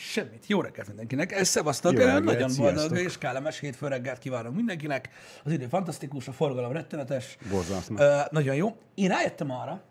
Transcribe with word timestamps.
Semmit. 0.00 0.46
Jó 0.46 0.60
reggelt 0.60 0.86
mindenkinek. 0.86 1.32
Ez 1.32 1.48
szevasztok. 1.48 1.92
Jó 1.92 1.98
reggelt, 1.98 2.24
Nagyon 2.24 2.50
boldog 2.56 2.78
sziasztok. 2.78 2.98
és 2.98 3.18
kellemes 3.18 3.58
hétfő 3.58 3.86
reggelt 3.88 4.18
kívánok 4.18 4.54
mindenkinek. 4.54 5.08
Az 5.44 5.52
idő 5.52 5.66
fantasztikus, 5.66 6.28
a 6.28 6.32
forgalom 6.32 6.72
rettenetes. 6.72 7.36
Borzalmas. 7.50 7.86
Ö, 7.96 8.20
nagyon 8.30 8.54
jó. 8.54 8.76
Én 8.94 9.08
rájöttem 9.08 9.50
arra, 9.50 9.82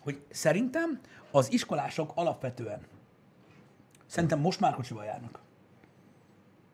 hogy 0.00 0.20
szerintem 0.30 1.00
az 1.30 1.52
iskolások 1.52 2.12
alapvetően 2.14 2.80
szerintem 4.06 4.38
most 4.40 4.60
már 4.60 4.74
kocsival 4.74 5.04
járnak. 5.04 5.40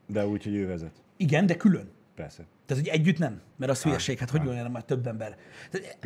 De 0.07 0.27
úgy, 0.27 0.45
hogy 0.45 0.55
ő 0.55 0.67
vezet. 0.67 1.03
Igen, 1.17 1.47
de 1.47 1.57
külön. 1.57 1.91
Persze. 2.15 2.47
Tehát, 2.67 2.83
hogy 2.83 2.93
együtt 2.93 3.19
nem, 3.19 3.41
mert 3.57 3.73
az 3.73 3.83
hülyeség, 3.83 4.19
hát 4.19 4.31
hogy 4.31 4.45
jön 4.45 4.71
már 4.71 4.85
több 4.85 5.07
ember. 5.07 5.37
Tehát, 5.71 5.99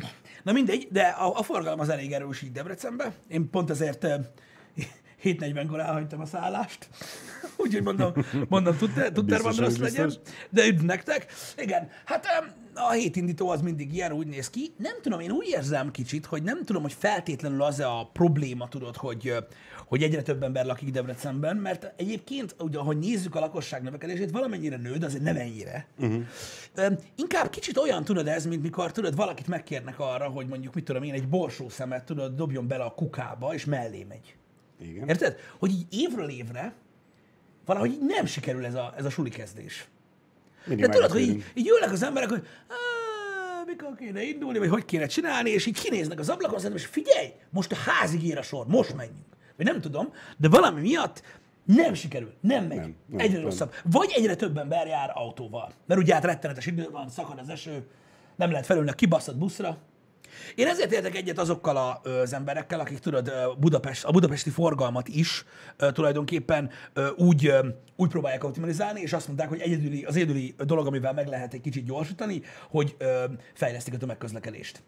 Na 0.42 0.52
mindegy, 0.52 0.88
de 0.90 1.02
a, 1.02 1.38
a 1.38 1.42
forgalom 1.42 1.80
az 1.80 1.88
elég 1.88 2.12
erős 2.12 2.42
így 2.42 2.52
Debrecenbe. 2.52 3.12
Én 3.28 3.50
pont 3.50 3.70
ezért 3.70 4.06
7.40-kor 5.24 5.80
elhagytam 5.80 6.20
a 6.20 6.26
szállást. 6.26 6.88
Úgyhogy 7.56 7.82
mondom, 7.82 8.12
mondom 8.48 8.76
tudter, 8.76 9.12
tudter 9.12 9.42
van 9.42 9.48
Biztos, 9.56 9.66
rossz 9.66 9.78
legyen. 9.78 10.12
De 10.50 10.66
üdv 10.66 10.84
nektek. 10.84 11.26
Igen, 11.56 11.88
hát 12.04 12.26
a 12.74 12.90
hétindító 12.90 13.50
az 13.50 13.60
mindig 13.60 13.94
ilyen 13.94 14.12
úgy 14.12 14.26
néz 14.26 14.50
ki. 14.50 14.74
Nem 14.76 14.94
tudom, 15.02 15.20
én 15.20 15.30
úgy 15.30 15.48
érzem 15.48 15.90
kicsit, 15.90 16.26
hogy 16.26 16.42
nem 16.42 16.64
tudom, 16.64 16.82
hogy 16.82 16.92
feltétlenül 16.92 17.62
az 17.62 17.80
a 17.80 18.10
probléma, 18.12 18.68
tudod, 18.68 18.96
hogy, 18.96 19.34
hogy 19.86 20.02
egyre 20.02 20.22
több 20.22 20.42
ember 20.42 20.66
lakik 20.66 20.90
Debrecenben, 20.90 21.56
mert 21.56 21.92
egyébként, 21.96 22.56
ugye, 22.58 22.78
ahogy 22.78 22.98
nézzük 22.98 23.34
a 23.34 23.40
lakosság 23.40 23.82
növekedését, 23.82 24.30
valamennyire 24.30 24.76
nő, 24.76 24.96
de 24.96 25.06
azért 25.06 25.22
nem 25.22 25.36
ennyire. 25.36 25.86
Uh-huh. 25.98 26.24
Inkább 27.14 27.50
kicsit 27.50 27.76
olyan, 27.76 28.04
tudod 28.04 28.28
ez, 28.28 28.46
mint 28.46 28.62
mikor 28.62 28.92
tudod, 28.92 29.16
valakit 29.16 29.46
megkérnek 29.46 29.98
arra, 29.98 30.28
hogy 30.28 30.46
mondjuk, 30.46 30.74
mit 30.74 30.84
tudom 30.84 31.02
én, 31.02 31.12
egy 31.12 31.28
borsó 31.28 31.68
szemet, 31.68 32.04
tudod, 32.04 32.34
dobjon 32.34 32.66
bele 32.68 32.84
a 32.84 32.94
kukába, 32.94 33.54
és 33.54 33.64
mellé 33.64 34.06
megy. 34.08 34.37
Igen. 34.80 35.08
Érted? 35.08 35.36
Hogy 35.58 35.70
így 35.70 35.86
évről 35.90 36.28
évre 36.28 36.72
valahogy 37.64 37.90
így 37.90 38.04
nem 38.06 38.26
sikerül 38.26 38.64
ez 38.64 38.74
a, 38.74 38.94
ez 38.96 39.04
a 39.04 39.10
suli 39.10 39.30
kezdés. 39.30 39.86
Mindig 40.64 40.86
De 40.86 40.92
tudod, 40.92 41.10
hogy 41.10 41.20
így, 41.20 41.44
így 41.54 41.68
ülnek 41.68 41.92
az 41.92 42.02
emberek, 42.02 42.28
hogy 42.28 42.46
"Á, 42.68 42.74
mikor 43.66 43.94
kéne 43.96 44.22
indulni, 44.22 44.58
vagy 44.58 44.68
hogy 44.68 44.84
kéne 44.84 45.06
csinálni, 45.06 45.50
és 45.50 45.66
így 45.66 45.80
kinéznek 45.80 46.18
az 46.18 46.28
ablakon, 46.28 46.58
szerintem, 46.58 46.84
és 46.84 46.90
figyelj, 46.90 47.32
most 47.50 47.72
a 47.72 47.76
házig 47.76 48.24
ér 48.24 48.38
a 48.38 48.42
sor, 48.42 48.66
most 48.66 48.94
menjünk. 48.96 49.26
Vagy 49.56 49.66
nem 49.66 49.80
tudom, 49.80 50.12
de 50.36 50.48
valami 50.48 50.80
miatt 50.80 51.22
nem 51.64 51.94
sikerül, 51.94 52.32
nem 52.40 52.64
megy. 52.64 52.76
Nem, 52.78 52.94
nem, 53.06 53.18
egyre 53.20 53.36
nem. 53.36 53.44
rosszabb. 53.44 53.74
Vagy 53.84 54.12
egyre 54.16 54.34
több 54.36 54.58
ember 54.58 54.86
jár 54.86 55.10
autóval. 55.14 55.72
Mert 55.86 56.00
ugye 56.00 56.14
hát 56.14 56.24
rettenetes 56.24 56.66
idő 56.66 56.88
van, 56.90 57.08
szakad 57.08 57.38
az 57.38 57.48
eső, 57.48 57.86
nem 58.36 58.50
lehet 58.50 58.66
felülni 58.66 58.90
a 58.90 58.92
kibaszott 58.92 59.36
buszra. 59.36 59.78
Én 60.54 60.66
ezért 60.66 60.92
értek 60.92 61.16
egyet 61.16 61.38
azokkal 61.38 61.76
a, 61.76 62.00
az 62.08 62.32
emberekkel, 62.32 62.80
akik 62.80 62.98
tudod, 62.98 63.32
Budapest, 63.58 64.04
a 64.04 64.10
budapesti 64.10 64.50
forgalmat 64.50 65.08
is 65.08 65.44
tulajdonképpen 65.76 66.70
úgy, 67.16 67.52
úgy 67.96 68.08
próbálják 68.08 68.44
optimalizálni, 68.44 69.00
és 69.00 69.12
azt 69.12 69.26
mondták, 69.26 69.48
hogy 69.48 69.60
egyedüli, 69.60 70.04
az 70.04 70.16
egyedüli 70.16 70.54
dolog, 70.66 70.86
amivel 70.86 71.12
meg 71.12 71.26
lehet 71.26 71.54
egy 71.54 71.60
kicsit 71.60 71.84
gyorsítani, 71.84 72.42
hogy 72.70 72.96
fejlesztik 73.54 73.94
a 73.94 73.96
tömegközlekedést. 73.96 74.82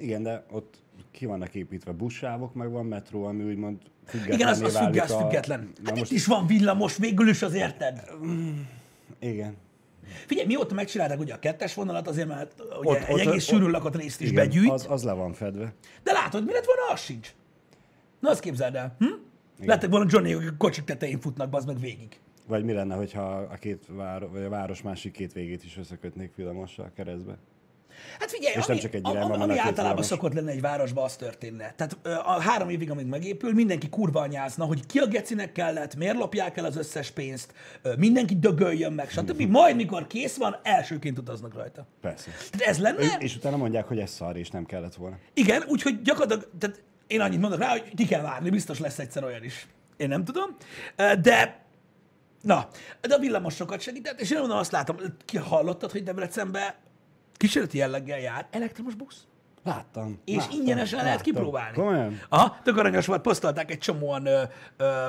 Igen, 0.00 0.22
de 0.22 0.44
ott 0.50 0.74
ki 1.10 1.26
vannak 1.26 1.54
építve 1.54 1.92
buszsávok, 1.92 2.54
meg 2.54 2.70
van 2.70 2.86
metró, 2.86 3.24
ami 3.24 3.44
úgymond 3.44 3.78
függetlenné 4.06 4.34
Igen, 4.42 4.48
az, 4.48 4.60
az, 4.60 4.76
függ, 4.76 4.96
az 4.96 5.10
a- 5.10 5.18
független. 5.18 5.60
Na 5.82 5.88
Hát 5.88 5.98
most, 5.98 6.10
itt 6.10 6.16
is 6.16 6.26
van 6.26 6.46
villamos, 6.46 6.96
végül 6.96 7.28
is 7.28 7.42
az 7.42 7.54
érted. 7.54 8.04
Igen. 9.18 9.56
Figyelj, 10.26 10.46
mióta 10.46 10.74
megcsinálták 10.74 11.18
ugye 11.18 11.34
a 11.34 11.38
kettes 11.38 11.74
vonalat, 11.74 12.08
azért 12.08 12.28
mert 12.28 12.60
ugye 12.60 12.90
Ott- 12.90 12.96
egy 13.08 13.12
ott- 13.14 13.20
egész 13.20 13.44
sűrűn 13.44 13.70
lakott 13.70 13.96
részt 13.96 14.20
is 14.20 14.30
igen 14.30 14.44
begyűjt. 14.44 14.70
az, 14.70 14.86
az 14.88 15.04
le 15.04 15.12
van 15.12 15.32
fedve. 15.32 15.74
De 16.02 16.12
látod, 16.12 16.44
mi 16.44 16.52
lett 16.52 16.64
volna, 16.64 16.92
az 16.92 17.00
sincs. 17.00 17.34
Na, 18.20 18.30
azt 18.30 18.40
képzeld 18.40 18.74
el. 18.74 18.94
Hm? 18.98 19.04
Lettek 19.66 19.90
volna 19.90 20.06
Johnny, 20.10 20.32
a 20.32 20.40
kocsik 20.58 20.84
tetején 20.84 21.20
futnak, 21.20 21.54
az 21.54 21.64
meg 21.64 21.80
végig. 21.80 22.18
Vagy 22.46 22.64
mi 22.64 22.72
lenne, 22.72 22.94
hogyha 22.94 23.22
a, 23.22 23.54
két 23.54 23.84
vár, 23.88 24.28
vagy 24.28 24.42
a 24.42 24.48
város 24.48 24.82
másik 24.82 25.12
két 25.12 25.32
végét 25.32 25.64
is 25.64 25.78
összekötnék 25.78 26.34
villamossal 26.36 26.90
keresztbe? 26.96 27.36
Hát 28.20 28.30
figyelj, 28.30 28.54
És 28.56 28.64
ami, 28.64 28.74
nem 28.74 28.78
csak 28.78 28.94
egy 28.94 29.08
irányban 29.08 29.30
ami, 29.32 29.42
ami 29.42 29.52
általában 29.52 29.74
villamos. 29.82 30.06
szokott 30.06 30.32
lenni 30.32 30.50
egy 30.50 30.60
városban, 30.60 31.04
az 31.04 31.16
történne. 31.16 31.74
Tehát 31.76 31.98
a 32.26 32.40
három 32.40 32.68
évig, 32.68 32.90
amíg 32.90 33.06
megépül, 33.06 33.52
mindenki 33.52 33.88
kurva 33.88 34.20
anyázna, 34.20 34.64
hogy 34.64 34.86
ki 34.86 34.98
a 34.98 35.06
gecinek 35.06 35.52
kellett, 35.52 35.96
miért 35.96 36.16
lopják 36.16 36.56
el 36.56 36.64
az 36.64 36.76
összes 36.76 37.10
pénzt, 37.10 37.52
mindenki 37.96 38.38
dögöljön 38.38 38.92
meg, 38.92 39.10
stb. 39.10 39.40
Majd, 39.58 39.76
mikor 39.76 40.06
kész 40.06 40.36
van, 40.36 40.56
elsőként 40.62 41.18
utaznak 41.18 41.54
rajta. 41.54 41.86
Persze. 42.00 42.30
Tehát 42.50 42.68
ez 42.68 42.78
lenne, 42.78 43.00
És, 43.00 43.14
és 43.18 43.36
utána 43.36 43.56
mondják, 43.56 43.88
hogy 43.88 43.98
ez 43.98 44.10
szar, 44.10 44.36
és 44.36 44.50
nem 44.50 44.64
kellett 44.64 44.94
volna. 44.94 45.16
igen, 45.34 45.62
úgyhogy 45.68 46.02
gyakorlatilag, 46.02 46.50
tehát 46.58 46.82
én 47.06 47.20
annyit 47.20 47.40
mondok 47.40 47.60
rá, 47.60 47.68
hogy 47.68 47.94
ki 47.94 48.06
kell 48.06 48.22
várni, 48.22 48.50
biztos 48.50 48.78
lesz 48.78 48.98
egyszer 48.98 49.24
olyan 49.24 49.44
is. 49.44 49.66
Én 49.96 50.08
nem 50.08 50.24
tudom, 50.24 50.56
de 51.22 51.60
Na, 52.42 52.68
de 53.00 53.14
a 53.14 53.18
villamos 53.18 53.54
sokat 53.54 53.80
segített, 53.80 54.20
és 54.20 54.30
én 54.30 54.38
mondom, 54.38 54.58
azt 54.58 54.72
látom, 54.72 54.96
ki 55.24 55.36
hallottad, 55.36 55.90
hogy 55.90 56.02
Debrecenbe 56.02 56.76
kísérleti 57.36 57.78
jelleggel 57.78 58.18
jár 58.20 58.46
elektromos 58.50 58.94
busz? 58.94 59.26
Láttam. 59.64 60.18
És 60.24 60.36
láttam, 60.36 60.58
ingyenesen 60.58 60.98
lehet 60.98 61.16
láttam. 61.16 61.32
kipróbálni. 61.32 61.76
Komolyan? 61.76 62.20
Aha, 62.28 62.56
tök 62.62 62.76
aranyos 62.76 63.06
volt, 63.06 63.22
posztolták 63.22 63.70
egy 63.70 63.78
csomóan 63.78 64.26
ö, 64.26 64.42
ö, 64.76 65.06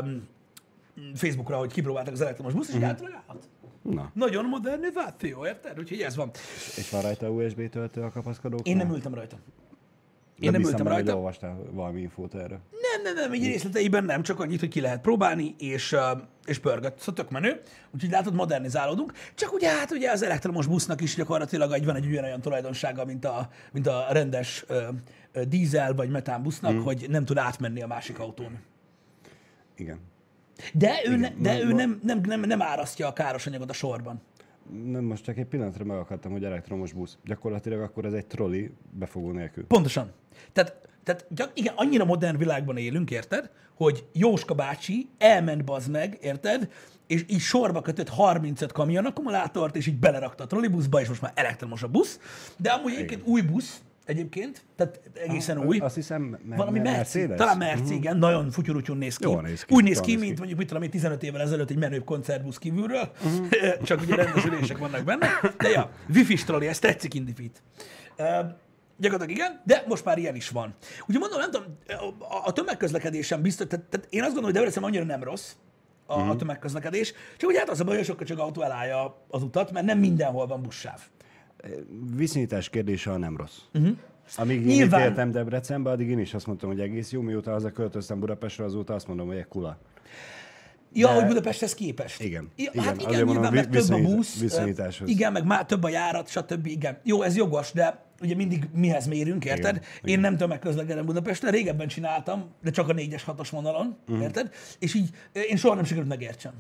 Facebookra, 1.16 1.57
hogy 1.57 1.72
kipróbáltak 1.73 2.13
az 2.13 2.22
elektromos 2.22 2.53
busz, 2.53 2.69
és 2.69 2.81
állhat. 2.84 3.50
Na. 3.81 4.11
Nagyon 4.13 4.45
modernizáció, 4.45 5.45
érted? 5.45 5.79
Úgyhogy 5.79 6.01
ez 6.01 6.16
van. 6.16 6.31
És 6.78 6.89
van 6.89 7.01
rajta 7.01 7.29
USB 7.29 7.69
töltő 7.69 8.01
a 8.01 8.11
kapaszkodóknál? 8.11 8.73
Én 8.73 8.78
nem 8.78 8.94
ültem 8.94 9.13
rajta. 9.13 9.38
Én 10.44 10.52
nem 10.52 10.62
biztos 10.62 10.80
ültem 10.80 10.94
hogy 10.94 11.04
rajta. 11.04 11.18
olvastál 11.18 11.58
valami 11.72 12.02
infót 12.02 12.36
erre. 12.36 12.59
Nem, 12.72 13.02
nem, 13.04 13.16
nem, 13.16 13.34
így 13.34 13.46
részleteiben 13.46 14.04
nem, 14.04 14.24
csak 14.24 14.40
annyit, 14.40 14.59
hogy 14.59 14.70
ki 14.70 14.81
lehet 14.81 15.02
próbálni, 15.02 15.56
és, 15.58 15.96
és 16.46 16.59
pörgött. 16.59 17.00
Szóval 17.00 17.14
tök 17.14 17.30
menő. 17.30 17.62
Úgyhogy 17.92 18.09
látod, 18.09 18.34
modernizálódunk. 18.34 19.14
Csak 19.36 19.53
ugye 19.53 19.70
hát 19.70 19.92
ugye 19.92 20.12
az 20.12 20.24
elektromos 20.24 20.68
busznak 20.68 21.02
is 21.02 21.16
gyakorlatilag 21.16 21.72
egy, 21.72 21.86
van 21.86 21.96
egy 21.96 22.06
ugyanolyan 22.06 22.42
tulajdonsága, 22.42 23.06
mint 23.06 23.26
a, 23.26 23.50
mint 23.72 23.88
a 23.88 24.06
rendes 24.09 24.64
ö, 24.68 24.88
ö, 25.32 25.44
dízel 25.44 25.94
vagy 25.94 26.09
metán 26.09 26.44
busznak, 26.44 26.74
mm. 26.74 26.80
hogy 26.80 27.06
nem 27.09 27.26
tud 27.26 27.38
átmenni 27.38 27.82
a 27.82 27.88
másik 27.88 28.20
autón. 28.20 28.59
Igen. 29.76 30.00
De 30.74 31.02
ő, 31.06 31.16
ne, 31.16 31.30
de 31.38 31.59
ő 31.59 31.74
nem, 31.74 32.00
nem, 32.03 32.22
nem, 32.26 32.40
nem 32.40 32.62
árasztja 32.62 33.08
a 33.08 33.14
káros 33.14 33.48
anyagot 33.48 33.70
a 33.70 33.74
sorban. 33.74 34.22
Nem, 34.85 35.03
most 35.03 35.24
csak 35.24 35.38
egy 35.38 35.46
pillanatra 35.46 35.85
megakadtam, 35.85 36.31
hogy 36.31 36.44
elektromos 36.44 36.94
busz. 36.94 37.18
Gyakorlatilag 37.25 37.81
akkor 37.81 38.06
ez 38.06 38.13
egy 38.13 38.25
trolli 38.25 38.72
befogó 38.91 39.31
nélkül. 39.31 39.66
Pontosan. 39.68 40.12
Tehát, 40.51 40.90
tehát 41.03 41.25
gyak, 41.29 41.51
igen, 41.53 41.74
annyira 41.75 42.06
modern 42.06 42.38
világban 42.38 42.78
élünk, 42.78 43.12
érted? 43.12 43.52
Hogy 43.75 44.06
Jóska 44.13 44.53
bácsi 44.53 45.09
elment 45.18 45.63
bazd 45.63 45.91
meg, 45.91 46.18
érted? 46.22 46.72
És 47.07 47.25
így 47.28 47.40
sorba 47.40 47.81
kötött 47.81 48.09
35 48.09 48.72
kamion 48.72 49.06
akkumulátort, 49.06 49.75
és 49.75 49.88
így 49.88 50.00
belerakta 50.00 50.44
a 50.44 50.47
trollibuszba, 50.47 51.02
és 51.02 51.07
most 51.07 51.22
már 51.22 51.31
elektromos 51.35 51.84
a 51.84 51.88
busz. 51.88 52.19
De 52.57 52.72
amúgy 52.72 52.94
egyébként 52.94 53.28
új 53.28 53.41
busz, 53.41 53.81
egyébként, 54.06 54.66
tehát 54.75 55.00
egészen 55.14 55.66
új. 55.66 55.78
Azt 55.80 55.96
hiszem, 55.96 56.22
me- 56.46 56.58
Valami 56.58 56.80
me- 56.80 56.91
Merci, 56.91 57.18
Mercedes? 57.18 57.38
talán 57.38 57.58
Merci, 57.58 57.94
igen, 57.94 58.18
nagyon 58.18 58.52
futyurutyún 58.52 58.97
néz 58.97 59.18
ki. 59.18 59.24
Jól 59.24 59.41
néz 59.41 59.64
ki, 59.64 59.74
Úgy 59.74 59.84
néz 59.84 60.00
ki, 60.00 60.12
néz 60.12 60.19
mint 60.19 60.31
ki. 60.34 60.38
mondjuk, 60.38 60.59
mit 60.59 60.68
tudom 60.68 60.84
én, 60.84 60.90
15 60.90 61.24
évvel 61.24 61.41
ezelőtt 61.41 61.69
egy 61.69 61.78
menőbb 61.78 62.03
koncertbusz 62.03 62.58
kívülről, 62.58 63.12
csak 63.84 64.02
ugye 64.02 64.16
rendes 64.16 64.46
ülések 64.46 64.78
vannak 64.78 65.03
benne. 65.03 65.28
De 65.58 65.69
ja, 65.69 65.90
wifi 66.14 66.34
trolli, 66.36 66.68
ez 66.68 66.80
tetszik 66.80 67.14
Indifit. 67.14 67.62
Uh, 68.18 68.25
gyakorlatilag 68.97 69.30
igen, 69.30 69.62
de 69.66 69.84
most 69.88 70.06
már 70.06 70.18
ilyen 70.18 70.35
is 70.35 70.50
van. 70.50 70.75
Úgyhogy 71.00 71.20
mondom, 71.20 71.40
nem 71.40 71.52
tudom, 71.52 71.78
a, 72.20 72.47
a 72.47 72.53
tömegközlekedésen 72.53 73.41
biztos, 73.41 73.68
tehát, 73.68 73.85
tehát 73.85 74.08
én 74.09 74.20
azt 74.22 74.34
gondolom, 74.34 74.44
hogy 74.44 74.53
Debrecen 74.53 74.84
annyira 74.84 75.03
nem 75.03 75.24
rossz, 75.24 75.52
a, 76.06 76.20
a 76.30 76.35
tömegközlekedés, 76.35 77.14
csak 77.38 77.50
ugye 77.50 77.59
hát 77.59 77.70
az 77.70 77.80
a 77.80 77.84
baj, 77.84 77.96
hogy 77.96 78.06
sokkal 78.06 78.25
csak 78.25 78.40
autó 78.40 78.62
elállja 78.62 79.25
az 79.30 79.44
utat, 79.44 79.72
mert 79.72 79.85
nem 79.85 80.00
mindenhol 80.00 80.47
van 80.47 80.62
buszsáv. 80.62 81.02
Viszonyítás 82.16 82.69
kérdése 82.69 83.12
a 83.12 83.18
nem 83.18 83.38
rossz. 83.38 83.57
Uh-huh. 83.74 83.97
Amíg 84.38 84.59
én 84.59 84.66
Nyilván. 84.66 85.01
itt 85.01 85.07
éltem 85.07 85.31
Debrecenbe, 85.31 85.90
addig 85.90 86.09
én 86.09 86.19
is 86.19 86.34
azt 86.34 86.47
mondtam, 86.47 86.69
hogy 86.69 86.79
egész 86.79 87.12
jó. 87.12 87.22
Mióta 87.22 87.51
hazaköltöztem 87.51 88.19
Budapestre, 88.19 88.63
azóta 88.63 88.94
azt 88.94 89.07
mondom, 89.07 89.28
hogy 89.28 89.35
egy 89.38 89.47
kula. 89.47 89.78
Ja, 90.94 91.08
De- 91.08 91.14
hogy 91.14 91.28
Budapesthez 91.28 91.73
képest. 91.73 92.22
Igen. 92.22 92.52
Ja, 92.55 92.70
Igen, 92.73 92.84
hát 92.85 92.96
igen, 92.96 93.08
azért 93.08 93.26
mondom, 93.26 93.43
nyilván, 93.43 93.70
mert 93.72 93.88
több 93.88 93.97
a 93.97 94.02
busz, 94.02 94.40
viszonyításhoz. 94.40 95.09
igen, 95.09 95.32
meg 95.32 95.46
már 95.46 95.66
több 95.66 95.84
a 95.84 95.90
járat, 95.90 96.28
stb. 96.29 96.66
Igen. 96.66 96.97
Jó, 97.03 97.22
ez 97.22 97.35
jogos, 97.35 97.72
de 97.72 98.03
ugye 98.22 98.35
mindig 98.35 98.67
mihez 98.73 99.08
mérünk, 99.08 99.46
érted? 99.46 99.76
Igen, 99.76 99.85
Én 100.16 100.20
nem 100.20 100.38
tömegközlekedem 100.38 101.05
Budapesten, 101.05 101.52
régebben 101.52 101.88
csináltam, 101.88 102.46
de 102.64 102.72
csak 102.72 102.90
a 102.90 102.93
4-es, 102.93 103.22
6-os 103.26 103.49
vonalon, 103.52 103.97
Mhm. 104.08 104.22
érted? 104.22 104.53
És 104.79 104.93
így 104.93 105.09
én 105.49 105.55
soha 105.58 105.76
nem 105.76 105.84
sikerült 105.84 106.09
megértsem. 106.09 106.53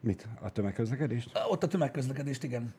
Mit? 0.00 0.26
A 0.40 0.50
tömegközlekedést? 0.50 1.30
Ott 1.50 1.62
a 1.62 1.66
tömegközlekedést, 1.66 2.42
igen. 2.44 2.74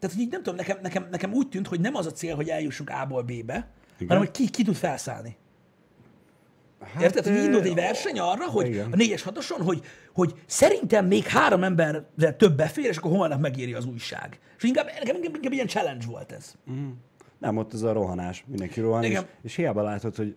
Tehát, 0.00 0.16
hogy 0.16 0.24
így 0.24 0.30
nem 0.30 0.42
tudom, 0.42 0.56
nekem, 0.56 0.78
nekem, 0.82 1.06
nekem 1.10 1.32
úgy 1.32 1.48
tűnt, 1.48 1.66
hogy 1.66 1.80
nem 1.80 1.94
az 1.94 2.06
a 2.06 2.12
cél, 2.12 2.34
hogy 2.34 2.48
eljussunk 2.48 2.90
A-ból 2.90 3.22
B-be, 3.22 3.68
hanem 3.98 4.18
hogy 4.18 4.30
ki, 4.30 4.50
ki 4.50 4.62
tud 4.62 4.74
felszállni. 4.74 5.36
Hát, 6.80 7.02
Érted? 7.02 7.26
Hogy 7.26 7.44
indult 7.44 7.64
egy 7.64 7.74
verseny 7.74 8.18
arra, 8.18 8.46
hogy 8.46 8.66
igen. 8.66 8.92
a 8.92 8.96
4-es 8.96 9.20
6 9.24 9.44
hogy, 9.44 9.82
hogy 10.12 10.34
szerintem 10.46 11.06
még 11.06 11.24
három 11.24 11.64
emberre 11.64 12.32
több 12.36 12.56
befér, 12.56 12.84
és 12.84 12.96
akkor 12.96 13.10
holnap 13.10 13.40
megéri 13.40 13.72
az 13.72 13.84
újság. 13.84 14.38
És 14.56 14.62
inkább, 14.62 14.86
nekem 14.86 15.16
inkább, 15.16 15.34
inkább 15.34 15.52
ilyen 15.52 15.66
challenge 15.66 16.06
volt 16.06 16.32
ez. 16.32 16.54
Nem, 17.38 17.56
ott 17.56 17.72
az 17.72 17.82
a 17.82 17.92
rohanás. 17.92 18.44
Mindenki 18.46 18.80
rohan, 18.80 19.02
és, 19.02 19.10
Igen. 19.10 19.26
és 19.42 19.54
hiába 19.54 19.82
látod, 19.82 20.16
hogy 20.16 20.36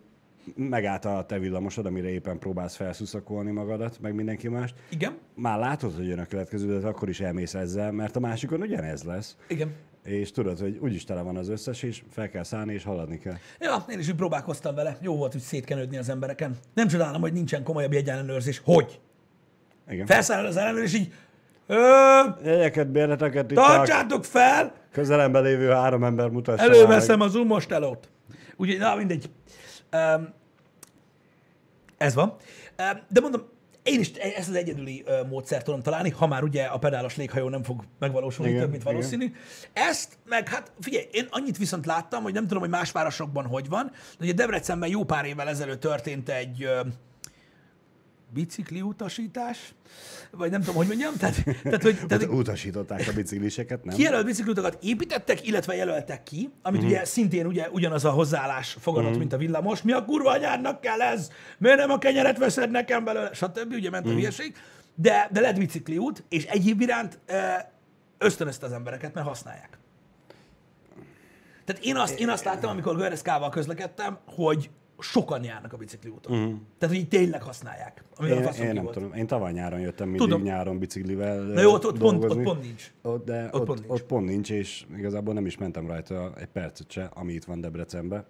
megállt 0.56 1.04
a 1.04 1.24
te 1.28 1.38
villamosod, 1.38 1.86
amire 1.86 2.08
éppen 2.08 2.38
próbálsz 2.38 2.76
felszuszakolni 2.76 3.50
magadat, 3.50 3.98
meg 4.00 4.14
mindenki 4.14 4.48
más. 4.48 4.74
Igen, 4.90 5.16
Már 5.34 5.58
látod, 5.58 5.94
hogy 5.96 6.06
jön 6.08 6.18
a 6.18 6.26
következő, 6.26 6.80
de 6.80 6.86
akkor 6.86 7.08
is 7.08 7.20
elmész 7.20 7.54
ezzel, 7.54 7.92
mert 7.92 8.16
a 8.16 8.20
másikon 8.20 8.60
ugyanez 8.60 9.02
lesz. 9.02 9.36
igen. 9.48 9.72
És 10.04 10.30
tudod, 10.32 10.58
hogy 10.58 10.78
úgyis 10.80 11.04
tele 11.04 11.22
van 11.22 11.36
az 11.36 11.48
összes, 11.48 11.82
és 11.82 12.02
fel 12.10 12.28
kell 12.28 12.42
szállni, 12.42 12.72
és 12.74 12.84
haladni 12.84 13.18
kell. 13.18 13.34
Ja, 13.60 13.84
én 13.88 13.98
is 13.98 14.08
úgy 14.08 14.14
próbálkoztam 14.14 14.74
vele. 14.74 14.96
Jó 15.00 15.16
volt, 15.16 15.32
hogy 15.32 15.40
szétkenődni 15.40 15.96
az 15.96 16.08
embereken. 16.08 16.56
Nem 16.74 16.88
csodálom, 16.88 17.20
hogy 17.20 17.32
nincsen 17.32 17.62
komolyabb 17.62 17.92
jegyenellenőrzés. 17.92 18.60
Hogy? 18.64 19.00
Igen. 19.88 20.06
Felszáll 20.06 20.46
az 20.46 20.56
ellenőr, 20.56 20.82
és 20.82 20.94
így 20.94 21.12
Ö, 21.66 21.76
Jegyeket, 22.44 22.88
bérleteket 22.90 23.50
itt 23.50 23.56
tartsátok 23.56 24.24
fel, 24.24 24.72
közelemben 24.92 25.42
lévő 25.42 25.68
három 25.68 26.04
ember 26.04 26.28
mutassa 26.28 26.64
előveszem 26.64 27.20
az 27.20 27.34
umostelót. 27.34 28.08
Úgyhogy, 28.56 28.78
na 28.78 28.94
mindegy. 28.94 29.30
Um, 29.94 30.34
ez 31.96 32.14
van. 32.14 32.28
Um, 32.28 33.00
de 33.08 33.20
mondom, 33.20 33.42
én 33.82 34.00
is 34.00 34.10
ezt 34.12 34.48
az 34.48 34.54
egyedüli 34.54 35.04
uh, 35.06 35.28
módszert 35.28 35.64
tudom 35.64 35.82
találni, 35.82 36.10
ha 36.10 36.26
már 36.26 36.42
ugye 36.42 36.64
a 36.64 36.78
pedálos 36.78 37.16
léghajó 37.16 37.48
nem 37.48 37.62
fog 37.62 37.84
megvalósulni 37.98 38.50
Igen, 38.50 38.62
több, 38.62 38.70
mint 38.70 38.82
igen. 38.82 38.94
valószínű. 38.94 39.32
Ezt, 39.72 40.18
meg 40.24 40.48
hát 40.48 40.72
figyelj, 40.80 41.08
én 41.12 41.26
annyit 41.30 41.58
viszont 41.58 41.86
láttam, 41.86 42.22
hogy 42.22 42.32
nem 42.32 42.42
tudom, 42.42 42.62
hogy 42.62 42.70
más 42.70 42.92
városokban 42.92 43.46
hogy 43.46 43.68
van, 43.68 43.90
de 44.18 44.24
ugye 44.24 44.32
Debrecenben 44.32 44.88
jó 44.88 45.04
pár 45.04 45.24
évvel 45.24 45.48
ezelőtt 45.48 45.80
történt 45.80 46.28
egy 46.28 46.64
uh, 46.64 46.86
bicikli 48.34 48.80
utasítás, 48.80 49.74
vagy 50.30 50.50
nem 50.50 50.60
tudom, 50.60 50.74
hogy 50.74 50.86
mondjam, 50.86 51.14
tehát, 51.16 51.44
tehát 51.62 51.82
hogy, 51.82 51.98
tehát, 52.08 52.22
Ut- 52.24 52.32
utasították 52.32 53.08
a 53.08 53.12
bicikliseket, 53.12 53.84
nem? 53.84 53.96
Kijelölt 53.96 54.24
bicikliutakat 54.24 54.78
építettek, 54.82 55.46
illetve 55.46 55.74
jelöltek 55.74 56.22
ki, 56.22 56.50
amit 56.62 56.80
uh-huh. 56.80 56.94
ugye 56.94 57.04
szintén 57.04 57.46
ugye 57.46 57.68
ugyanaz 57.70 58.04
a 58.04 58.10
hozzáállás 58.10 58.76
fogadott, 58.80 59.04
uh-huh. 59.04 59.20
mint 59.20 59.32
a 59.32 59.36
villamos. 59.36 59.82
Mi 59.82 59.92
a 59.92 60.04
kurva 60.04 60.30
anyádnak 60.30 60.80
kell 60.80 61.00
ez? 61.00 61.30
Miért 61.58 61.78
nem 61.78 61.90
a 61.90 61.98
kenyeret 61.98 62.38
veszed 62.38 62.70
nekem 62.70 63.04
belőle? 63.04 63.32
Stb. 63.32 63.72
Ugye 63.72 63.90
ment 63.90 64.04
a 64.04 64.08
Mhm. 64.08 64.16
hülyeség. 64.18 64.54
De, 64.94 65.28
de 65.32 65.40
lett 65.40 65.58
bicikliút, 65.58 66.24
és 66.28 66.44
egyéb 66.44 66.80
iránt 66.80 67.18
ösztönözte 68.18 68.66
az 68.66 68.72
embereket, 68.72 69.14
mert 69.14 69.26
használják. 69.26 69.78
Tehát 71.64 71.84
én 71.84 71.96
azt, 71.96 72.18
én 72.18 72.28
azt 72.28 72.44
láttam, 72.44 72.70
amikor 72.70 72.96
Göreszkával 72.96 73.50
közlekedtem, 73.50 74.18
hogy 74.26 74.70
sokan 74.98 75.44
járnak 75.44 75.72
a 75.72 75.76
bicikliúton. 75.76 76.32
Uh-huh. 76.38 76.54
Tehát, 76.78 76.94
hogy 76.94 77.04
így 77.04 77.08
tényleg 77.08 77.42
használják. 77.42 78.04
Ami 78.16 78.30
a 78.30 78.34
Mhm. 78.34 78.42
Én, 78.42 78.48
faszom 78.48 78.66
én 78.66 78.72
nem 78.72 78.82
volt. 78.82 78.94
tudom. 78.96 79.12
Én 79.14 79.26
tavaly 79.26 79.52
nyáron 79.52 79.80
jöttem 79.80 80.08
mindig 80.08 80.26
Tudom. 80.28 80.42
nyáron 80.42 80.78
biciklivel 80.78 81.42
Na 81.42 81.60
jó, 81.60 81.72
ott, 81.72 81.86
ott, 81.86 81.98
pont, 81.98 82.18
dolgozni. 82.20 82.42
ott 82.44 82.52
pont 82.52 82.62
nincs. 82.62 82.92
Ott, 83.02 83.24
de 83.24 83.44
Ott 83.52 83.54
ott, 83.60 83.66
pont 83.66 83.78
nincs. 83.78 83.90
ott 83.92 84.02
pont 84.06 84.26
nincs, 84.28 84.50
és 84.50 84.84
igazából 84.96 85.34
nem 85.34 85.46
is 85.46 85.58
mentem 85.58 85.86
rajta 85.86 86.32
egy 86.36 86.46
percet 86.46 86.90
se, 86.90 87.10
ami 87.14 87.32
itt 87.32 87.44
van 87.44 87.60
Debrecenben. 87.60 88.24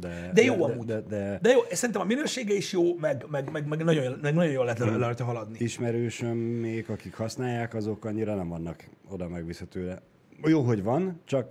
De, 0.00 0.30
De 0.34 0.42
jó 0.42 0.54
de, 0.66 0.72
amúgy. 0.72 0.86
De, 0.86 1.00
de, 1.00 1.16
de 1.18 1.38
De 1.42 1.50
jó, 1.50 1.58
szerintem 1.70 2.00
a 2.00 2.04
minősége 2.04 2.54
is 2.54 2.72
jó, 2.72 2.96
meg, 2.98 3.24
meg, 3.30 3.50
meg, 3.50 3.66
meg, 3.68 3.84
nagyon, 3.84 4.18
meg 4.22 4.34
nagyon 4.34 4.52
jól 4.52 4.64
lehet 4.64 4.78
le 4.78 4.96
rajta 4.96 5.24
haladni. 5.24 5.56
ismerősöm 5.58 6.36
még, 6.36 6.90
akik 6.90 7.14
használják, 7.14 7.74
azok 7.74 8.04
annyira 8.04 8.34
nem 8.34 8.48
vannak 8.48 8.88
oda 9.08 9.28
megviszhetőre. 9.28 10.02
Jó, 10.42 10.60
hogy 10.62 10.82
van, 10.82 11.20
csak 11.24 11.46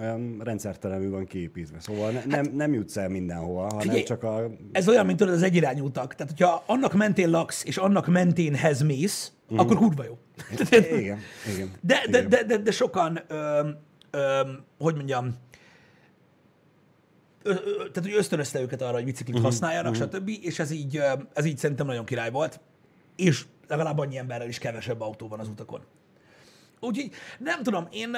olyan 0.00 0.40
rendszertelenül 0.44 1.10
van 1.10 1.26
kiépítve. 1.26 1.80
Szóval 1.80 2.10
ne, 2.10 2.24
nem, 2.24 2.44
nem 2.54 2.72
jutsz 2.72 2.96
el 2.96 3.08
mindenhova, 3.08 3.60
hanem 3.60 3.72
Hát- 3.74 3.82
Figyelj, 3.82 4.02
csak 4.02 4.22
a... 4.22 4.50
Ez 4.72 4.88
olyan, 4.88 5.06
mint 5.06 5.18
tudod, 5.18 5.34
az 5.34 5.42
egyirányú 5.42 5.84
utak. 5.84 6.14
Tehát, 6.14 6.32
hogyha 6.36 6.62
annak 6.66 6.92
mentén 6.94 7.30
laksz, 7.30 7.64
és 7.64 7.76
annak 7.76 8.06
menténhez 8.06 8.82
mész, 8.82 9.32
Mhm. 9.48 9.58
akkor 9.60 9.76
kurva 9.76 10.04
jó. 10.04 10.18
Igen, 10.98 11.18
igen. 11.54 11.72
De, 11.80 12.00
de, 12.10 12.18
igen. 12.18 12.28
de, 12.28 12.44
de, 12.44 12.56
de 12.56 12.70
sokan, 12.70 13.20
ö, 13.28 13.68
ö, 14.10 14.40
hogy 14.78 14.94
mondjam, 14.94 15.34
ö, 17.42 17.50
ö, 17.50 17.76
tehát 17.76 17.94
hogy 18.02 18.14
ösztönözte 18.16 18.60
őket 18.60 18.82
arra, 18.82 18.92
hogy 18.92 19.04
biciklit 19.04 19.36
uh-huh, 19.36 19.50
használjanak, 19.50 19.92
uh-huh. 19.94 20.08
stb. 20.12 20.28
És 20.42 20.58
ez 20.58 20.70
így, 20.70 21.02
ez 21.34 21.44
így 21.44 21.58
szerintem 21.58 21.86
nagyon 21.86 22.04
király 22.04 22.30
volt. 22.30 22.60
És 23.16 23.44
legalább 23.68 23.98
annyi 23.98 24.16
emberrel 24.18 24.48
is 24.48 24.58
kevesebb 24.58 25.00
autó 25.00 25.28
van 25.28 25.40
az 25.40 25.48
utakon. 25.48 25.80
Úgyhogy 26.80 27.10
nem 27.38 27.62
tudom, 27.62 27.86
én 27.90 28.16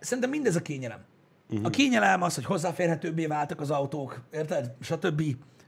szerintem 0.00 0.30
mindez 0.30 0.56
a 0.56 0.62
kényelem. 0.62 0.98
Mhm. 0.98 1.56
Uh-huh. 1.56 1.66
A 1.66 1.70
kényelem 1.70 2.22
az, 2.22 2.34
hogy 2.34 2.44
hozzáférhetőbbé 2.44 3.26
váltak 3.26 3.60
az 3.60 3.70
autók, 3.70 4.22
érted? 4.30 4.72
Stb. 4.80 5.22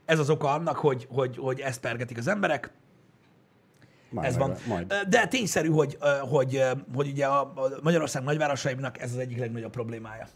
Ez 0.04 0.18
az 0.18 0.30
oka 0.30 0.52
annak, 0.52 0.76
hogy, 0.76 1.06
hogy, 1.10 1.36
hogy 1.36 1.60
ezt 1.60 1.80
pergetik 1.80 2.18
az 2.18 2.28
emberek. 2.28 2.70
Majd 4.10 4.26
Ez 4.26 4.36
van. 4.36 4.54
Majd. 4.66 4.94
De 5.08 5.26
tényszerű, 5.26 5.68
hogy, 5.68 5.98
hogy, 6.20 6.62
hogy 6.94 7.08
ugye 7.08 7.26
a 7.26 7.40
a 7.40 7.78
Magyarország 7.82 8.22
nagyvárosainak 8.22 9.00
ez 9.00 9.10
az 9.12 9.18
egyik 9.18 9.38
legnagyobb 9.38 9.70
problémája. 9.70 10.28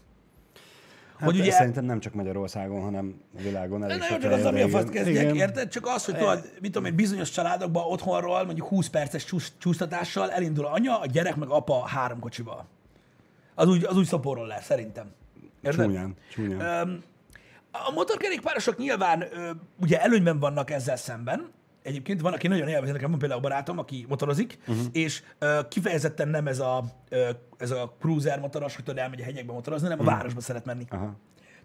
Hát 1.17 1.29
hogy 1.29 1.39
ugye... 1.39 1.51
Szerintem 1.51 1.85
nem 1.85 1.99
csak 1.99 2.13
Magyarországon, 2.13 2.81
hanem 2.81 3.21
a 3.37 3.41
világon 3.41 3.83
elég 3.83 3.97
Nagyon 3.97 4.11
sok 4.11 4.21
csak 4.21 4.31
az, 4.31 4.45
ami 4.45 4.61
a 4.61 4.67
fasz 4.67 4.89
kezdjek, 4.89 5.35
érted? 5.35 5.69
Csak 5.69 5.87
az, 5.87 6.05
hogy 6.05 6.17
tudod, 6.17 6.51
mit 6.61 6.71
tudom 6.71 6.85
én, 6.85 6.95
bizonyos 6.95 7.29
családokban 7.31 7.83
otthonról 7.83 8.43
mondjuk 8.43 8.67
20 8.67 8.87
perces 8.87 9.23
csúsz, 9.23 9.51
csúsztatással 9.57 10.31
elindul 10.31 10.65
anya, 10.65 10.99
a 10.99 11.05
gyerek 11.05 11.35
meg 11.35 11.49
apa 11.49 11.85
három 11.87 12.19
kocsival. 12.19 12.67
Az 13.55 13.67
úgy, 13.67 13.83
az 13.83 13.97
úgy 13.97 14.05
szoporról 14.05 14.47
lesz, 14.47 14.65
szerintem. 14.65 15.11
Érted? 15.61 15.85
Csúnyán, 15.85 16.15
csúnyán. 16.31 16.59
Öm, 16.59 17.03
a 17.71 17.91
motorkerékpárosok 17.91 18.77
nyilván 18.77 19.21
ö, 19.21 19.51
ugye 19.81 20.01
előnyben 20.01 20.39
vannak 20.39 20.71
ezzel 20.71 20.95
szemben. 20.95 21.49
Egyébként 21.81 22.21
van, 22.21 22.33
aki 22.33 22.47
nagyon 22.47 22.67
élvezi, 22.67 22.91
nekem 22.91 23.09
van 23.09 23.19
például 23.19 23.41
barátom, 23.41 23.79
aki 23.79 24.05
motorozik, 24.09 24.57
uh-huh. 24.67 24.85
és 24.91 25.23
ö, 25.39 25.59
kifejezetten 25.69 26.27
nem 26.27 26.47
ez 26.47 26.59
a, 26.59 26.83
ö, 27.09 27.29
ez 27.57 27.71
a 27.71 27.95
cruiser 27.99 28.39
motoros, 28.39 28.75
hogy 28.75 28.83
tudod, 28.83 28.99
elmegy 28.99 29.21
a 29.21 29.23
hegyekbe 29.23 29.53
motorozni, 29.53 29.87
hanem 29.87 30.07
a 30.07 30.09
városba 30.09 30.41
szeret 30.41 30.65
menni. 30.65 30.85
Aha. 30.89 31.15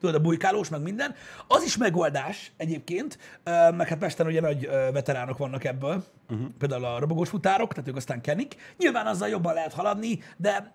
Tudod, 0.00 0.14
a 0.14 0.20
bujkálós, 0.20 0.68
meg 0.68 0.82
minden. 0.82 1.14
Az 1.46 1.62
is 1.64 1.76
megoldás 1.76 2.52
egyébként, 2.56 3.18
ö, 3.44 3.70
meg 3.70 3.88
hát 3.88 3.98
Pesten 3.98 4.26
ugye 4.26 4.40
nagy 4.40 4.64
ö, 4.64 4.88
veteránok 4.92 5.38
vannak 5.38 5.64
ebből, 5.64 6.04
uh-huh. 6.30 6.48
például 6.58 6.84
a 6.84 6.98
robogós 6.98 7.28
futárok, 7.28 7.72
tehát 7.72 7.88
ők 7.88 7.96
aztán 7.96 8.20
kenik. 8.20 8.56
Nyilván 8.76 9.06
azzal 9.06 9.28
jobban 9.28 9.54
lehet 9.54 9.72
haladni, 9.72 10.18
de 10.36 10.74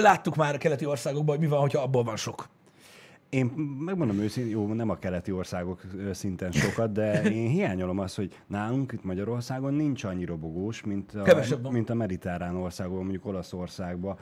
láttuk 0.00 0.36
már 0.36 0.54
a 0.54 0.58
keleti 0.58 0.86
országokban, 0.86 1.36
hogy 1.36 1.44
mi 1.44 1.50
van, 1.50 1.60
hogyha 1.60 1.82
abból 1.82 2.04
van 2.04 2.16
sok. 2.16 2.48
Én 3.28 3.46
megmondom 3.78 4.18
őszintén, 4.18 4.52
jó, 4.52 4.72
nem 4.72 4.90
a 4.90 4.98
keleti 4.98 5.32
országok 5.32 5.80
szinten 6.12 6.52
sokat, 6.52 6.92
de 6.92 7.22
én 7.30 7.48
hiányolom 7.48 7.98
azt, 7.98 8.16
hogy 8.16 8.40
nálunk 8.46 8.92
itt 8.92 9.04
Magyarországon 9.04 9.74
nincs 9.74 10.04
annyi 10.04 10.24
robogós, 10.24 10.82
mint 10.82 11.14
a, 11.14 11.22
Kevesebb 11.22 11.70
mint 11.70 11.90
a 11.90 11.94
mediterrán 11.94 12.56
országban, 12.56 12.98
mondjuk 12.98 13.26
Olaszországban. 13.26 14.16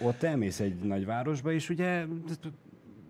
Ott 0.00 0.22
elmész 0.22 0.60
egy 0.60 0.74
nagyvárosba, 0.74 1.52
és 1.52 1.70
ugye 1.70 2.04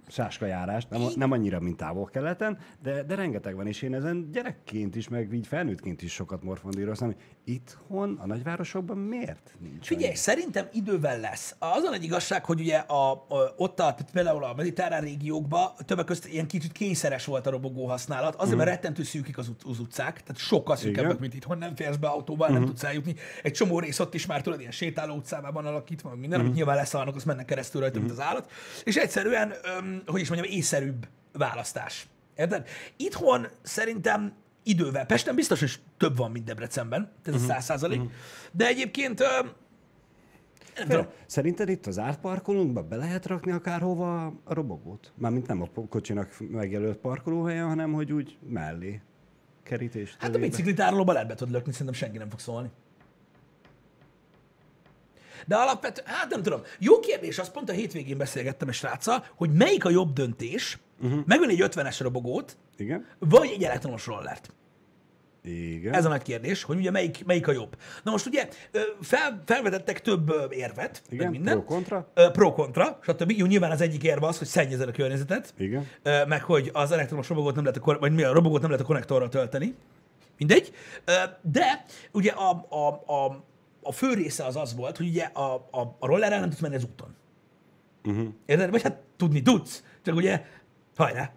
sáskajárás, 0.09 0.87
nem, 0.87 1.03
nem 1.17 1.33
annyira, 1.33 1.61
mint 1.61 1.77
távol-keleten, 1.77 2.59
de, 2.83 3.03
de 3.03 3.15
rengeteg 3.15 3.55
van, 3.55 3.67
és 3.67 3.83
én 3.83 3.95
ezen 3.95 4.31
gyerekként 4.33 4.97
is, 4.97 5.09
meg 5.09 5.33
így 5.33 5.47
felnőttként 5.47 6.03
is 6.03 6.13
sokat 6.13 6.43
morfondíroztam, 6.43 7.09
hogy 7.09 7.17
itthon, 7.49 8.19
a 8.23 8.27
nagyvárosokban 8.27 8.97
miért 8.97 9.55
nincs 9.61 9.87
Figyelj, 9.87 10.07
annyi? 10.07 10.17
szerintem 10.17 10.69
idővel 10.73 11.21
lesz. 11.21 11.55
Az 11.59 11.83
a 11.83 11.91
nagy 11.91 12.05
igazság, 12.05 12.45
hogy 12.45 12.61
ugye 12.61 12.77
a, 12.77 13.13
a, 13.13 13.55
ott 13.57 13.81
a, 13.81 13.97
például 14.13 14.45
a 14.45 14.55
mediterrán 14.55 15.01
régiókban 15.01 15.71
többek 15.87 16.05
között 16.05 16.27
ilyen 16.27 16.47
kicsit 16.47 16.73
kényszeres 16.73 17.25
volt 17.25 17.47
a 17.47 17.51
robogó 17.51 17.87
használat, 17.87 18.35
azért, 18.35 18.57
mert 18.57 18.69
rettentő 18.69 19.03
szűkik 19.03 19.39
az, 19.39 19.49
ut- 19.49 19.63
az 19.63 19.79
utcák, 19.79 20.23
tehát 20.23 20.37
sokkal 20.41 20.77
szűkebbek, 20.77 21.19
mint 21.19 21.35
itthon, 21.35 21.59
nem 21.59 21.75
férsz 21.75 21.97
be 21.97 22.09
autóval, 22.09 22.49
nem 22.49 22.65
tudsz 22.65 22.85
eljutni. 22.85 23.15
Egy 23.43 23.53
csomó 23.53 23.79
rész 23.79 23.99
ott 23.99 24.15
is 24.15 24.27
már 24.27 24.41
tudod, 24.43 24.61
ilyen 24.61 24.73
sétáló 24.73 25.15
utcában 25.15 25.53
van 25.53 25.67
alakítva, 25.67 26.15
minden, 26.15 26.41
amit 26.41 26.55
nyilván 26.55 26.77
leszalnak, 26.77 27.17
azt 27.17 27.27
mennek 27.27 27.45
keresztül 27.45 27.81
rajta, 27.81 27.99
mint 27.99 28.11
az 28.11 28.21
állat. 28.21 28.51
És 28.85 28.97
egyszerűen, 28.97 29.53
öm, 29.79 30.03
hogy 30.07 30.21
is 30.21 30.29
mondjam, 30.29 30.53
észszerűbb 30.53 31.09
választás. 31.33 32.07
Érted? 32.37 32.69
Itthon 32.97 33.47
szerintem 33.63 34.33
idővel, 34.69 35.07
Pesten 35.07 35.35
biztos, 35.35 35.61
hogy 35.61 35.79
több 35.97 36.17
van, 36.17 36.31
mint 36.31 36.45
Debrecenben, 36.45 37.13
ez 37.25 37.35
a 37.35 37.39
száz 37.39 37.65
százalék, 37.65 38.01
de 38.53 38.67
egyébként 38.67 39.23
nem 40.79 40.89
tudom, 40.89 41.07
Szerinted 41.27 41.69
itt 41.69 41.87
az 41.87 41.99
átparkolónkba 41.99 42.83
be 42.83 42.97
lehet 42.97 43.27
rakni 43.27 43.53
akárhova 43.53 44.27
a 44.27 44.55
robogót? 44.55 45.13
Mármint 45.15 45.47
nem 45.47 45.63
a 45.63 45.81
kocsinak 45.89 46.37
megjelölt 46.51 46.97
parkolóhelyen, 46.97 47.67
hanem 47.67 47.93
hogy 47.93 48.13
úgy 48.13 48.39
mellé 48.49 49.01
kerítés. 49.63 50.17
Hát 50.19 50.35
a 50.35 50.39
biciklitárolóba 50.39 51.13
lehet 51.13 51.29
be 51.29 51.35
tudod 51.35 51.53
lökni, 51.53 51.73
szerintem 51.73 51.95
senki 51.95 52.19
nem 52.19 52.29
fog 52.29 52.39
szólni. 52.39 52.71
De 55.47 55.57
alapvetően, 55.57 56.07
hát 56.07 56.31
nem 56.31 56.43
tudom. 56.43 56.61
Jó 56.79 57.01
kérdés, 57.01 57.39
azt 57.39 57.53
pont 57.53 57.71
a 57.71 57.73
hétvégén 57.73 58.19
beszélgettem 58.19 58.69
egy 58.69 58.75
sráccal, 58.75 59.25
hogy 59.35 59.53
melyik 59.53 59.85
a 59.85 59.91
jobb 59.91 60.13
döntés, 60.13 60.79
uh-huh. 61.01 61.21
megvenni 61.27 61.63
egy 61.63 61.73
50-es 61.75 61.99
robogót, 62.01 62.57
Igen? 62.79 63.07
vagy 63.19 63.51
egy 63.55 63.63
elektromos 63.63 64.07
rollert. 64.07 64.53
Igen. 65.43 65.95
Ez 65.95 66.05
a 66.05 66.09
nagy 66.09 66.23
kérdés, 66.23 66.63
hogy 66.63 66.77
ugye 66.77 66.91
melyik, 66.91 67.25
melyik 67.25 67.49
a 67.49 67.53
jobb. 67.53 67.77
Na 68.03 68.11
most 68.11 68.27
ugye 68.27 68.49
fel, 69.01 69.43
felvetettek 69.47 70.01
több 70.01 70.33
érvet, 70.51 71.03
meg 71.09 71.19
Igen, 71.19 71.31
minden. 71.31 71.55
pro-kontra. 71.55 72.13
Pro-kontra, 72.33 72.99
stb. 73.03 73.31
Jó, 73.31 73.47
nyilván 73.47 73.71
az 73.71 73.81
egyik 73.81 74.03
érve 74.03 74.27
az, 74.27 74.39
hogy 74.39 74.47
szennyezed 74.47 74.89
a 74.89 74.93
környezetet, 74.93 75.55
Igen. 75.59 75.87
Meg 76.29 76.43
hogy 76.43 76.71
az 76.73 76.93
elektromos 76.93 77.29
robogót 77.29 77.55
nem 77.55 77.65
lehet 77.65 77.81
a, 77.83 77.99
vagy 77.99 78.13
mi 78.13 78.23
a 78.23 78.33
robogót 78.33 78.61
nem 78.61 78.71
lehet 78.71 78.85
a 78.85 78.89
konnektorra 78.89 79.29
tölteni. 79.29 79.75
Mindegy. 80.39 80.73
De 81.43 81.85
ugye 82.13 82.31
a, 82.31 82.67
a, 82.69 82.89
a, 83.13 83.45
a 83.83 83.93
fő 83.93 84.15
része 84.15 84.45
az 84.45 84.57
az 84.57 84.75
volt, 84.75 84.97
hogy 84.97 85.09
ugye 85.09 85.25
a, 85.25 85.55
a, 85.71 85.97
a 85.99 86.07
rollerrel 86.07 86.41
nem 86.41 86.49
tudsz 86.49 86.61
menni 86.61 86.75
az 86.75 86.85
úton. 86.85 87.17
Uh-huh. 88.05 88.29
Érted? 88.47 88.71
Vagy 88.71 88.83
hát 88.83 89.03
tudni 89.17 89.43
tudsz, 89.43 89.85
csak 90.03 90.15
ugye 90.15 90.45
hajrá. 90.97 91.33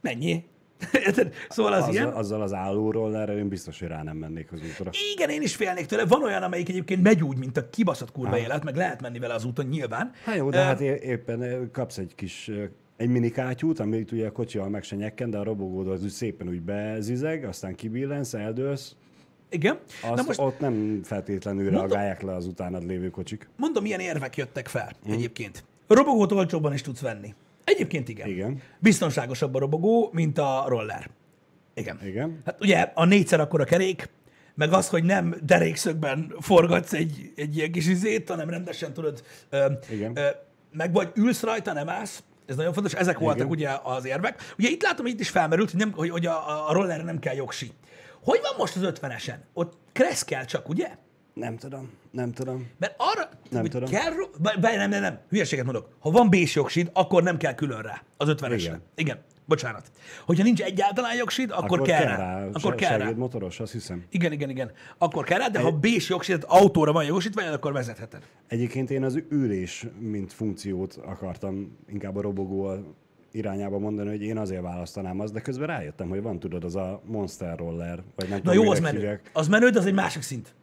Mennyi? 0.00 0.44
Szóval 1.48 1.72
az 1.72 1.88
ilyen. 1.88 2.06
Azzal, 2.06 2.18
azzal 2.18 2.42
az 2.42 2.52
állóról 2.52 3.16
erre 3.16 3.36
én 3.36 3.48
biztos, 3.48 3.78
hogy 3.78 3.88
rá 3.88 4.02
nem 4.02 4.16
mennék 4.16 4.52
az 4.52 4.60
útra. 4.70 4.90
Igen, 5.14 5.30
én 5.30 5.42
is 5.42 5.56
félnék 5.56 5.86
tőle. 5.86 6.04
Van 6.04 6.22
olyan, 6.22 6.42
amelyik 6.42 6.68
egyébként 6.68 7.02
megy 7.02 7.22
úgy, 7.22 7.38
mint 7.38 7.56
a 7.56 7.70
kibaszott 7.70 8.12
kurva 8.12 8.38
élet, 8.38 8.64
meg 8.64 8.76
lehet 8.76 9.00
menni 9.00 9.18
vele 9.18 9.34
az 9.34 9.44
úton 9.44 9.66
nyilván. 9.66 10.12
Hát 10.24 10.36
jó, 10.36 10.50
de 10.50 10.62
hát 10.62 10.80
é- 10.80 11.02
éppen 11.02 11.70
kapsz 11.72 11.98
egy 11.98 12.12
kis 12.14 12.50
egy 12.96 13.08
mini 13.08 13.30
kátyút, 13.30 13.78
amit 13.78 14.12
ugye 14.12 14.26
a 14.26 14.32
kocsival 14.32 14.68
meg 14.68 14.82
se 14.82 14.96
nyekken, 14.96 15.30
de 15.30 15.38
a 15.38 15.42
robogód 15.42 15.88
az 15.88 16.02
úgy 16.02 16.10
szépen 16.10 16.48
úgy 16.48 16.60
bezizeg, 16.60 17.44
aztán 17.44 17.74
kibillensz, 17.74 18.34
eldőlsz. 18.34 18.96
Igen. 19.50 19.78
Azt 20.02 20.14
Na 20.14 20.22
most 20.26 20.40
ott 20.40 20.60
nem 20.60 21.00
feltétlenül 21.04 21.70
reagálják 21.70 22.22
le 22.22 22.34
az 22.34 22.46
utánad 22.46 22.86
lévő 22.86 23.10
kocsik. 23.10 23.48
mondom, 23.56 23.82
milyen 23.82 24.00
érvek 24.00 24.36
jöttek 24.36 24.68
fel 24.68 24.92
egyébként. 25.06 25.64
Robogót 25.86 26.32
olcsóbban 26.32 26.72
is 26.72 26.82
tudsz 26.82 27.00
venni. 27.00 27.34
Egyébként 27.64 28.08
igen. 28.08 28.28
Igen. 28.28 28.62
Biztonságosabb 28.78 29.54
a 29.54 29.58
robogó, 29.58 30.10
mint 30.12 30.38
a 30.38 30.64
roller. 30.68 31.10
Igen. 31.74 31.98
Igen. 32.04 32.40
Hát 32.44 32.60
ugye 32.60 32.90
a 32.94 33.04
négyszer 33.04 33.40
akkora 33.40 33.64
kerék, 33.64 34.08
meg 34.54 34.72
az, 34.72 34.88
hogy 34.88 35.04
nem 35.04 35.34
derékszögben 35.42 36.34
forgatsz 36.40 36.92
egy, 36.92 37.32
egy 37.36 37.56
ilyen 37.56 37.72
kis 37.72 37.86
izét, 37.86 38.28
hanem 38.28 38.50
rendesen 38.50 38.92
tudod, 38.92 39.22
ö, 39.50 39.72
Igen. 39.90 40.16
ö, 40.16 40.26
meg 40.72 40.92
vagy 40.92 41.10
ülsz 41.14 41.42
rajta, 41.42 41.72
nem 41.72 41.88
állsz, 41.88 42.22
ez 42.46 42.56
nagyon 42.56 42.72
fontos, 42.72 42.94
ezek 42.94 43.18
voltak 43.18 43.36
Igen. 43.38 43.50
ugye 43.50 43.70
az 43.82 44.04
érvek. 44.04 44.52
Ugye 44.58 44.68
itt 44.68 44.82
látom, 44.82 45.04
hogy 45.04 45.14
itt 45.14 45.20
is 45.20 45.28
felmerült, 45.28 45.70
hogy, 45.70 45.80
nem, 45.80 45.92
hogy, 45.92 46.10
hogy 46.10 46.26
a, 46.26 46.68
a 46.68 46.72
rollerre 46.72 47.02
nem 47.02 47.18
kell 47.18 47.34
jogsi. 47.34 47.72
Hogy 48.22 48.40
van 48.42 48.52
most 48.56 48.76
az 48.76 48.92
50-esen? 49.00 49.36
Ott 49.52 49.72
kressz 49.92 50.24
kell 50.24 50.44
csak, 50.44 50.68
ugye? 50.68 50.90
Nem 51.34 51.56
tudom, 51.56 51.90
nem 52.10 52.32
tudom. 52.32 52.70
Mert 52.78 52.94
arra, 52.96 53.28
Nem 53.50 53.64
tudom. 53.64 53.88
kell, 53.88 54.12
be, 54.60 54.76
nem, 54.76 54.90
nem, 54.90 55.00
nem, 55.00 55.18
hülyeséget 55.28 55.64
mondok. 55.64 55.88
Ha 55.98 56.10
van 56.10 56.30
bés 56.30 56.54
jogsid, 56.54 56.90
akkor 56.92 57.22
nem 57.22 57.36
kell 57.36 57.54
külön 57.54 57.82
rá 57.82 58.02
az 58.16 58.28
50 58.28 58.52
Igen. 58.52 58.82
Igen. 58.94 59.18
Bocsánat. 59.46 59.90
Hogyha 60.24 60.42
nincs 60.44 60.62
egyáltalán 60.62 61.16
jogsid, 61.16 61.50
akkor, 61.50 61.64
akkor 61.64 61.80
kell, 61.82 62.04
rá. 62.04 62.46
Akkor 62.52 62.74
kell 62.74 62.98
rá. 62.98 63.10
motoros, 63.10 63.60
azt 63.60 63.72
hiszem. 63.72 64.04
Igen, 64.10 64.32
igen, 64.32 64.50
igen. 64.50 64.70
Akkor 64.98 65.24
kell 65.24 65.38
rá, 65.38 65.46
de 65.48 65.60
ha 65.60 65.70
bés 65.70 66.08
jogsid, 66.08 66.44
autóra 66.46 66.92
van 66.92 67.04
jogosítvány, 67.04 67.46
akkor 67.46 67.72
vezetheted. 67.72 68.22
Egyébként 68.48 68.90
én 68.90 69.04
az 69.04 69.22
ülés, 69.28 69.86
mint 69.98 70.32
funkciót 70.32 70.98
akartam 71.04 71.78
inkább 71.88 72.16
a 72.16 72.20
robogó 72.20 72.72
irányába 73.32 73.78
mondani, 73.78 74.08
hogy 74.08 74.22
én 74.22 74.38
azért 74.38 74.62
választanám 74.62 75.20
azt, 75.20 75.32
de 75.32 75.40
közben 75.40 75.66
rájöttem, 75.66 76.08
hogy 76.08 76.22
van, 76.22 76.38
tudod, 76.38 76.64
az 76.64 76.76
a 76.76 77.00
Monster 77.04 77.58
Roller, 77.58 78.02
vagy 78.16 78.28
nem 78.28 78.40
Na 78.42 78.50
tudom, 78.50 78.64
jó, 78.64 78.70
az 78.70 78.80
menő. 78.80 78.98
hívják. 78.98 79.30
Az 79.32 79.48
menő, 79.48 79.68
de 79.70 79.78
az 79.78 79.86
egy 79.86 79.94
másik 79.94 80.22
szint. 80.22 80.54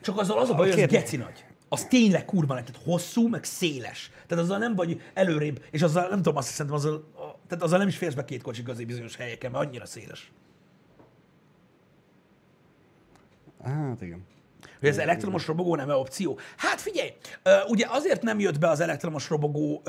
Csak 0.00 0.18
azzal 0.18 0.38
az 0.38 0.50
a 0.50 0.54
baj, 0.54 0.66
hogy 0.66 0.76
kérdés- 0.76 1.00
geci 1.00 1.16
nagy. 1.16 1.44
Az 1.68 1.84
tényleg 1.84 2.24
kurva 2.24 2.54
nagy, 2.54 2.64
tehát 2.64 2.82
hosszú, 2.84 3.28
meg 3.28 3.44
széles. 3.44 4.10
Tehát 4.26 4.44
azzal 4.44 4.58
nem 4.58 4.74
vagy 4.74 5.00
előrébb, 5.14 5.62
és 5.70 5.82
azzal 5.82 6.08
nem 6.08 6.16
tudom, 6.16 6.36
azt 6.36 6.48
szerintem 6.48 6.74
azzal, 6.74 6.94
a- 7.14 7.38
tehát 7.48 7.64
azzal 7.64 7.78
nem 7.78 7.88
is 7.88 7.96
férsz 7.96 8.14
be 8.14 8.24
két 8.24 8.42
kocsi 8.42 8.62
közé 8.62 8.84
bizonyos 8.84 9.16
helyeken, 9.16 9.50
mert 9.50 9.64
annyira 9.64 9.86
széles. 9.86 10.32
Hát 13.64 14.02
igen. 14.02 14.26
Hogy 14.80 14.88
az 14.88 14.98
elektromos 14.98 15.46
robogó 15.46 15.76
nem 15.76 15.88
opció? 15.90 16.38
Hát 16.56 16.80
figyelj, 16.80 17.12
ugye 17.68 17.86
azért 17.88 18.22
nem 18.22 18.40
jött 18.40 18.58
be 18.58 18.68
az 18.68 18.80
elektromos 18.80 19.28
robogó 19.28 19.82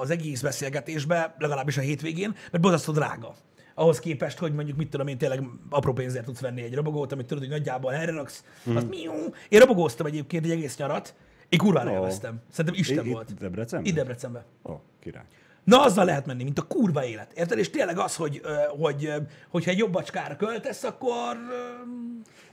az 0.00 0.10
egész 0.10 0.40
beszélgetésbe, 0.40 1.34
legalábbis 1.38 1.76
a 1.76 1.80
hétvégén, 1.80 2.34
mert 2.50 2.60
borzasztó 2.60 2.92
drága. 2.92 3.34
Ahhoz 3.74 3.98
képest, 3.98 4.38
hogy 4.38 4.54
mondjuk 4.54 4.76
mit 4.76 4.90
tudom 4.90 5.06
én, 5.06 5.18
tényleg 5.18 5.42
apró 5.70 5.92
pénzért 5.92 6.24
tudsz 6.24 6.40
venni 6.40 6.62
egy 6.62 6.74
robogót, 6.74 7.12
amit 7.12 7.26
tudod, 7.26 7.42
hogy 7.42 7.52
nagyjából 7.52 7.92
helyre 7.92 8.12
raksz. 8.12 8.44
Mm. 8.70 8.76
Az 8.76 8.84
miú. 8.84 9.12
Én 9.48 9.60
robogóztam 9.60 10.06
egyébként 10.06 10.44
egy 10.44 10.50
egész 10.50 10.76
nyarat, 10.76 11.14
én 11.48 11.58
kurvára 11.58 11.90
Ó. 11.90 11.92
élveztem. 11.94 12.40
Szerintem 12.50 12.80
Isten 12.80 13.06
Itt- 13.06 13.12
volt. 13.12 13.30
Itt 13.30 13.38
Debrecenben? 13.38 13.88
Itt 13.90 13.94
Debrecenben. 13.94 14.42
Ó, 14.64 14.72
király. 15.00 15.24
Na, 15.64 15.82
azzal 15.82 16.04
lehet 16.04 16.26
menni, 16.26 16.42
mint 16.44 16.58
a 16.58 16.62
kurva 16.62 17.04
élet. 17.04 17.32
Érted? 17.32 17.58
És 17.58 17.70
tényleg 17.70 17.98
az, 17.98 18.16
hogy, 18.16 18.40
hogy 18.78 19.12
hogyha 19.48 19.70
egy 19.70 19.78
jobb 19.78 19.94
acskára 19.94 20.36
költesz, 20.36 20.82
akkor 20.84 21.36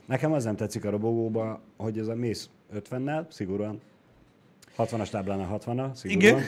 Nekem 0.06 0.32
az 0.32 0.44
nem 0.44 0.56
tetszik 0.56 0.84
a 0.84 0.90
robogóba, 0.90 1.60
hogy 1.76 1.98
ez 1.98 2.06
a 2.06 2.14
mész 2.14 2.48
50-nel, 2.74 3.24
szigorúan, 3.28 3.80
60-as 4.78 5.08
táblánál 5.10 5.58
60-nal, 5.64 5.94
szigorúan. 5.94 6.32
Igen. 6.32 6.42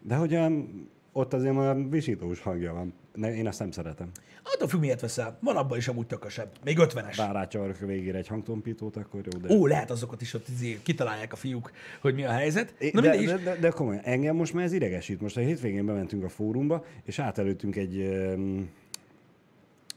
De 0.00 0.14
hogy 0.14 0.34
olyan, 0.34 0.68
ott 1.16 1.32
azért 1.32 1.56
olyan 1.56 1.90
visítós 1.90 2.40
hangja 2.40 2.72
van. 2.72 2.94
Ne, 3.14 3.34
én 3.34 3.46
azt 3.46 3.58
nem 3.58 3.70
szeretem. 3.70 4.10
attól 4.42 4.68
függ, 4.68 4.80
miért 4.80 5.00
veszel. 5.00 5.38
Van 5.40 5.56
abban 5.56 5.78
is 5.78 5.88
amúgy 5.88 6.06
tökösebb. 6.06 6.50
Még 6.64 6.76
50-es. 6.80 7.14
Bár 7.16 7.32
rácsavarok 7.32 7.78
végére 7.78 8.18
egy 8.18 8.28
hangtompítót, 8.28 8.96
akkor 8.96 9.20
jó, 9.32 9.40
de... 9.40 9.54
Ó, 9.54 9.66
lehet 9.66 9.90
azokat 9.90 10.20
is 10.20 10.34
ott 10.34 10.48
izé, 10.48 10.78
kitalálják 10.82 11.32
a 11.32 11.36
fiúk, 11.36 11.70
hogy 12.00 12.14
mi 12.14 12.24
a 12.24 12.30
helyzet. 12.30 12.74
Na 12.92 13.00
de, 13.00 13.14
is. 13.14 13.26
de, 13.26 13.36
de, 13.36 13.56
de 13.56 13.68
komolyan, 13.70 14.02
engem 14.02 14.36
most 14.36 14.52
már 14.52 14.64
ez 14.64 14.72
idegesít. 14.72 15.20
Most 15.20 15.36
a 15.36 15.40
hétvégén 15.40 15.86
bementünk 15.86 16.24
a 16.24 16.28
fórumba, 16.28 16.84
és 17.04 17.18
átelőttünk 17.18 17.76
egy, 17.76 18.00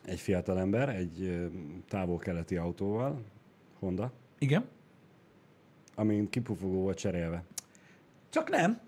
egy 0.05 0.19
fiatalember, 0.19 0.89
egy 0.89 1.21
öm, 1.21 1.83
távol-keleti 1.87 2.55
autóval, 2.55 3.21
Honda, 3.79 4.11
Igen. 4.39 4.65
amin 5.95 6.29
kipufogó 6.29 6.81
volt 6.81 6.97
cserélve. 6.97 7.43
Csak 8.29 8.49
nem. 8.49 8.85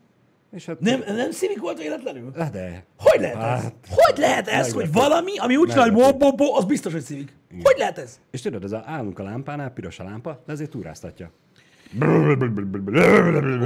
És 0.52 0.66
hát, 0.66 0.80
Nem, 0.80 1.04
nem 1.08 1.32
szívik 1.32 1.60
volt 1.60 1.78
véletlenül? 1.78 2.32
Hát 2.38 2.52
de. 2.52 2.84
Hogy 2.98 3.20
lehet 3.22 3.36
ez? 3.36 3.62
Hát, 3.64 3.74
Hogy 3.90 4.18
lehet 4.18 4.48
ez, 4.48 4.66
meglepő. 4.66 4.80
hogy 4.80 4.92
valami, 4.92 5.38
ami 5.38 5.56
úgy 5.56 5.70
csinál, 5.70 5.84
hogy 5.84 5.94
bo, 5.94 6.00
Meglepő. 6.00 6.18
bo, 6.36 6.36
bo, 6.36 6.56
az 6.58 6.66
biztos, 6.66 6.92
hogy 6.94 7.02
szívik? 7.02 7.34
Hogy 7.64 7.76
lehet 7.78 7.98
ez? 7.98 8.20
És 8.32 8.42
tudod, 8.42 8.64
ez 8.64 8.72
a, 8.72 8.84
állunk 8.86 9.20
a 9.20 9.24
lámpánál, 9.24 9.70
piros 9.70 10.00
a 10.00 10.04
lámpa, 10.04 10.44
de 10.46 10.52
ezért 10.52 10.70
túráztatja. 10.70 11.32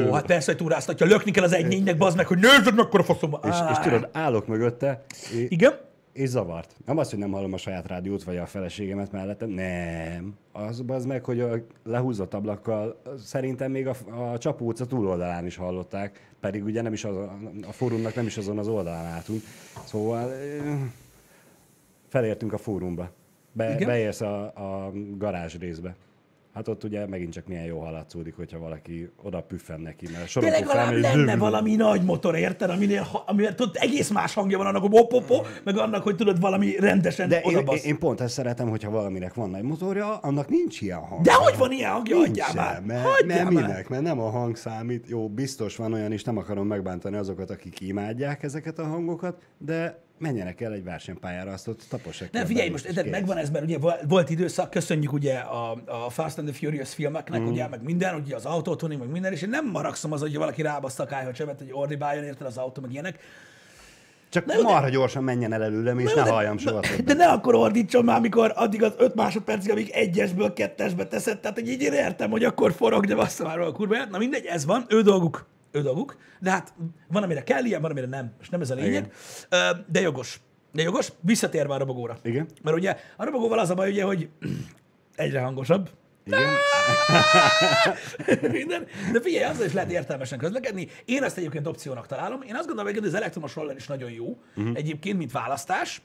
Ó, 0.10 0.14
hát 0.14 0.26
persze, 0.26 0.52
hogy 0.52 0.58
túráztatja, 0.62 1.06
lökni 1.06 1.32
kell 1.32 1.44
az 1.44 1.54
egy 1.54 1.68
négynek, 1.68 1.98
bazd 1.98 2.18
meg, 2.18 2.28
hogy 2.28 2.38
nézzed 2.38 2.76
mekkora 2.76 3.04
faszom. 3.04 3.36
És, 3.44 3.56
és 3.72 3.78
tudod, 3.78 4.10
állok 4.12 4.48
mögötte, 4.48 5.04
és, 5.34 5.46
Igen? 5.50 5.74
És 6.14 6.30
zavart. 6.30 6.76
Nem 6.86 6.98
az, 6.98 7.10
hogy 7.10 7.20
nem 7.20 7.32
hallom 7.32 7.54
a 7.54 7.58
saját 7.58 7.88
rádiót, 7.88 8.24
vagy 8.24 8.38
a 8.38 8.46
feleségemet 8.46 9.12
mellettem, 9.12 9.50
nem. 9.50 10.38
Az 10.52 10.84
az 10.88 11.06
meg, 11.06 11.24
hogy 11.24 11.40
a 11.40 11.56
lehúzott 11.84 12.34
ablakkal 12.34 13.02
szerintem 13.24 13.72
még 13.72 13.88
a, 13.88 13.96
a 14.32 14.38
csapó 14.38 14.66
utca 14.66 14.86
túloldalán 14.86 15.46
is 15.46 15.56
hallották, 15.56 16.32
pedig 16.40 16.64
ugye 16.64 16.82
nem 16.82 16.94
is 16.94 17.04
az, 17.04 17.16
a, 17.16 17.72
fórumnak 17.72 18.16
nem 18.16 18.26
is 18.26 18.38
azon 18.38 18.58
az 18.58 18.68
oldalán 18.68 19.06
álltunk. 19.06 19.42
Szóval 19.86 20.32
felértünk 22.08 22.54
a 22.54 22.58
fórumba. 22.58 23.12
Be, 23.52 23.74
Igen? 23.74 23.88
beérsz 23.88 24.22
a, 24.22 24.44
a 24.46 24.92
garázs 25.18 25.58
részbe. 25.58 25.96
Hát 26.54 26.68
ott 26.68 26.84
ugye 26.84 27.08
megint 27.08 27.34
csak 27.34 27.48
milyen 27.48 27.64
jó 27.64 27.80
hallatszódik, 27.80 28.36
hogyha 28.36 28.60
valaki 28.60 29.10
oda 29.24 29.42
püffen 29.42 29.80
neki, 29.80 30.08
mert 30.12 30.28
sorokon 30.28 30.60
legalább 30.60 30.86
felmegy, 30.86 31.02
lenne 31.02 31.38
valami 31.38 31.76
nagy 31.76 32.04
motor, 32.04 32.36
érted? 32.36 32.70
Aminél, 32.70 33.08
amivel 33.26 33.56
tudod, 33.56 33.76
egész 33.80 34.10
más 34.10 34.34
hangja 34.34 34.58
van 34.58 34.68
annak, 34.68 34.82
hogy 34.82 35.08
hop, 35.10 35.48
meg 35.64 35.78
annak, 35.78 36.04
hogy 36.04 36.16
tudod 36.16 36.40
valami 36.40 36.76
rendesen 36.80 37.30
De 37.30 37.42
én, 37.42 37.58
én, 37.58 37.78
én 37.84 37.98
pont 38.00 38.22
ezt 38.22 38.34
szeretem, 38.34 38.70
hogyha 38.70 38.90
valaminek 38.90 39.34
van 39.34 39.50
nagy 39.50 39.64
motorja, 39.64 40.18
annak 40.18 40.50
nincs 40.50 40.82
ilyen 40.82 41.00
hang. 41.00 41.22
De 41.22 41.34
hogy 41.34 41.58
van 41.58 41.72
ilyen 41.72 41.92
hangja, 41.92 42.18
hagyjál 42.18 42.48
Nincsen, 42.54 42.64
már! 42.64 42.82
Mert, 42.82 43.02
Hagyjál 43.02 43.44
mert 43.44 43.50
minek? 43.50 43.90
Mert 43.90 44.04
nem 44.04 44.20
a 44.20 44.30
hang 44.30 44.56
számít. 44.56 45.10
Jó, 45.10 45.30
biztos 45.30 45.76
van 45.76 45.94
olyan 45.94 46.12
is, 46.12 46.24
nem 46.24 46.38
akarom 46.38 46.68
megbántani 46.68 47.16
azokat, 47.16 47.50
akik 47.50 47.82
imádják 47.82 48.44
ezeket 48.44 48.80
a 48.80 48.84
hangokat, 48.84 49.42
de 49.58 50.02
menjenek 50.24 50.62
el 50.62 50.74
egy 50.74 50.84
versenypályára, 50.84 51.52
azt 51.52 51.68
ott 51.68 51.84
tapossák. 51.90 52.30
ki 52.30 52.38
Nem, 52.38 52.46
figyelj, 52.46 52.70
most 52.70 52.86
kész. 52.86 53.12
megvan 53.12 53.38
ez, 53.38 53.50
mert 53.50 53.64
ugye 53.64 53.78
vol- 53.78 54.02
volt 54.08 54.30
időszak, 54.30 54.70
köszönjük 54.70 55.14
ugye 55.14 55.34
a, 55.38 55.72
a 55.86 56.10
Fast 56.10 56.38
and 56.38 56.48
the 56.48 56.58
Furious 56.58 56.94
filmeknek, 56.94 57.42
mm. 57.42 57.46
ugye, 57.46 57.68
meg 57.68 57.84
minden, 57.84 58.16
ugye 58.16 58.36
az 58.36 58.46
autótuning, 58.46 59.00
meg 59.00 59.10
minden, 59.10 59.32
és 59.32 59.42
én 59.42 59.50
nem 59.50 59.70
maragszom 59.70 60.12
az, 60.12 60.20
hogy 60.20 60.38
valaki 60.38 60.62
rábaszta 60.62 61.04
a 61.04 61.06
kályhacsövet, 61.06 61.58
hogy 61.58 61.70
ordibáljon 61.72 62.24
érted 62.24 62.48
az 62.48 62.58
autó, 62.58 62.82
meg 62.82 62.92
ilyenek. 62.92 63.20
Csak 64.30 64.46
Na 64.46 64.54
jó, 64.54 64.62
de- 64.62 64.68
marha 64.68 64.90
gyorsan 64.90 65.24
menjen 65.24 65.54
el 65.54 65.64
előlem, 65.64 66.00
és 66.00 66.14
ne 66.14 66.24
de, 66.24 66.30
halljam 66.30 66.58
soha 66.58 66.80
de, 66.80 67.02
de 67.04 67.14
ne 67.14 67.28
akkor 67.28 67.56
ordítson 67.56 68.04
már, 68.04 68.18
amikor 68.18 68.52
addig 68.56 68.84
az 68.84 68.94
öt 68.98 69.16
másodpercig, 69.16 69.72
amíg 69.72 69.90
egyesből 69.90 70.54
kettesbe 70.54 71.08
teszed, 71.08 71.40
tehát 71.40 71.58
hogy 71.58 71.70
így 71.70 71.82
én 71.82 71.94
értem, 71.94 72.30
hogy 72.30 72.44
akkor 72.44 72.74
forog, 72.74 73.06
de 73.06 73.16
bassza 73.16 73.44
már 73.44 73.60
a 73.60 73.72
kurva. 73.72 74.06
Na 74.06 74.18
mindegy, 74.18 74.46
ez 74.46 74.66
van, 74.66 74.86
ő 74.90 75.02
dolguk, 75.02 75.46
ő 75.74 75.82
dolguk, 75.82 76.18
de 76.40 76.50
hát 76.50 76.74
van, 77.08 77.24
amire 77.24 77.44
kell 77.44 77.64
ilyen, 77.64 77.82
van, 77.82 77.92
amire 77.92 78.08
nem, 78.08 78.34
és 78.42 78.50
nem 78.50 78.62
ez 78.62 78.70
a 78.70 78.76
lényeg, 78.76 79.14
Ö, 79.50 79.70
de 79.88 80.02
jogos. 80.02 80.40
De 80.72 80.82
jogos, 80.82 81.12
visszatérve 81.20 81.74
a 81.74 81.78
robogóra. 81.78 82.18
Igen. 82.24 82.48
Mert 82.62 82.78
ugye 82.78 82.98
a 83.18 83.26
robogóval 83.26 83.60
az 83.60 83.70
a 83.70 83.74
baj, 83.74 83.90
ugye, 83.90 84.04
hogy 84.04 84.30
egyre 85.16 85.40
hangosabb, 85.40 85.90
Igen? 86.26 86.50
minden. 88.52 88.86
De 89.12 89.22
figyelj, 89.22 89.44
azzal 89.44 89.66
is 89.66 89.74
lehet 89.74 89.92
értelmesen 89.92 90.38
közlekedni. 90.38 90.88
Én 91.06 91.24
ezt 91.24 91.38
egyébként 91.38 91.68
opciónak 91.68 92.08
találom. 92.08 92.42
Én 92.42 92.56
azt 92.56 92.68
gondolom, 92.68 92.94
hogy 92.94 93.06
az 93.06 93.14
elektromos 93.14 93.56
roller 93.56 93.76
is 93.76 93.88
nagyon 93.88 94.12
jó 94.12 94.38
uh-huh. 94.56 94.78
egyébként, 94.78 95.18
mint 95.18 95.32
választás. 95.32 96.02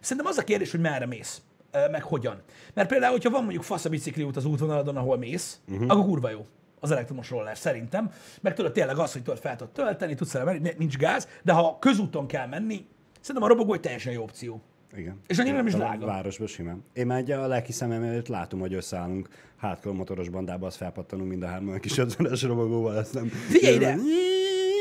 Szerintem 0.00 0.26
az 0.26 0.38
a 0.38 0.44
kérdés, 0.44 0.70
hogy 0.70 0.80
merre 0.80 1.06
mész, 1.06 1.42
meg 1.90 2.02
hogyan. 2.02 2.42
Mert 2.74 2.88
például, 2.88 3.12
hogyha 3.12 3.30
van 3.30 3.42
mondjuk 3.42 3.62
fasz 3.62 3.84
a 3.84 3.88
bicikliút 3.88 4.36
az 4.36 4.44
útvonaladon, 4.44 4.96
ahol 4.96 5.18
mész, 5.18 5.60
uh-huh. 5.68 5.90
akkor 5.90 6.04
kurva 6.04 6.30
jó 6.30 6.46
az 6.80 6.90
elektromos 6.90 7.30
roller 7.30 7.58
szerintem. 7.58 8.10
Meg 8.40 8.54
tudod 8.54 8.72
tényleg 8.72 8.98
az, 8.98 9.12
hogy 9.12 9.22
tudod 9.22 9.38
fel 9.38 9.56
tudod 9.56 9.72
tölteni, 9.72 10.14
tudsz 10.14 10.32
vele 10.32 10.44
menni, 10.44 10.72
nincs 10.78 10.96
gáz, 10.96 11.28
de 11.42 11.52
ha 11.52 11.78
közúton 11.78 12.26
kell 12.26 12.46
menni, 12.46 12.86
szerintem 13.20 13.50
a 13.50 13.52
robogó 13.52 13.72
egy 13.72 13.80
teljesen 13.80 14.12
jó 14.12 14.22
opció. 14.22 14.62
Igen. 14.96 15.20
És 15.26 15.38
annyira 15.38 15.56
nem 15.56 15.66
is 15.66 15.74
drága. 15.74 16.06
Városban 16.06 16.46
simán. 16.46 16.84
Én 16.92 17.06
már 17.06 17.18
egy 17.18 17.30
a 17.30 17.46
lelki 17.46 17.72
szemem 17.72 18.02
előtt 18.02 18.28
látom, 18.28 18.60
hogy 18.60 18.74
összeállunk 18.74 19.28
hátkor 19.56 19.92
motoros 19.92 20.28
bandába, 20.28 20.66
azt 20.66 20.76
felpattanunk 20.76 21.28
mind 21.28 21.42
a 21.42 21.46
hárman 21.46 21.74
a 21.74 21.78
kis 21.78 21.92
50-es 21.96 22.44
robogóval, 22.46 22.98
ezt 22.98 23.14
nem... 23.14 23.26
Figyelj 23.26 23.74
ide! 23.74 23.96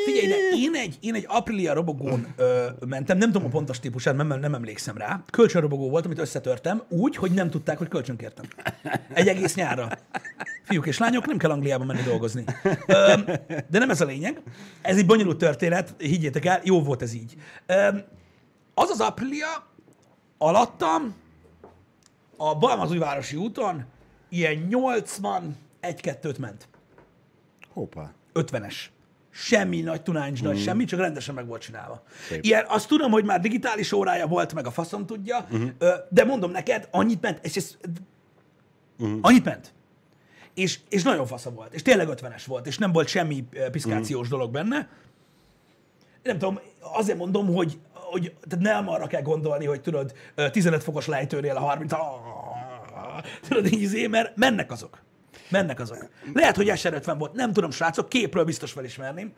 Figyelj, 0.06 0.28
de 0.28 0.58
én 0.58 0.76
egy, 0.76 0.98
én 1.00 1.14
egy 1.14 1.26
Aprilia 1.28 1.74
robogón 1.74 2.28
ö, 2.36 2.68
mentem, 2.88 3.18
nem 3.18 3.32
tudom 3.32 3.48
a 3.48 3.50
pontos 3.50 3.80
típusát, 3.80 4.16
nem, 4.16 4.28
nem 4.28 4.54
emlékszem 4.54 4.98
rá. 4.98 5.24
Kölcsönrobogó 5.32 5.90
volt, 5.90 6.06
amit 6.06 6.20
összetörtem, 6.20 6.84
úgy, 6.88 7.16
hogy 7.16 7.32
nem 7.32 7.50
tudták, 7.50 7.78
hogy 7.78 7.88
kölcsönkértem. 7.88 8.46
Egy 9.14 9.28
egész 9.28 9.56
nyárra. 9.56 9.90
Fiúk 10.70 10.88
és 10.88 10.98
lányok, 10.98 11.26
nem 11.26 11.38
kell 11.38 11.52
Angliába 11.52 11.86
menni 11.86 12.02
dolgozni. 12.02 12.44
De 13.70 13.80
nem 13.80 13.90
ez 13.90 14.02
a 14.02 14.06
lényeg. 14.06 14.42
Ez 14.82 14.98
egy 14.98 15.06
bonyolult 15.06 15.38
történet, 15.38 15.96
higgyétek 15.98 16.46
el, 16.46 16.62
jó 16.64 16.84
volt 16.84 17.02
ez 17.02 17.14
így. 17.14 17.36
Az 18.74 18.90
az 18.90 19.00
Aprilia 19.00 19.68
alattam 20.38 21.16
a 22.38 22.56
Balmazújvárosi 22.56 23.36
úton 23.36 23.86
ilyen 24.30 24.68
81-2-t 25.82 26.40
ment. 26.40 26.68
Hoppá. 27.74 28.12
50-es. 28.34 28.76
Semmi 29.32 29.82
nagy 29.82 30.02
tunányzsda, 30.02 30.52
mm. 30.52 30.56
semmi, 30.56 30.86
csak 30.86 31.00
rendesen 31.00 31.36
meg 31.36 31.48
volt 31.48 31.62
csinálva. 31.62 32.04
Szép. 32.28 32.44
Ilyen, 32.44 32.66
azt 32.68 32.88
tudom, 32.88 33.12
hogy 33.12 33.26
már 33.26 33.40
digitális 33.40 33.92
órája 33.92 34.28
volt, 34.28 34.54
meg 34.54 34.66
a 34.66 34.72
faszom 34.72 35.06
tudja, 35.06 35.48
uh-huh. 35.52 35.70
de 36.10 36.24
mondom 36.24 36.52
neked, 36.52 36.88
annyit 36.92 37.22
ment, 37.22 37.46
és 37.46 37.56
ez, 37.56 37.78
uh-huh. 38.98 39.18
annyit 39.22 39.46
ment. 39.46 39.74
És, 40.54 40.80
és 40.90 41.04
nagyon 41.04 41.26
fasza 41.26 41.52
volt, 41.52 41.74
és 41.74 41.82
tényleg 41.82 42.08
50-es 42.12 42.44
volt, 42.48 42.68
és 42.68 42.78
nem 42.78 42.92
volt 42.92 43.08
semmi 43.08 43.44
piszkációs 43.72 44.22
uh-huh. 44.22 44.30
dolog 44.30 44.52
benne. 44.52 44.90
Nem 46.24 46.38
tudom, 46.38 46.60
azért 46.80 47.18
mondom, 47.18 47.54
hogy, 47.54 47.80
hogy 47.94 48.34
tehát 48.48 48.66
nem 48.66 48.90
arra 48.90 49.08
kell 49.08 49.22
gondolni, 49.22 49.66
hogy 49.66 49.82
tudod, 49.82 50.14
ö, 50.36 50.50
15 50.50 50.84
fokos 50.84 51.08
lejtőnél 51.08 51.56
a 51.56 51.60
30, 51.60 51.94
tudod, 53.48 53.66
így 53.66 53.82
izé, 53.82 54.08
mert 54.08 54.36
mennek 54.36 54.72
azok. 54.72 55.02
Mennek 55.50 55.80
azok. 55.80 56.10
Lehet, 56.34 56.56
hogy 56.56 56.72
SR50 56.76 57.16
volt, 57.18 57.34
nem 57.34 57.54
tudom, 57.54 57.72
srácok, 57.72 58.10
képről 58.10 58.44
biztos 58.44 58.72
felismerném, 58.72 59.34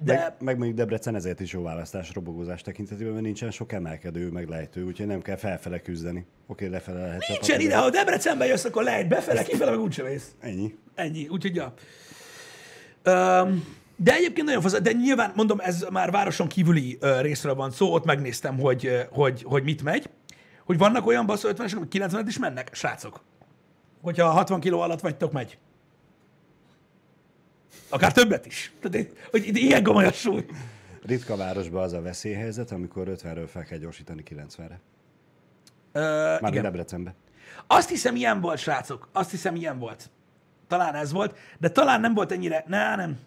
de 0.00 0.14
Meg, 0.14 0.34
meg 0.38 0.56
mondjuk 0.56 0.78
Debrecen 0.78 1.14
ezért 1.14 1.40
is 1.40 1.52
jó 1.52 1.62
választás 1.62 2.14
robogózás 2.14 2.62
tekintetében, 2.62 3.12
mert 3.12 3.24
nincsen 3.24 3.50
sok 3.50 3.72
emelkedő, 3.72 4.30
meg 4.30 4.48
lejtő, 4.48 4.84
úgyhogy 4.84 5.06
nem 5.06 5.22
kell 5.22 5.36
felfele 5.36 5.80
küzdeni. 5.80 6.26
Oké, 6.46 6.66
lefele 6.66 7.00
lehet. 7.00 7.28
nincsen 7.28 7.60
ide, 7.60 7.68
de 7.68 7.76
ha 7.76 7.90
Debrecenbe 7.90 8.46
jössz, 8.46 8.64
akkor 8.64 8.82
lehet 8.82 9.08
befele, 9.08 9.42
kifele, 9.42 9.70
meg 9.70 9.80
úgyse 9.80 10.02
mész. 10.02 10.34
Ennyi. 10.40 10.74
Ennyi, 10.94 11.28
úgyhogy 11.28 11.54
ja. 11.54 11.74
Um, 13.04 13.76
de 13.96 14.14
egyébként 14.14 14.46
nagyon 14.46 14.62
fasz, 14.62 14.80
de 14.80 14.92
nyilván 14.92 15.32
mondom, 15.34 15.60
ez 15.60 15.86
már 15.90 16.10
városon 16.10 16.48
kívüli 16.48 16.98
uh, 17.00 17.20
részről 17.20 17.54
van 17.54 17.70
szó, 17.70 17.92
ott 17.92 18.04
megnéztem, 18.04 18.58
hogy, 18.58 19.06
hogy, 19.10 19.42
hogy 19.42 19.62
mit 19.62 19.82
megy. 19.82 20.10
Hogy 20.64 20.78
vannak 20.78 21.06
olyan 21.06 21.26
basszó 21.26 21.48
50-esek, 21.52 21.76
hogy 21.78 21.88
90 21.88 22.26
is 22.26 22.38
mennek, 22.38 22.68
srácok. 22.72 23.20
Hogyha 24.02 24.30
60 24.30 24.60
kiló 24.60 24.80
alatt 24.80 25.00
vagytok, 25.00 25.32
megy. 25.32 25.58
Akár 27.88 28.12
többet 28.12 28.46
is. 28.46 28.72
Tehát, 28.80 29.08
hogy 29.30 29.56
ilyen 29.56 29.82
komoly 29.82 30.04
a 30.04 30.12
súly. 30.12 30.44
Ritka 31.02 31.36
városban 31.36 31.82
az 31.82 31.92
a 31.92 32.02
veszélyhelyzet, 32.02 32.70
amikor 32.70 33.08
50-ről 33.08 33.48
fel 33.52 33.64
kell 33.64 33.78
gyorsítani 33.78 34.22
90-re. 34.30 34.80
Uh, 35.94 36.40
Már 36.40 36.50
igen. 36.50 36.62
Debrecenbe. 36.62 37.14
Azt 37.66 37.88
hiszem, 37.88 38.16
ilyen 38.16 38.40
volt, 38.40 38.58
srácok. 38.58 39.08
Azt 39.12 39.30
hiszem, 39.30 39.54
ilyen 39.54 39.78
volt. 39.78 40.10
Talán 40.68 40.94
ez 40.94 41.12
volt, 41.12 41.38
de 41.58 41.68
talán 41.68 42.00
nem 42.00 42.14
volt 42.14 42.32
ennyire... 42.32 42.64
Ne, 42.66 42.96
nem. 42.96 43.18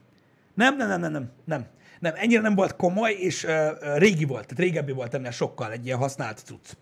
Nem, 0.54 0.78
nem, 0.78 0.88
nem, 0.88 1.00
nem, 1.00 1.12
nem, 1.12 1.32
nem. 1.46 1.66
Nem, 2.00 2.14
ennyire 2.16 2.42
nem 2.42 2.56
volt 2.56 2.76
komoly, 2.76 3.12
és 3.12 3.44
uh, 3.44 3.52
uh, 3.52 3.98
régi 3.98 4.26
volt, 4.26 4.42
tehát 4.42 4.64
régebbi 4.64 4.92
volt 4.92 5.14
ennél 5.14 5.32
sokkal 5.32 5.72
egy 5.72 5.86
ilyen 5.86 5.98
használt 5.98 6.40
cucc. 6.40 6.78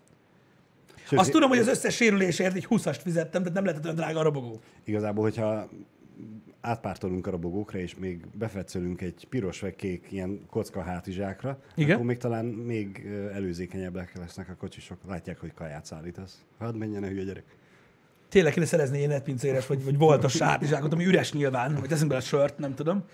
Sőt, 1.10 1.18
Azt 1.18 1.30
tudom, 1.30 1.48
hogy 1.48 1.58
az 1.58 1.68
összes 1.68 1.94
sérülésért 1.94 2.54
egy 2.54 2.66
20-ast 2.70 2.98
fizettem, 3.02 3.42
tehát 3.42 3.54
nem 3.54 3.64
lehetett 3.64 3.84
olyan 3.84 3.96
drága 3.96 4.18
a 4.18 4.22
robogó. 4.22 4.60
Igazából, 4.84 5.22
hogyha 5.22 5.68
átpártolunk 6.60 7.26
a 7.26 7.30
robogókra, 7.30 7.78
és 7.78 7.94
még 7.94 8.26
befetszölünk 8.34 9.00
egy 9.00 9.26
piros 9.28 9.60
vagy 9.60 9.76
kék 9.76 10.06
ilyen 10.10 10.40
kocka 10.50 10.82
hátizsákra, 10.82 11.58
Igen. 11.74 11.94
akkor 11.94 12.06
még 12.06 12.16
talán 12.16 12.44
még 12.44 13.06
előzékenyebbek 13.32 14.16
lesznek 14.18 14.48
a 14.48 14.54
kocsisok. 14.54 14.98
Látják, 15.08 15.38
hogy 15.38 15.54
kaját 15.54 15.84
szállítasz. 15.84 16.44
Hadd 16.58 16.74
menjen 16.74 17.02
a 17.02 17.06
hülye 17.06 17.24
gyerek. 17.24 17.44
Tényleg 18.28 18.52
kéne 18.52 18.66
szerezni 18.66 18.96
ilyen 18.98 19.10
netpincéres, 19.10 19.66
vagy, 19.66 19.84
vagy 19.84 19.98
voltos 19.98 20.32
sátizsákot, 20.32 20.92
ami 20.92 21.04
üres 21.04 21.32
nyilván, 21.32 21.74
vagy 21.74 21.88
teszünk 21.88 22.08
bele 22.08 22.20
sört, 22.20 22.58
nem 22.58 22.74
tudom. 22.74 23.04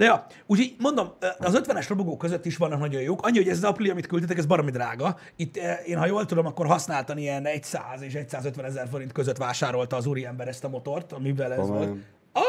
De 0.00 0.06
ja, 0.06 0.26
úgyhogy 0.46 0.74
mondom, 0.78 1.12
az 1.38 1.60
50-es 1.64 1.86
robogók 1.88 2.18
között 2.18 2.44
is 2.44 2.56
vannak 2.56 2.78
nagyon 2.78 3.00
jók. 3.00 3.26
Annyi, 3.26 3.36
hogy 3.36 3.48
ez 3.48 3.56
az 3.56 3.64
Aprilia, 3.64 3.92
amit 3.92 4.06
küldtetek, 4.06 4.38
ez 4.38 4.46
baromi 4.46 4.70
drága. 4.70 5.16
Itt 5.36 5.56
én, 5.86 5.98
ha 5.98 6.06
jól 6.06 6.26
tudom, 6.26 6.46
akkor 6.46 6.66
használtan 6.66 7.18
ilyen 7.18 7.48
100 7.62 8.02
és 8.02 8.18
150 8.26 8.64
ezer 8.64 8.88
forint 8.88 9.12
között 9.12 9.36
vásárolta 9.36 9.96
az 9.96 10.06
úriember 10.06 10.48
ezt 10.48 10.64
a 10.64 10.68
motort, 10.68 11.12
amivel 11.12 11.52
ez 11.52 11.68
volt. 11.68 11.96
Ah, 12.32 12.42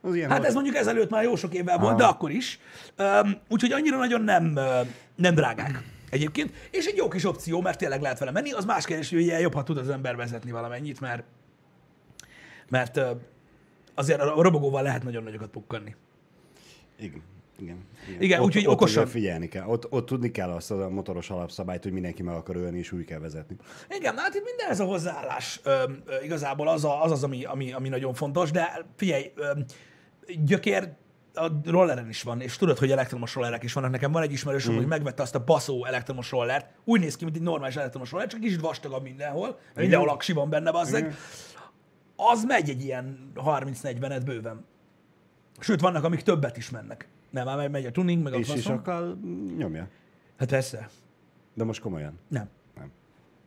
Az 0.00 0.14
ilyen 0.14 0.28
Hát 0.28 0.36
volt. 0.38 0.48
ez 0.48 0.54
mondjuk 0.54 0.76
ezelőtt 0.76 1.10
már 1.10 1.22
jó 1.22 1.36
sok 1.36 1.54
évvel 1.54 1.78
volt, 1.78 1.96
de 1.96 2.04
akkor 2.04 2.30
is. 2.30 2.60
Um, 2.98 3.36
úgyhogy 3.48 3.72
annyira 3.72 3.96
nagyon 3.96 4.22
nem, 4.22 4.58
nem 5.16 5.34
drágák 5.34 5.82
egyébként. 6.10 6.52
És 6.70 6.86
egy 6.86 6.96
jó 6.96 7.08
kis 7.08 7.24
opció, 7.24 7.60
mert 7.60 7.78
tényleg 7.78 8.00
lehet 8.00 8.18
vele 8.18 8.30
menni. 8.30 8.52
Az 8.52 8.64
más 8.64 8.84
kérdés, 8.84 9.10
hogy 9.10 9.20
ugye 9.20 9.40
jobb, 9.40 9.54
ha 9.54 9.62
tud 9.62 9.76
az 9.78 9.88
ember 9.88 10.16
vezetni 10.16 10.50
valamennyit, 10.50 11.00
mert, 11.00 11.22
mert 12.68 13.00
azért 13.94 14.20
a 14.20 14.42
robogóval 14.42 14.82
lehet 14.82 15.02
nagyon 15.02 15.22
nagyokat 15.22 15.48
pukkanni. 15.50 15.94
Igen. 16.98 17.22
Igen, 17.58 17.86
igen. 18.08 18.22
Igen, 18.22 18.40
ott, 18.40 18.46
úgyhogy 18.46 18.66
okosan. 18.66 19.06
figyelni 19.06 19.48
kell. 19.48 19.66
Ott, 19.66 19.92
ott 19.92 20.06
tudni 20.06 20.30
kell 20.30 20.50
azt 20.50 20.70
a 20.70 20.88
motoros 20.88 21.30
alapszabályt, 21.30 21.82
hogy 21.82 21.92
mindenki 21.92 22.22
meg 22.22 22.34
akar 22.34 22.56
ölni, 22.56 22.78
és 22.78 22.92
úgy 22.92 23.04
kell 23.04 23.18
vezetni. 23.18 23.56
Igen, 23.88 24.16
hát 24.16 24.34
itt 24.34 24.44
minden 24.44 24.70
ez 24.70 24.80
a 24.80 24.84
hozzáállás 24.84 25.60
ö, 25.64 25.82
ö, 26.06 26.14
igazából 26.22 26.68
az 26.68 26.84
a, 26.84 27.02
az, 27.02 27.10
az 27.10 27.24
ami, 27.24 27.44
ami, 27.44 27.72
ami 27.72 27.88
nagyon 27.88 28.14
fontos, 28.14 28.50
de 28.50 28.86
figyelj, 28.96 29.32
ö, 29.34 29.50
gyökér 30.44 30.92
a 31.34 31.46
rolleren 31.64 32.08
is 32.08 32.22
van, 32.22 32.40
és 32.40 32.56
tudod, 32.56 32.78
hogy 32.78 32.90
elektromos 32.90 33.34
rollerek 33.34 33.62
is 33.62 33.72
vannak. 33.72 33.90
Nekem 33.90 34.12
van 34.12 34.22
egy 34.22 34.32
ismerősöm, 34.32 34.72
mm. 34.72 34.76
hogy 34.76 34.86
megvette 34.86 35.22
azt 35.22 35.34
a 35.34 35.44
baszó 35.44 35.84
elektromos 35.84 36.30
rollert. 36.30 36.66
Úgy 36.84 37.00
néz 37.00 37.16
ki, 37.16 37.24
mint 37.24 37.36
egy 37.36 37.42
normális 37.42 37.76
elektromos 37.76 38.10
roller, 38.10 38.28
csak 38.28 38.40
kicsit 38.40 38.60
vastagabb 38.60 39.02
mindenhol. 39.02 39.48
mert 39.48 39.76
Mindenhol 39.76 40.08
aksi 40.08 40.32
van 40.32 40.50
benne, 40.50 40.70
bazzeg. 40.70 41.14
Az 42.16 42.44
megy 42.44 42.68
egy 42.68 42.84
ilyen 42.84 43.32
30-40-et 43.34 44.22
bőven. 44.24 44.66
Sőt, 45.58 45.80
vannak, 45.80 46.04
amik 46.04 46.20
többet 46.20 46.56
is 46.56 46.70
mennek. 46.70 47.08
Nem, 47.30 47.44
már 47.44 47.68
megy 47.68 47.86
a 47.86 47.90
tuning, 47.90 48.22
meg 48.22 48.32
a 48.32 48.36
És 48.36 48.46
faszom. 48.46 48.60
isakkal 48.60 49.18
nyomja. 49.56 49.88
Hát 50.38 50.48
persze. 50.48 50.88
De 51.54 51.64
most 51.64 51.80
komolyan. 51.80 52.18
Nem. 52.28 52.48
Nem. 52.76 52.90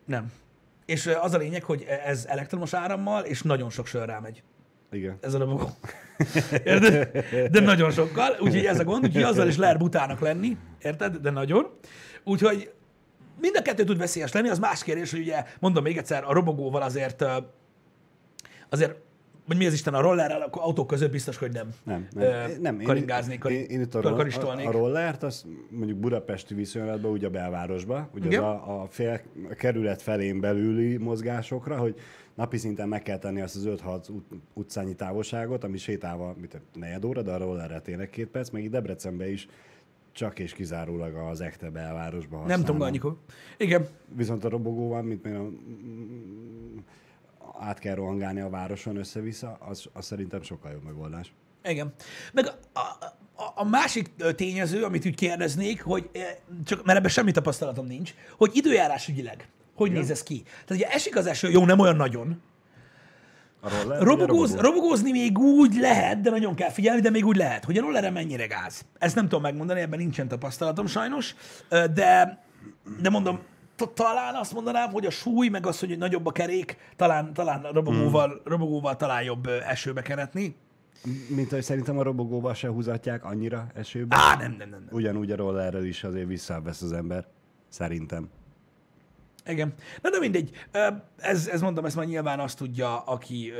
Nem. 0.05 0.31
És 0.85 1.05
ö, 1.05 1.15
az 1.15 1.33
a 1.33 1.37
lényeg, 1.37 1.63
hogy 1.63 1.83
ez 2.05 2.25
elektromos 2.25 2.73
árammal, 2.73 3.23
és 3.23 3.41
nagyon 3.41 3.69
sok 3.69 3.85
sör 3.87 4.05
rámegy. 4.07 4.43
Igen. 4.91 5.17
Ez 5.21 5.33
a 5.33 5.37
robogó. 5.37 5.69
Érted? 6.63 7.17
De 7.51 7.59
nagyon 7.59 7.91
sokkal, 7.91 8.35
úgyhogy 8.39 8.65
ez 8.65 8.79
a 8.79 8.83
gond, 8.83 9.03
úgyhogy 9.03 9.23
azzal 9.23 9.47
is 9.47 9.57
lehet 9.57 9.77
butának 9.77 10.19
lenni, 10.19 10.57
érted? 10.81 11.15
De 11.15 11.29
nagyon. 11.29 11.69
Úgyhogy 12.23 12.71
mind 13.41 13.55
a 13.57 13.61
kettő 13.61 13.83
tud 13.83 13.97
veszélyes 13.97 14.31
lenni, 14.31 14.49
az 14.49 14.59
más 14.59 14.83
kérdés, 14.83 15.11
hogy 15.11 15.19
ugye, 15.19 15.43
mondom 15.59 15.83
még 15.83 15.97
egyszer, 15.97 16.23
a 16.23 16.33
robogóval 16.33 16.81
azért, 16.81 17.21
ö, 17.21 17.37
azért, 18.69 18.95
vagy 19.47 19.57
mi 19.57 19.65
az 19.65 19.73
Isten, 19.73 19.93
a 19.93 20.01
rollerrel, 20.01 20.41
akkor 20.41 20.61
autók 20.61 20.87
között 20.87 21.11
biztos, 21.11 21.37
hogy 21.37 21.51
nem. 21.51 21.69
Nem, 21.83 22.07
Ö, 22.15 22.19
nem. 22.29 22.51
nem 22.61 22.81
karingáznék, 22.81 23.43
én, 23.49 23.63
én, 23.63 23.81
itt 23.81 23.95
a, 23.95 24.01
kar- 24.01 24.33
roll, 24.41 24.57
a, 24.57 24.67
a 24.67 24.71
rollert, 24.71 25.23
az 25.23 25.45
mondjuk 25.69 25.97
budapesti 25.97 26.53
viszonylatban, 26.53 27.11
ugye 27.11 27.27
a 27.27 27.29
belvárosba, 27.29 28.09
ugye 28.13 28.25
Igen. 28.25 28.43
az 28.43 28.49
a, 28.49 28.81
a 28.81 28.87
fél 28.89 29.21
a 29.49 29.53
kerület 29.53 30.01
felén 30.01 30.39
belüli 30.39 30.97
mozgásokra, 30.97 31.77
hogy 31.77 31.95
napi 32.35 32.57
szinten 32.57 32.87
meg 32.87 33.01
kell 33.03 33.17
tenni 33.17 33.41
azt 33.41 33.55
az 33.55 33.67
5-6 33.67 34.09
ut- 34.09 34.41
utcányi 34.53 34.95
távolságot, 34.95 35.63
ami 35.63 35.77
sétálva 35.77 36.35
mit, 36.39 36.61
negyed 36.73 37.05
óra, 37.05 37.21
de 37.21 37.31
a 37.31 37.37
rollerre 37.37 37.79
tényleg 37.79 38.09
két 38.09 38.27
perc, 38.27 38.49
meg 38.49 38.63
itt 38.63 38.71
Debrecenben 38.71 39.27
is 39.27 39.47
csak 40.11 40.39
és 40.39 40.53
kizárólag 40.53 41.15
az 41.15 41.41
ekte 41.41 41.69
belvárosban 41.69 42.45
Nem 42.45 42.59
tudom. 42.59 42.77
Ganikó. 42.77 43.17
Igen, 43.57 43.87
Viszont 44.15 44.45
a 44.45 44.49
robogóval, 44.49 45.01
mint 45.01 45.21
például 45.21 45.59
át 47.59 47.79
kell 47.79 47.95
rohangálni 47.95 48.39
a 48.39 48.49
városon 48.49 48.97
össze-vissza, 48.97 49.57
az, 49.59 49.85
az 49.93 50.05
szerintem 50.05 50.41
sokkal 50.41 50.71
jobb 50.71 50.83
megoldás. 50.83 51.33
Igen. 51.63 51.93
Meg 52.33 52.51
a, 52.73 52.79
a, 52.79 53.51
a 53.55 53.65
másik 53.65 54.09
tényező, 54.35 54.83
amit 54.83 55.05
úgy 55.05 55.15
kérdeznék, 55.15 55.81
hogy 55.81 56.09
csak, 56.65 56.85
mert 56.85 56.97
ebben 56.97 57.09
semmi 57.11 57.31
tapasztalatom 57.31 57.85
nincs, 57.85 58.13
hogy 58.37 58.51
időjárás 58.53 59.07
ügyileg, 59.07 59.49
hogy 59.75 59.91
néz 59.91 60.09
ez 60.11 60.23
ki? 60.23 60.41
Tehát 60.43 60.69
ugye 60.69 60.87
esik 60.87 61.15
az 61.15 61.25
eső, 61.25 61.49
jó, 61.49 61.65
nem 61.65 61.79
olyan 61.79 61.95
nagyon. 61.95 62.41
Roller, 63.61 64.01
Robogóz, 64.01 64.49
robogó? 64.49 64.69
robogózni 64.69 65.11
még 65.11 65.37
úgy 65.37 65.75
lehet, 65.75 66.21
de 66.21 66.29
nagyon 66.29 66.55
kell 66.55 66.69
figyelni, 66.69 67.01
de 67.01 67.09
még 67.09 67.25
úgy 67.25 67.35
lehet. 67.35 67.65
Hogy 67.65 67.77
a 67.77 67.81
rolleren 67.81 68.13
mennyire 68.13 68.45
gáz. 68.45 68.85
Ezt 68.97 69.15
nem 69.15 69.23
tudom 69.23 69.41
megmondani, 69.41 69.79
ebben 69.79 69.99
nincsen 69.99 70.27
tapasztalatom 70.27 70.85
sajnos, 70.85 71.35
de, 71.69 72.43
de 73.01 73.09
mondom, 73.09 73.39
talán 73.85 74.35
azt 74.35 74.53
mondanám, 74.53 74.91
hogy 74.91 75.05
a 75.05 75.09
súly, 75.09 75.47
meg 75.47 75.65
az, 75.65 75.79
hogy 75.79 75.97
nagyobb 75.97 76.25
a 76.25 76.31
kerék, 76.31 76.77
talán, 76.95 77.33
talán 77.33 77.63
a 77.63 77.71
robogóval, 77.71 78.27
Hmm. 78.29 78.39
robogóval 78.43 78.95
talán 78.95 79.23
jobb 79.23 79.47
esőbe 79.47 80.01
keretni. 80.01 80.55
Mint 81.27 81.49
hogy 81.49 81.63
szerintem 81.63 81.97
a 81.97 82.03
robogóval 82.03 82.53
se 82.53 82.67
húzatják 82.67 83.25
annyira 83.25 83.67
esőbe. 83.73 84.15
Á, 84.19 84.35
nem, 84.35 84.51
nem, 84.51 84.69
nem. 84.69 84.69
nem. 84.69 84.87
Ugyanúgy 84.91 85.31
a 85.31 85.35
rollerrel 85.35 85.83
is 85.85 86.03
azért 86.03 86.27
visszavesz 86.27 86.81
az 86.81 86.91
ember. 86.91 87.27
Szerintem. 87.69 88.29
Igen. 89.45 89.73
Na 90.01 90.09
de 90.09 90.19
mindegy. 90.19 90.51
Ez, 91.17 91.47
ez 91.47 91.61
mondom, 91.61 91.85
ezt 91.85 91.95
már 91.95 92.05
nyilván 92.05 92.39
azt 92.39 92.57
tudja, 92.57 92.99
aki, 92.99 93.51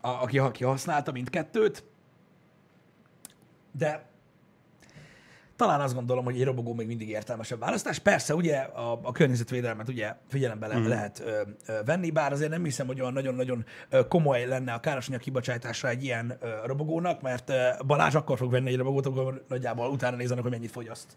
a, 0.00 0.08
aki, 0.08 0.38
aki 0.38 0.64
használta 0.64 1.12
mindkettőt. 1.12 1.84
De 3.72 4.08
talán 5.58 5.80
azt 5.80 5.94
gondolom, 5.94 6.24
hogy 6.24 6.34
egy 6.34 6.44
robogó 6.44 6.74
még 6.74 6.86
mindig 6.86 7.08
értelmesebb 7.08 7.58
választás. 7.58 7.98
Persze, 7.98 8.34
ugye 8.34 8.56
a, 8.56 9.00
a 9.02 9.12
környezetvédelmet 9.12 9.88
ugye 9.88 10.14
figyelembe 10.28 10.66
le, 10.66 10.76
Mhm. 10.78 10.88
lehet 10.88 11.22
ö, 11.24 11.40
ö, 11.66 11.78
venni, 11.84 12.10
bár 12.10 12.32
azért 12.32 12.50
nem 12.50 12.64
hiszem, 12.64 12.86
hogy 12.86 13.00
olyan 13.00 13.12
nagyon-nagyon 13.12 13.64
komoly 14.08 14.46
lenne 14.46 14.72
a 14.72 14.80
károsanyag 14.80 15.20
kibocsátása 15.20 15.88
egy 15.88 16.04
ilyen 16.04 16.36
ö, 16.40 16.48
robogónak, 16.66 17.22
mert 17.22 17.50
ö, 17.50 17.68
Balázs 17.86 18.14
akkor 18.14 18.38
fog 18.38 18.50
venni 18.50 18.68
egy 18.70 18.76
robogót, 18.76 19.06
akkor 19.06 19.44
nagyjából 19.48 19.90
utána 19.90 20.16
néznek, 20.16 20.40
hogy 20.42 20.50
mennyit 20.50 20.70
fogyaszt. 20.70 21.16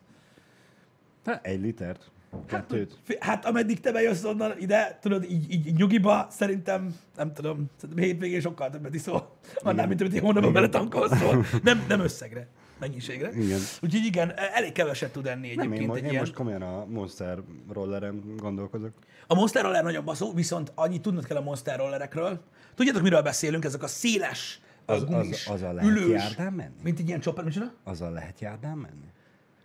Hát 1.25 1.45
egy 1.45 1.62
litert, 1.62 2.12
kettőt. 2.45 2.97
Fi- 3.04 3.23
Hát 3.23 3.45
ameddig 3.45 3.80
te 3.80 3.91
bejössz 3.91 4.23
onnan 4.23 4.54
ide, 4.60 4.97
tudod, 5.01 5.23
így, 5.23 5.51
így, 5.54 5.73
nyugiba, 5.75 6.27
szerintem, 6.30 6.95
nem 7.17 7.34
tudom, 7.34 7.69
szerintem 7.80 8.04
hétvégén 8.06 8.39
sokkal 8.41 8.69
többet 8.69 8.93
iszol, 8.93 9.36
annál, 9.56 9.88
mint 9.88 10.01
amit 10.01 10.13
egy 10.13 10.19
hónapban 10.19 10.54
beletankolsz, 10.54 11.17
szóval 11.17 11.45
nem, 11.63 11.86
nem 11.88 11.99
összegre, 11.99 12.47
mennyiségre. 12.82 13.32
Igen. 13.32 13.60
Úgyhogy 13.82 14.06
igen, 14.06 14.34
elég 14.38 14.72
keveset 14.72 15.12
tud 15.12 15.28
enni 15.28 15.48
Nem, 15.56 15.60
egyébként 15.60 15.82
én, 15.82 15.88
mo- 15.88 15.96
egy 15.98 16.04
én 16.04 16.10
ilyen. 16.10 16.22
most 16.22 16.34
komolyan 16.34 16.62
a 16.62 16.86
Monster 16.86 17.38
rolleren 17.74 18.34
gondolkozok. 18.38 18.91
A 19.28 19.34
Monster 19.36 19.63
Roller 19.63 19.84
nagyon 19.84 20.06
baszó, 20.06 20.34
viszont 20.34 20.72
annyit 20.76 21.02
tudnod 21.02 21.26
kell 21.26 21.38
a 21.38 21.41
Monster 21.41 21.78
Rollerekről. 21.78 22.41
Tudjátok, 22.76 23.02
miről 23.02 23.22
beszélünk? 23.22 23.65
Ezek 23.65 23.84
a 23.84 23.88
széles, 23.88 24.62
Az- 24.86 24.96
az, 25.02 25.06
gumis, 25.10 25.48
az- 25.48 25.54
azzal 25.54 25.74
lehet 25.74 25.89
ülős, 25.89 26.10
járdán 26.22 26.54
menni? 26.54 26.76
mint 26.84 27.00
egy 27.00 27.08
ilyen 27.08 27.20
chopper, 27.20 27.44
micsoda? 27.44 27.74
Azzal 27.84 28.12
lehet 28.12 28.39
járdán 28.39 28.78
menni? 28.78 29.06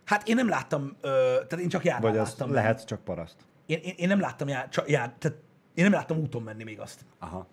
Hát 0.05 0.27
én 0.27 0.35
nem 0.35 0.49
láttam, 0.49 0.95
ö, 1.01 1.09
tehát 1.47 1.59
én 1.59 1.69
csak 1.69 1.83
járdán 1.83 2.11
Vagy 2.11 2.19
az 2.19 2.27
láttam. 2.29 2.53
lehet 2.53 2.85
csak 2.85 3.03
paraszt? 3.03 3.35
Én, 3.65 3.79
én, 3.83 3.93
én, 3.97 4.07
nem 4.07 4.19
láttam 4.19 4.47
jár, 4.47 4.69
csak, 4.69 4.89
jár, 4.89 5.13
tehát 5.19 5.37
én 5.73 5.83
nem 5.83 5.93
láttam 5.93 6.17
úton 6.17 6.41
menni 6.41 6.63
még 6.63 6.79
azt. 6.79 7.05
Aha. 7.19 7.47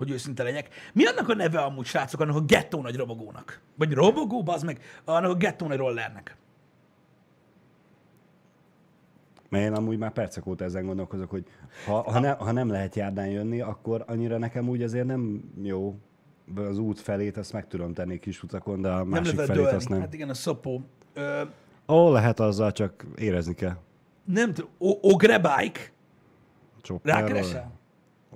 Hogy 0.00 0.10
őszinte 0.10 0.42
legyek. 0.42 0.68
Mi 0.92 1.04
annak 1.06 1.28
a 1.28 1.34
neve 1.34 1.60
amúgy, 1.60 1.86
srácok, 1.86 2.20
annak 2.20 2.36
a 2.36 2.40
gettó 2.40 2.82
nagy 2.82 2.96
robogónak? 2.96 3.60
Vagy 3.76 3.92
robogó, 3.92 4.42
bazd 4.42 4.64
meg, 4.64 4.80
annak 5.04 5.30
a 5.30 5.34
gettó 5.34 5.66
nagy 5.66 5.76
rollernek. 5.78 6.36
Mert 9.48 9.64
én 9.64 9.72
amúgy 9.72 9.98
már 9.98 10.12
percek 10.12 10.46
óta 10.46 10.64
ezen 10.64 10.86
gondolkozok, 10.86 11.30
hogy 11.30 11.44
ha, 11.86 12.10
ha, 12.10 12.18
ne, 12.18 12.30
ha 12.30 12.52
nem 12.52 12.68
lehet 12.68 12.94
járdán 12.96 13.28
jönni, 13.28 13.60
akkor 13.60 14.04
annyira 14.06 14.38
nekem 14.38 14.68
úgy 14.68 14.82
azért 14.82 15.06
nem 15.06 15.42
jó. 15.62 15.98
Az 16.56 16.78
út 16.78 17.00
felét 17.00 17.36
azt 17.36 17.52
meg 17.52 17.66
tudom 17.66 17.94
tenni 17.94 18.18
kis 18.18 18.42
utakon, 18.42 18.80
de 18.80 18.88
a 18.88 18.96
Nem 18.96 19.08
másik 19.08 19.34
felét 19.34 19.52
dőlni. 19.56 19.76
azt 19.76 19.88
nem. 19.88 20.00
Hát 20.00 20.14
igen, 20.14 20.28
a 20.28 20.34
szopó. 20.34 20.80
Ö, 21.14 21.42
Ó, 21.88 22.12
lehet 22.12 22.40
azzal, 22.40 22.72
csak 22.72 23.04
érezni 23.16 23.54
kell. 23.54 23.76
nem 24.24 24.54
tudom, 24.54 24.70
Ogre 25.00 25.38
Bike? 25.38 25.80
Rákeresel? 27.02 27.72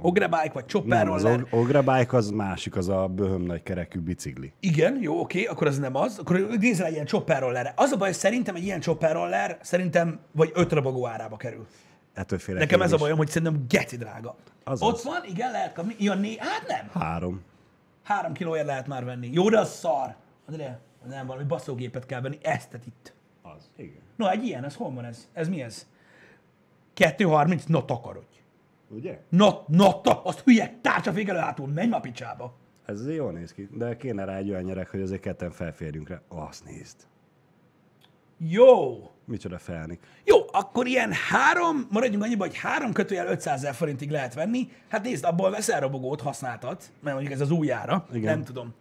Ogre 0.00 0.28
Bike 0.28 0.50
vagy 0.52 0.64
Chopper 0.66 1.04
Nem, 1.04 1.12
az 1.12 1.22
roller? 1.22 1.40
og- 1.40 1.48
Ogra 1.60 1.82
Bike 1.82 2.16
az 2.16 2.30
másik, 2.30 2.76
az 2.76 2.88
a 2.88 3.06
böhöm 3.08 3.42
nagy 3.42 3.62
kerekű 3.62 3.98
bicikli. 4.00 4.52
Igen, 4.60 4.98
jó, 5.00 5.20
oké, 5.20 5.44
akkor 5.44 5.66
az 5.66 5.78
nem 5.78 5.94
az. 5.96 6.18
Akkor 6.18 6.46
nézzel 6.60 6.86
egy 6.86 6.92
ilyen 6.92 7.06
chopper 7.06 7.40
rollerre. 7.40 7.72
Az 7.76 7.90
a 7.92 7.96
baj, 7.96 8.08
hogy 8.08 8.16
szerintem 8.16 8.54
egy 8.54 8.62
ilyen 8.64 8.80
chopper 8.80 9.12
roller 9.12 9.58
szerintem 9.62 10.20
vagy 10.32 10.50
öt 10.54 10.72
robogó 10.72 11.06
árába 11.06 11.36
kerül. 11.36 11.66
Ettől 12.14 12.38
félek 12.38 12.60
Nekem 12.60 12.82
ez 12.82 12.92
a 12.92 12.94
is. 12.94 13.00
bajom, 13.00 13.16
hogy 13.16 13.28
szerintem 13.28 13.64
geci 13.68 13.96
drága. 13.96 14.36
Azaz. 14.64 14.88
Ott 14.88 15.02
van, 15.02 15.20
igen, 15.28 15.50
lehet 15.50 15.72
kapni. 15.72 15.94
Ja, 15.98 16.14
né, 16.14 16.36
hát 16.38 16.64
nem. 16.68 17.02
Három. 17.02 17.42
Három 18.02 18.32
kilóért 18.32 18.66
lehet 18.66 18.86
már 18.86 19.04
venni. 19.04 19.30
Jó, 19.32 19.48
de 19.48 19.58
az 19.58 19.70
szar. 19.72 20.14
Andrea, 20.48 20.78
nem, 21.08 21.26
valami 21.26 21.44
baszógépet 21.44 22.06
kell 22.06 22.20
venni. 22.20 22.38
Eztet 22.42 22.86
itt. 22.86 23.12
Az. 23.42 23.70
Igen. 23.76 24.00
No, 24.16 24.28
egy 24.28 24.44
ilyen, 24.44 24.64
ez 24.64 24.74
hol 24.74 24.90
van 24.90 25.04
ez? 25.04 25.28
Ez 25.32 25.48
mi 25.48 25.62
ez? 25.62 25.86
2.30, 26.96 27.66
na 27.66 27.84
takarodj. 27.84 28.33
Ugye? 28.94 29.20
Na, 29.28 29.64
na, 29.66 30.00
ta, 30.00 30.22
azt 30.22 30.40
hülye 30.40 30.78
tárcsafékelő 30.82 31.38
hátul, 31.38 31.66
menj 31.68 31.88
ma 31.88 32.00
picsába. 32.00 32.54
Ez 32.86 33.00
azért 33.00 33.16
jól 33.16 33.32
néz 33.32 33.52
ki, 33.52 33.68
de 33.72 33.96
kéne 33.96 34.24
rá 34.24 34.36
egy 34.36 34.50
olyan 34.50 34.62
nyerek, 34.62 34.90
hogy 34.90 35.00
azért 35.00 35.20
ketten 35.20 35.50
felférjünk 35.50 36.08
rá. 36.08 36.20
Azt 36.28 36.64
nézd. 36.64 36.96
Jó. 38.38 39.08
Micsoda 39.26 39.58
felnik. 39.58 40.00
Jó, 40.24 40.36
akkor 40.52 40.86
ilyen 40.86 41.12
három, 41.30 41.86
maradjunk 41.90 42.24
annyiba, 42.24 42.44
hogy 42.44 42.56
három 42.56 42.92
kötőjel 42.92 43.26
500 43.26 43.58
ezer 43.58 43.74
forintig 43.74 44.10
lehet 44.10 44.34
venni. 44.34 44.68
Hát 44.88 45.02
nézd, 45.04 45.24
abból 45.24 45.50
veszel 45.50 45.80
robogót, 45.80 46.20
használtat, 46.20 46.90
mert 47.00 47.14
mondjuk 47.14 47.34
ez 47.34 47.40
az 47.40 47.50
újjára, 47.50 48.06
Igen. 48.12 48.34
nem 48.34 48.44
tudom. 48.44 48.74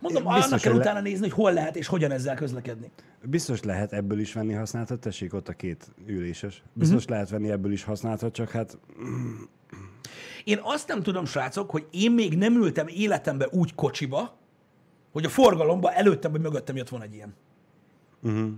Mondom, 0.00 0.22
Biztos, 0.24 0.44
annak 0.44 0.60
kell 0.60 0.72
le- 0.72 0.78
utána 0.78 1.00
nézni, 1.00 1.20
hogy 1.28 1.32
hol 1.36 1.52
lehet 1.52 1.76
és 1.76 1.86
hogyan 1.86 2.10
ezzel 2.10 2.34
közlekedni. 2.34 2.90
Biztos 3.24 3.62
lehet 3.62 3.92
ebből 3.92 4.18
is 4.18 4.32
venni 4.32 4.52
használtat, 4.52 5.00
tessék 5.00 5.34
ott 5.34 5.48
a 5.48 5.52
két 5.52 5.94
üléses. 6.06 6.62
Biztos 6.72 6.96
uh-huh. 6.96 7.10
lehet 7.10 7.30
venni 7.30 7.50
ebből 7.50 7.72
is 7.72 7.84
használtat, 7.84 8.32
csak 8.32 8.50
hát 8.50 8.78
Én 10.44 10.58
azt 10.62 10.88
nem 10.88 11.02
tudom, 11.02 11.24
srácok, 11.24 11.70
hogy 11.70 11.86
én 11.90 12.12
még 12.12 12.36
nem 12.36 12.54
ültem 12.54 12.86
életemben 12.88 13.48
úgy 13.52 13.74
kocsiba, 13.74 14.36
hogy 15.12 15.24
a 15.24 15.28
forgalomba 15.28 15.92
előttem 15.92 16.32
vagy 16.32 16.40
mögöttem 16.40 16.76
jött 16.76 16.88
volna 16.88 17.04
egy 17.04 17.14
ilyen. 17.14 17.34
uh-huh. 18.22 18.50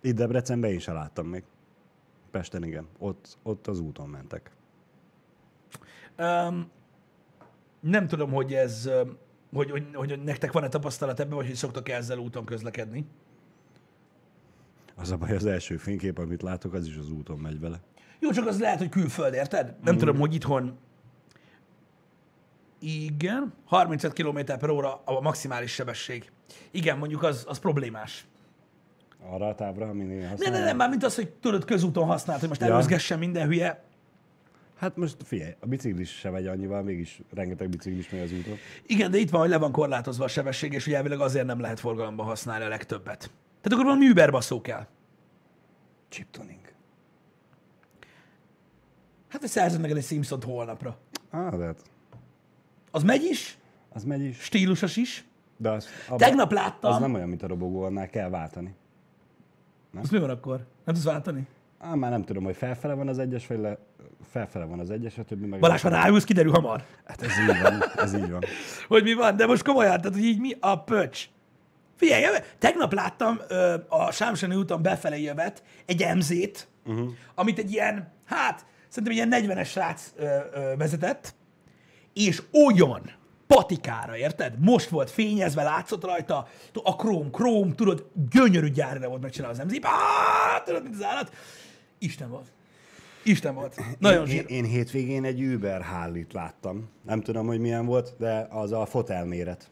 itt 0.00 0.14
Debrecenben 0.14 0.70
én 0.70 0.78
sem 0.78 0.94
láttam 0.94 1.26
még. 1.26 1.44
Pesten 2.30 2.64
igen, 2.64 2.86
ott, 2.98 3.38
ott 3.42 3.66
az 3.66 3.80
úton 3.80 4.08
mentek. 4.08 4.50
Um, 6.18 6.70
nem 7.80 8.06
tudom, 8.06 8.30
hogy 8.32 8.54
ez, 8.54 8.90
hogy, 9.52 9.70
hogy, 9.70 9.86
hogy 9.94 10.22
nektek 10.24 10.52
van-e 10.52 10.68
tapasztalat 10.68 11.20
ebben, 11.20 11.36
vagy 11.36 11.46
hogy 11.46 11.54
szoktak 11.54 11.88
ezzel 11.88 12.18
úton 12.18 12.44
közlekedni. 12.44 13.06
Az 15.00 15.10
a 15.10 15.16
baj, 15.16 15.34
az 15.34 15.46
első 15.46 15.76
fénykép, 15.76 16.18
amit 16.18 16.42
látok, 16.42 16.72
az 16.74 16.86
is 16.86 16.96
az 16.96 17.10
úton 17.10 17.38
megy 17.38 17.60
vele. 17.60 17.80
Jó, 18.18 18.30
csak 18.30 18.46
az 18.46 18.60
lehet, 18.60 18.78
hogy 18.78 18.88
külföld, 18.88 19.34
érted? 19.34 19.74
Nem 19.84 19.96
tudom, 19.96 20.18
hogy 20.18 20.34
itthon... 20.34 20.78
Igen, 22.78 23.52
35 23.64 24.12
km 24.12 24.38
per 24.44 24.68
óra 24.70 25.02
a 25.04 25.20
maximális 25.20 25.72
sebesség. 25.72 26.30
Igen, 26.70 26.98
mondjuk 26.98 27.22
az, 27.22 27.44
az 27.48 27.58
problémás. 27.58 28.26
Arra 29.30 29.48
a 29.48 29.54
távra, 29.54 29.88
amin 29.88 30.10
én 30.10 30.18
Ne, 30.18 30.28
használom. 30.28 30.58
ne, 30.60 30.64
nem, 30.64 30.76
már 30.76 30.88
mint 30.88 31.04
az, 31.04 31.14
hogy 31.14 31.28
tudod, 31.30 31.64
közúton 31.64 32.06
használt, 32.06 32.40
hogy 32.40 32.48
most 32.48 32.60
Ja. 32.60 32.66
előzgessen 32.66 33.18
minden 33.18 33.46
hülye. 33.46 33.82
Hát 34.78 34.96
most 34.96 35.16
figyelj, 35.24 35.54
a 35.60 35.66
biciklis 35.66 36.10
sem 36.18 36.32
megy 36.32 36.46
annyival, 36.46 36.82
mégis 36.82 37.20
rengeteg 37.34 37.68
biciklis 37.68 38.10
megy 38.10 38.20
az 38.20 38.32
úton. 38.32 38.56
Igen, 38.86 39.10
de 39.10 39.18
itt 39.18 39.30
van, 39.30 39.40
hogy 39.40 39.50
le 39.50 39.56
van 39.58 39.72
korlátozva 39.72 40.24
a 40.24 40.28
sebesség, 40.28 40.72
és 40.72 40.86
ugye 40.86 40.96
elvileg 40.96 41.20
azért 41.20 41.46
nem 41.46 41.60
lehet 41.60 41.80
forgalomba 41.80 42.22
használni 42.22 42.64
a 42.64 42.68
legtöbbet. 42.68 43.30
Tehát 43.60 43.72
akkor 43.72 43.84
valami 43.84 44.08
Uber 44.10 44.30
baszó 44.30 44.60
kell. 44.60 44.86
Chip 46.08 46.26
tuning. 46.30 46.58
Hát, 49.28 49.40
hogy 49.40 49.50
szerzed 49.50 49.80
meg 49.80 49.90
egy 49.90 50.04
Simpsont 50.04 50.44
holnapra. 50.44 50.96
Ah, 51.30 51.56
de 51.56 51.64
hát 51.64 51.82
Az 52.90 53.02
megy 53.02 53.24
is, 53.24 53.58
az 53.92 54.04
megy 54.04 54.22
is. 54.22 54.38
stílusos 54.38 54.96
is. 54.96 55.24
De 55.56 55.70
az, 55.70 55.86
abba, 56.08 56.16
Tegnap 56.16 56.52
láttam. 56.52 56.92
az 56.92 56.98
nem 56.98 57.14
olyan, 57.14 57.28
mint 57.28 57.42
a 57.42 57.46
robogó, 57.46 57.82
annál 57.82 58.08
kell 58.08 58.28
váltani. 58.28 58.74
Az 60.00 60.10
mi 60.10 60.18
van 60.18 60.30
akkor? 60.30 60.56
Nem 60.84 60.94
tudsz 60.94 61.04
váltani? 61.04 61.46
Á, 61.78 61.94
már 61.94 62.10
nem 62.10 62.24
tudom, 62.24 62.44
hogy 62.44 62.56
felfele 62.56 62.94
van 62.94 63.08
az 63.08 63.18
egyes, 63.18 63.46
vagy 63.46 63.58
le, 63.58 63.78
felfele 64.30 64.64
van 64.64 64.78
az 64.78 64.90
egyes, 64.90 65.18
a 65.18 65.24
többi 65.24 65.46
meg... 65.46 65.60
Balázs, 65.60 65.80
ha 65.82 65.88
ráülsz, 65.88 66.24
kiderül 66.24 66.52
hamar. 66.52 66.84
Hát 67.04 67.22
ez 67.22 67.30
így 67.38 67.62
van, 67.62 67.82
ez 67.96 68.14
így 68.14 68.30
van. 68.30 68.40
hogy 68.88 69.02
mi 69.02 69.14
van, 69.14 69.36
de 69.36 69.46
most 69.46 69.62
komolyan, 69.64 69.96
tehát 70.00 70.14
hogy 70.16 70.24
így 70.24 70.40
mi 70.40 70.56
a 70.60 70.82
pöcs. 70.82 71.28
Figyelj, 72.00 72.24
tegnap 72.58 72.92
láttam 72.92 73.40
ö, 73.48 73.74
a 73.88 74.10
Sámsoni 74.12 74.54
úton 74.54 74.82
befelé 74.82 75.22
jövet 75.22 75.62
egy 75.86 76.06
MZ-t, 76.16 76.68
uh-huh. 76.86 77.08
amit 77.34 77.58
egy 77.58 77.72
ilyen, 77.72 78.12
hát, 78.24 78.66
szerintem 78.88 79.28
egy 79.28 79.46
ilyen 79.46 79.58
40-es 79.58 79.68
srác 79.68 80.12
ö, 80.16 80.38
ö, 80.52 80.76
vezetett, 80.76 81.34
és 82.12 82.42
olyan 82.66 83.10
patikára, 83.46 84.16
érted? 84.16 84.58
Most 84.58 84.88
volt 84.88 85.10
fényezve, 85.10 85.62
látszott 85.62 86.04
rajta, 86.04 86.48
a 86.82 86.96
króm, 86.96 87.30
króm, 87.30 87.74
tudod, 87.74 88.06
gyönyörű 88.30 88.70
gyárra 88.70 89.08
volt 89.08 89.22
megcsinálva 89.22 89.62
az 89.62 89.68
MZ, 89.68 89.78
Á, 89.82 90.60
tudod, 90.64 90.82
mint 90.82 90.94
az 90.94 91.02
állat. 91.02 91.32
Isten 91.98 92.30
volt. 92.30 92.46
Isten 93.22 93.54
volt. 93.54 93.80
Nagyon 93.98 94.26
én, 94.26 94.26
zsír. 94.26 94.44
én 94.48 94.64
hétvégén 94.64 95.24
egy 95.24 95.42
Uber 95.42 95.82
Harley-t 95.82 96.32
láttam. 96.32 96.90
Nem 97.02 97.20
tudom, 97.20 97.46
hogy 97.46 97.60
milyen 97.60 97.86
volt, 97.86 98.14
de 98.18 98.46
az 98.50 98.72
a 98.72 98.86
fotel 98.86 99.24
méret. 99.24 99.70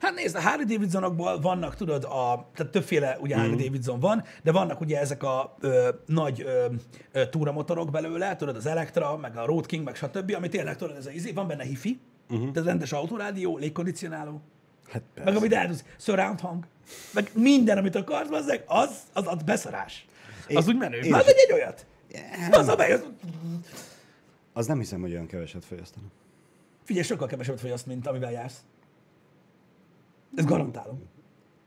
Hát 0.00 0.14
nézd, 0.14 0.36
a 0.36 0.40
Harley 0.40 0.64
Davidsonokból 0.66 1.40
vannak, 1.40 1.76
tudod, 1.76 2.04
a, 2.04 2.48
tehát 2.54 2.72
többféle 2.72 3.18
ugye 3.20 3.36
Harley 3.36 3.56
Davidson 3.56 4.00
van, 4.00 4.24
de 4.42 4.52
vannak 4.52 4.80
ugye 4.80 5.00
ezek 5.00 5.22
a 5.22 5.56
ö, 5.60 5.88
nagy 6.06 6.40
ö, 6.40 6.66
ö, 7.12 7.28
túramotorok 7.28 7.90
belőle, 7.90 8.36
tudod, 8.36 8.56
az 8.56 8.66
Electra, 8.66 9.16
meg 9.16 9.36
a 9.36 9.44
Road 9.44 9.66
King, 9.66 9.84
meg 9.84 9.94
stb., 9.94 10.32
ami 10.36 10.48
tényleg, 10.48 10.76
tudod, 10.76 10.96
ez 10.96 11.06
a 11.06 11.10
izé, 11.10 11.32
van 11.32 11.46
benne 11.46 11.64
hifi, 11.64 12.00
uh-huh. 12.30 12.50
tehát 12.52 12.68
rendes 12.68 12.92
autorádió, 12.92 13.56
légkondicionáló, 13.58 14.40
Hát 14.90 15.02
meg 15.14 15.24
persze. 15.24 15.38
amit 15.38 15.52
el 15.52 15.66
tudsz, 15.66 15.84
surround 15.98 16.40
hang, 16.40 16.64
meg 17.12 17.30
minden, 17.34 17.78
amit 17.78 17.94
akarsz, 17.94 18.28
bazzeg, 18.28 18.64
az, 18.66 18.98
az, 19.12 19.26
az 19.26 19.42
beszarás. 19.42 20.06
Az 20.48 20.68
Én- 20.68 20.74
úgy 20.74 20.76
menő. 20.80 20.96
én 20.96 21.14
is- 21.14 21.26
egy, 21.26 21.52
olyat. 21.52 21.86
Az 22.50 22.68
a 22.68 22.76
bej, 22.76 22.92
az... 22.92 23.04
Az 24.52 24.66
nem 24.66 24.78
hiszem, 24.78 25.00
hogy 25.00 25.10
olyan 25.12 25.26
keveset 25.26 25.64
fogyasztanak. 25.64 26.10
Figyelj, 26.84 27.06
sokkal 27.06 27.26
kevesebbet 27.26 27.60
fogyaszt, 27.60 27.86
mint 27.86 28.06
amivel 28.06 28.32
jársz. 28.32 28.56
Ez 30.36 30.44
garantálom. 30.44 31.02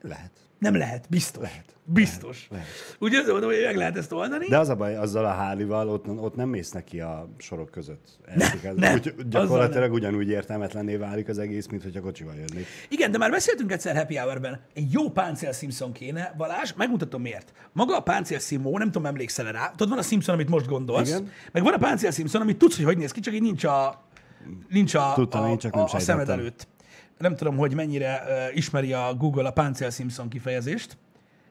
Lehet. 0.02 0.32
Nem 0.60 0.76
lehet, 0.76 1.06
biztos. 1.10 1.44
Lehet. 1.44 1.76
Biztos. 1.84 2.48
Lehet. 2.52 2.68
Úgy 3.00 3.16
azt 3.16 3.28
mondom, 3.28 3.50
hogy 3.50 3.62
meg 3.66 3.76
lehet 3.76 3.98
ezt 3.98 4.12
oldani. 4.12 4.48
De 4.48 4.58
az 4.60 4.70
a 4.70 4.76
baj, 4.76 4.96
azzal 4.96 5.26
a 5.26 5.32
hálival 5.32 5.90
ott, 5.90 6.08
ott 6.08 6.36
nem 6.36 6.50
mész 6.50 6.72
neki 6.72 7.00
a 7.00 7.30
sorok 7.38 7.72
között. 7.72 8.20
Elszik 8.26 8.64
ez. 8.64 8.76
nem, 8.76 8.94
Úgy, 8.94 9.14
gyakorlatilag 9.30 9.94
ugyanúgy 9.94 10.30
értelmetlenné 10.30 10.96
válik 10.96 11.28
az 11.28 11.38
egész, 11.38 11.68
mint 11.68 11.84
hogyha 11.84 12.02
kocsival 12.02 12.34
jönnék. 12.34 12.66
Igen, 12.90 13.12
de 13.12 13.18
már 13.18 13.32
beszéltünk 13.32 13.72
egyszer 13.72 13.96
Happy 13.96 14.16
Hour-ben. 14.18 14.60
Egy 14.74 14.92
jó 14.92 15.10
páncél 15.10 15.52
Simpson 15.52 15.92
kéne, 15.92 16.34
Balázs, 16.38 16.74
megmutatom 16.78 17.22
miért. 17.22 17.54
Maga 17.72 17.98
a 17.98 18.02
páncél 18.02 18.40
Simó, 18.40 18.78
nem 18.78 18.92
tudom, 18.92 19.06
emlékszel 19.06 19.52
rá. 19.52 19.70
Tudod, 19.70 19.90
van 19.90 19.98
a 19.98 20.02
Simpson, 20.02 20.34
amit 20.36 20.50
most 20.50 20.68
gondolsz. 20.68 21.10
Igen. 21.10 21.30
Meg 21.52 21.64
van 21.64 21.74
a 21.74 21.78
páncél 21.78 22.12
Simpson, 22.12 22.42
amit 22.42 22.58
tudsz, 22.58 22.76
hogy 22.76 22.86
hogy 22.86 22.98
néz 22.98 23.12
ki, 23.12 23.20
csak 23.20 23.34
így 23.34 23.42
nincs 23.42 23.64
a, 23.64 24.04
nincs 24.70 24.94
a, 24.94 25.12
Tudtam 25.16 25.44
a, 25.44 25.50
én, 25.50 25.58
csak 25.58 25.74
a, 25.74 25.76
nem 25.76 25.86
a 25.86 25.88
szemed 25.88 26.04
sejtettem. 26.06 26.40
előtt. 26.40 26.68
Nem 27.18 27.36
tudom, 27.36 27.58
hogy 27.58 27.74
mennyire 27.76 28.22
uh, 28.50 28.56
ismeri 28.58 28.94
a 28.94 29.14
Google 29.14 29.48
a 29.48 29.52
páncél 29.52 29.90
Simpson 29.90 30.30
kifejezést, 30.30 30.98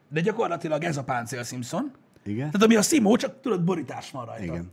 de 0.08 0.20
gyakorlatilag 0.20 0.84
ez 0.84 0.96
a 0.96 1.04
páncél 1.04 1.42
Simpson. 1.44 1.92
Igen? 2.24 2.46
Tehát 2.50 2.62
ami 2.62 2.76
a 2.76 2.82
Simó, 2.82 3.16
csak 3.16 3.40
tudod, 3.40 3.64
borítás 3.64 4.10
van 4.10 4.24
rajta. 4.26 4.42
Igen. 4.42 4.68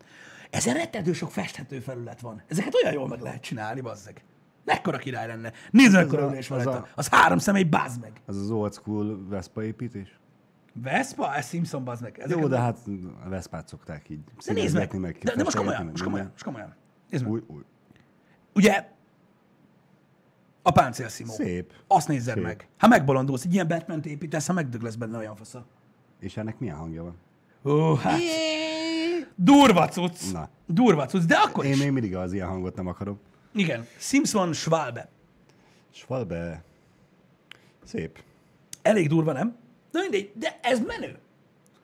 Ezen 0.49 0.73
rettentő 0.73 1.13
sok 1.13 1.31
festhető 1.31 1.79
felület 1.79 2.21
van. 2.21 2.41
Ezeket 2.47 2.73
olyan 2.83 2.93
jól 2.93 3.07
meg 3.07 3.19
lehet 3.21 3.41
csinálni, 3.41 3.81
bazzeg. 3.81 4.23
Mekkora 4.65 4.97
király 4.97 5.27
lenne. 5.27 5.51
Nézd, 5.71 5.93
mekkora 5.93 6.27
ülés 6.27 6.47
van 6.47 6.59
az 6.59 6.65
a- 6.65 6.87
Az 6.95 7.07
három 7.09 7.37
személy, 7.37 7.63
bazd 7.63 8.01
meg. 8.01 8.11
Az 8.25 8.37
az 8.37 8.49
old 8.51 8.73
school 8.73 9.27
Vespa 9.29 9.63
építés? 9.63 10.19
Vespa? 10.73 11.35
Ez 11.35 11.47
Simpson, 11.47 11.83
bazd 11.83 12.01
meg. 12.01 12.19
Ezeket 12.19 12.41
Jó, 12.41 12.47
de 12.47 12.57
hát 12.59 12.77
a 13.25 13.29
Veszpát 13.29 13.67
szokták 13.67 14.09
így 14.09 14.19
de 14.45 14.53
nézd 14.53 14.75
meg. 14.75 14.89
színezni, 14.91 15.19
De, 15.23 15.35
de 15.35 15.43
most 15.43 15.55
komolyan, 15.55 15.81
meg 15.81 15.91
most 15.91 16.03
komolyan, 16.03 16.29
most 16.31 16.43
komolyan. 16.43 16.75
Nézd 17.09 17.23
meg. 17.23 17.31
Új, 17.33 17.41
új. 17.47 17.61
Ugye, 18.53 18.89
a 20.61 20.71
páncél 20.71 21.07
Simó. 21.09 21.33
Szép. 21.33 21.73
Azt 21.87 22.07
nézzed 22.07 22.33
Szép. 22.33 22.43
meg. 22.43 22.67
Ha 22.77 22.87
megbolondulsz, 22.87 23.43
egy 23.45 23.53
ilyen 23.53 23.67
batman 23.67 24.01
építesz, 24.03 24.47
ha 24.47 24.53
megdög 24.53 24.81
lesz 24.81 24.95
benne 24.95 25.17
olyan 25.17 25.35
fasza. 25.35 25.65
És 26.19 26.37
ennek 26.37 26.59
milyen 26.59 26.75
hangja 26.75 27.03
van? 27.03 27.15
Ó, 27.73 27.93
hát. 27.95 28.19
Durva 29.35 29.87
cucc. 29.87 30.31
Na. 30.31 30.49
Durva 30.67 31.05
cucc, 31.05 31.23
de 31.25 31.35
akkor 31.35 31.65
Én 31.65 31.71
is. 31.71 31.77
még 31.79 31.91
mindig 31.91 32.15
az 32.15 32.33
ilyen 32.33 32.47
hangot 32.47 32.75
nem 32.75 32.87
akarom. 32.87 33.19
Igen. 33.53 33.87
Simpson 33.97 34.53
Schwalbe. 34.53 35.09
Svalbe. 35.91 36.63
Szép. 37.83 38.23
Elég 38.81 39.07
durva, 39.07 39.31
nem? 39.31 39.55
Na 39.91 40.01
mindegy, 40.01 40.31
de 40.35 40.59
ez 40.61 40.79
menő. 40.79 41.17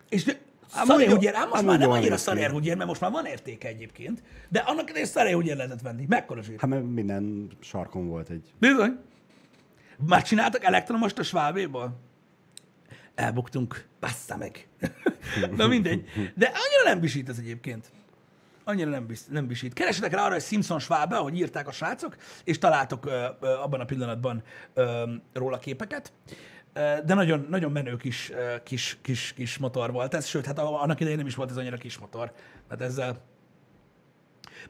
És 0.09 0.23
de, 0.23 0.39
Ám 0.73 0.85
szaré, 0.85 1.05
úgy- 1.05 1.11
hogy 1.11 1.23
ér, 1.23 1.35
ám 1.35 1.49
most 1.49 1.63
már 1.63 1.79
nem 1.79 1.89
annyira 1.89 2.09
néz 2.09 2.17
ki. 2.17 2.23
szaré, 2.23 2.43
hogy 2.43 2.65
ér, 2.65 2.75
mert 2.75 2.87
most 2.89 3.01
már 3.01 3.11
van 3.11 3.25
értéke 3.25 3.67
egyébként. 3.67 4.23
De 4.49 4.59
annak 4.59 4.89
idején 4.89 5.07
szaré, 5.07 5.31
hogy 5.31 5.45
ér 5.45 5.55
lehetett 5.55 5.81
venni. 5.81 6.05
Mekkora 6.07 6.41
zsír. 6.41 6.59
Hát 6.59 6.69
mert 6.69 6.83
minden 6.83 7.47
sarkon 7.59 8.07
volt 8.07 8.29
egy... 8.29 8.53
Bizony. 8.59 8.97
Már 10.07 10.21
csináltak 10.21 10.63
elektromost 10.63 11.17
a 11.19 11.23
Schwabéból? 11.23 11.99
Elbuktunk. 13.15 13.85
Bassza 13.99 14.37
meg. 14.37 14.67
Na 15.57 15.67
mindegy. 15.67 16.05
De 16.35 16.45
annyira 16.45 16.83
nem 16.89 16.99
bisít 16.99 17.29
ez 17.29 17.37
egyébként. 17.37 17.91
Annyira 18.63 18.89
nem, 18.89 19.05
bis, 19.05 19.19
nem 19.29 19.47
bisít. 19.47 19.73
Keresetek 19.73 20.13
rá 20.13 20.23
arra, 20.23 20.33
hogy 20.33 20.41
Simpson 20.43 20.79
Schwabe, 20.79 21.15
ahogy 21.17 21.37
írták 21.37 21.67
a 21.67 21.71
srácok, 21.71 22.15
és 22.43 22.57
találtok 22.57 23.05
ö, 23.05 23.25
ö, 23.41 23.47
abban 23.47 23.79
a 23.79 23.85
pillanatban 23.85 24.43
ö, 24.73 25.03
róla 25.33 25.57
képeket. 25.57 26.11
De 27.05 27.13
nagyon, 27.13 27.45
nagyon 27.49 27.71
menő 27.71 27.97
kis, 27.97 28.31
kis, 28.63 28.97
kis, 29.01 29.33
kis 29.33 29.57
motor 29.57 29.91
volt 29.91 30.13
ez, 30.13 30.25
sőt, 30.25 30.45
hát 30.45 30.59
annak 30.59 30.99
idején 30.99 31.17
nem 31.17 31.27
is 31.27 31.35
volt 31.35 31.49
ez 31.49 31.57
annyira 31.57 31.77
kis 31.77 31.97
motor. 31.97 32.31
Hát 32.69 32.81
ezzel 32.81 33.21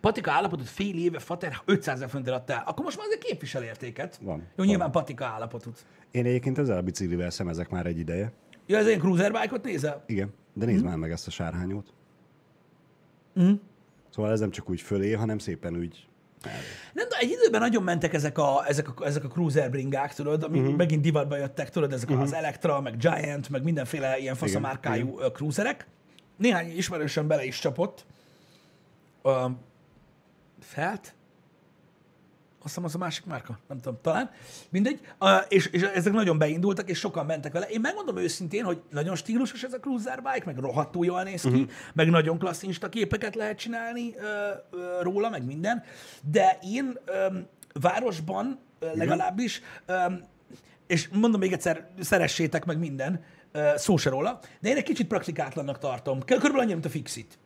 Patika 0.01 0.31
állapotot 0.31 0.67
fél 0.67 0.95
éve 0.97 1.19
Fater 1.19 1.61
500 1.65 1.95
ezer 1.95 2.09
fontért 2.09 2.35
adta 2.35 2.53
el. 2.53 2.63
Akkor 2.65 2.83
most 2.83 2.97
már 2.97 3.05
azért 3.05 3.23
képvisel 3.23 3.63
értéket. 3.63 4.19
Van. 4.21 4.37
Jó, 4.37 4.45
Van. 4.55 4.65
nyilván 4.65 4.91
Patika 4.91 5.25
állapotot. 5.25 5.85
Én 6.11 6.25
egyébként 6.25 6.57
ezzel 6.57 6.77
a 6.77 6.81
biciklivel 6.81 7.29
szemezek 7.29 7.69
már 7.69 7.85
egy 7.85 7.97
ideje. 7.97 8.31
Ja, 8.65 8.77
ez 8.77 8.87
ilyen 8.87 8.99
cruiser 8.99 9.31
bike-ot 9.31 9.63
nézel? 9.63 10.03
Igen. 10.07 10.33
De 10.53 10.65
nézd 10.65 10.83
már 10.83 10.97
meg 10.97 11.11
ezt 11.11 11.27
a 11.27 11.31
sárhányót. 11.31 11.93
Szóval 14.09 14.31
ez 14.31 14.39
nem 14.39 14.51
csak 14.51 14.69
úgy 14.69 14.81
fölé, 14.81 15.13
hanem 15.13 15.37
szépen 15.37 15.77
úgy... 15.77 16.06
Nem, 16.93 17.09
de 17.09 17.15
egy 17.19 17.29
időben 17.29 17.61
nagyon 17.61 17.83
mentek 17.83 18.13
ezek 18.13 18.37
a, 18.37 18.63
ezek 18.67 18.99
a, 18.99 19.05
ezek 19.05 19.23
a 19.23 19.27
cruiser 19.27 19.69
bringák, 19.69 20.13
tudod, 20.13 20.43
amik 20.43 20.61
uh-huh. 20.61 20.75
megint 20.75 21.01
divatba 21.01 21.37
jöttek, 21.37 21.69
tudod, 21.69 21.93
ezek 21.93 22.09
uh-huh. 22.09 22.23
az 22.23 22.33
Electra, 22.33 22.81
meg 22.81 22.97
Giant, 22.97 23.49
meg 23.49 23.63
mindenféle 23.63 24.17
ilyen 24.17 24.35
faszamárkájú 24.35 25.17
igen. 25.17 25.31
cruiserek. 25.31 25.87
Néhány 26.37 26.77
ismerősen 26.77 27.27
bele 27.27 27.45
is 27.45 27.59
csapott. 27.59 28.05
Uh, 29.23 29.51
felt? 30.59 31.13
Hiszem, 32.67 32.83
az 32.83 32.95
a 32.95 32.97
másik 32.97 33.25
márka, 33.25 33.59
nem 33.67 33.79
tudom, 33.79 33.99
talán. 34.01 34.31
Mindegy. 34.69 34.99
Uh, 35.19 35.29
és, 35.47 35.65
és 35.65 35.81
ezek 35.81 36.13
nagyon 36.13 36.37
beindultak, 36.37 36.89
és 36.89 36.99
sokan 36.99 37.25
mentek 37.25 37.51
vele. 37.51 37.65
Én 37.65 37.79
megmondom 37.79 38.17
őszintén, 38.17 38.63
hogy 38.63 38.81
nagyon 38.89 39.15
stílusos 39.15 39.63
ez 39.63 39.73
a 39.73 39.79
cruiser 39.79 40.21
bike, 40.21 40.45
meg 40.45 40.57
rohadtul 40.57 41.05
jól 41.05 41.23
néz 41.23 41.41
ki, 41.41 41.47
uh-huh. 41.47 41.69
meg 41.93 42.09
nagyon 42.09 42.39
klassz 42.39 42.63
insta 42.63 42.89
képeket 42.89 43.35
lehet 43.35 43.57
csinálni 43.57 44.07
uh, 44.07 44.23
uh, 44.71 44.79
róla, 45.01 45.29
meg 45.29 45.45
minden. 45.45 45.83
De 46.31 46.57
én 46.61 46.99
um, 47.29 47.47
városban 47.73 48.59
uh, 48.81 48.95
legalábbis, 48.95 49.61
um, 49.87 50.19
és 50.87 51.07
mondom 51.07 51.39
még 51.39 51.53
egyszer, 51.53 51.89
szeressétek 51.99 52.65
meg 52.65 52.77
minden, 52.77 53.23
uh, 53.53 53.75
szó 53.75 53.97
se 53.97 54.09
róla, 54.09 54.39
de 54.59 54.69
én 54.69 54.75
egy 54.75 54.83
kicsit 54.83 55.07
praktikátlannak 55.07 55.79
tartom. 55.79 56.23
Körülbelül 56.23 56.59
annyi, 56.59 56.73
mint 56.73 56.85
a 56.85 56.89
Fixit. 56.89 57.37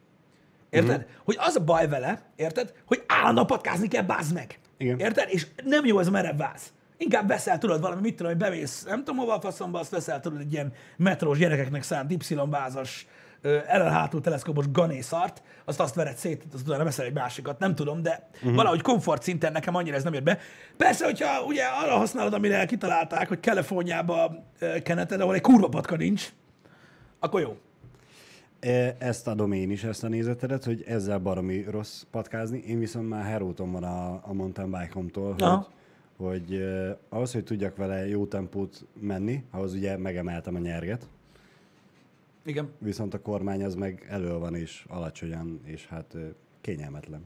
Érted? 0.69 0.97
Uh-huh. 0.97 1.11
Hogy 1.23 1.35
az 1.39 1.55
a 1.55 1.63
baj 1.63 1.87
vele, 1.87 2.31
érted? 2.35 2.73
Hogy 2.85 3.03
állandóan 3.07 3.47
patkázni 3.47 3.87
kell, 3.87 4.03
bázd 4.03 4.33
meg. 4.33 4.59
Igen. 4.81 4.99
Érted? 4.99 5.27
És 5.29 5.47
nem 5.63 5.85
jó 5.85 5.99
ez 5.99 6.07
a 6.07 6.11
merev 6.11 6.37
váz. 6.37 6.73
Inkább 6.97 7.27
veszel, 7.27 7.57
tudod, 7.57 7.81
valami, 7.81 8.01
mit 8.01 8.15
tudom, 8.15 8.31
hogy 8.31 8.41
bemész, 8.41 8.83
nem 8.83 8.97
tudom 8.97 9.17
hova 9.17 9.33
a 9.33 9.41
faszomba, 9.41 9.79
azt 9.79 9.91
veszel, 9.91 10.19
tudod, 10.19 10.39
egy 10.39 10.53
ilyen 10.53 10.73
metrós 10.97 11.37
gyerekeknek 11.37 11.83
szánt 11.83 12.11
Y-vázas, 12.11 13.07
elől 13.67 13.87
hátul 13.87 14.21
teleszkópos 14.21 14.71
ganészart, 14.71 15.41
azt 15.65 15.79
azt 15.79 15.95
vered 15.95 16.15
szét, 16.15 16.43
azt 16.53 16.67
utána 16.67 16.83
veszel 16.83 17.05
egy 17.05 17.13
másikat, 17.13 17.59
nem 17.59 17.75
tudom, 17.75 18.01
de 18.01 18.29
uh-huh. 18.33 18.55
valahogy 18.55 18.81
komfort 18.81 19.23
szinten 19.23 19.51
nekem 19.51 19.75
annyira 19.75 19.95
ez 19.95 20.03
nem 20.03 20.13
jött 20.13 20.23
be. 20.23 20.39
Persze, 20.77 21.05
hogyha 21.05 21.43
ugye 21.43 21.63
arra 21.65 21.97
használod, 21.97 22.33
amire 22.33 22.65
kitalálták, 22.65 23.27
hogy 23.27 23.39
Kaliforniába 23.39 24.45
keneted, 24.83 25.21
ahol 25.21 25.35
egy 25.35 25.41
kurva 25.41 25.69
patka 25.69 25.95
nincs, 25.95 26.29
akkor 27.19 27.41
jó. 27.41 27.57
E, 28.61 28.95
Ezt 28.99 29.27
adom 29.27 29.51
én 29.51 29.71
is, 29.71 29.83
ezt 29.83 30.03
a 30.03 30.07
nézetedet, 30.07 30.63
hogy 30.63 30.83
ezzel 30.87 31.19
baromi 31.19 31.63
rossz 31.63 32.03
patkázni. 32.11 32.63
Én 32.67 32.79
viszont 32.79 33.09
már 33.09 33.25
heróton 33.25 33.71
van 33.71 33.83
a, 33.83 34.21
a 34.27 34.33
mountain 34.33 34.71
bike-omtól, 34.71 35.31
hogy, 35.31 35.41
Aha. 35.41 35.67
hogy 36.17 36.53
eh, 36.53 36.95
ahhoz, 37.09 37.33
hogy 37.33 37.43
tudjak 37.43 37.75
vele 37.75 38.07
jó 38.07 38.25
tempót 38.25 38.85
menni, 38.99 39.43
ahhoz 39.51 39.73
ugye 39.73 39.97
megemeltem 39.97 40.55
a 40.55 40.59
nyerget, 40.59 41.07
Igen. 42.45 42.69
viszont 42.77 43.13
a 43.13 43.21
kormány 43.21 43.63
az 43.63 43.75
meg 43.75 44.05
elő 44.09 44.37
van 44.37 44.55
és 44.55 44.85
alacsonyan, 44.89 45.61
és 45.63 45.87
hát 45.87 46.15
eh, 46.15 46.21
kényelmetlen. 46.61 47.21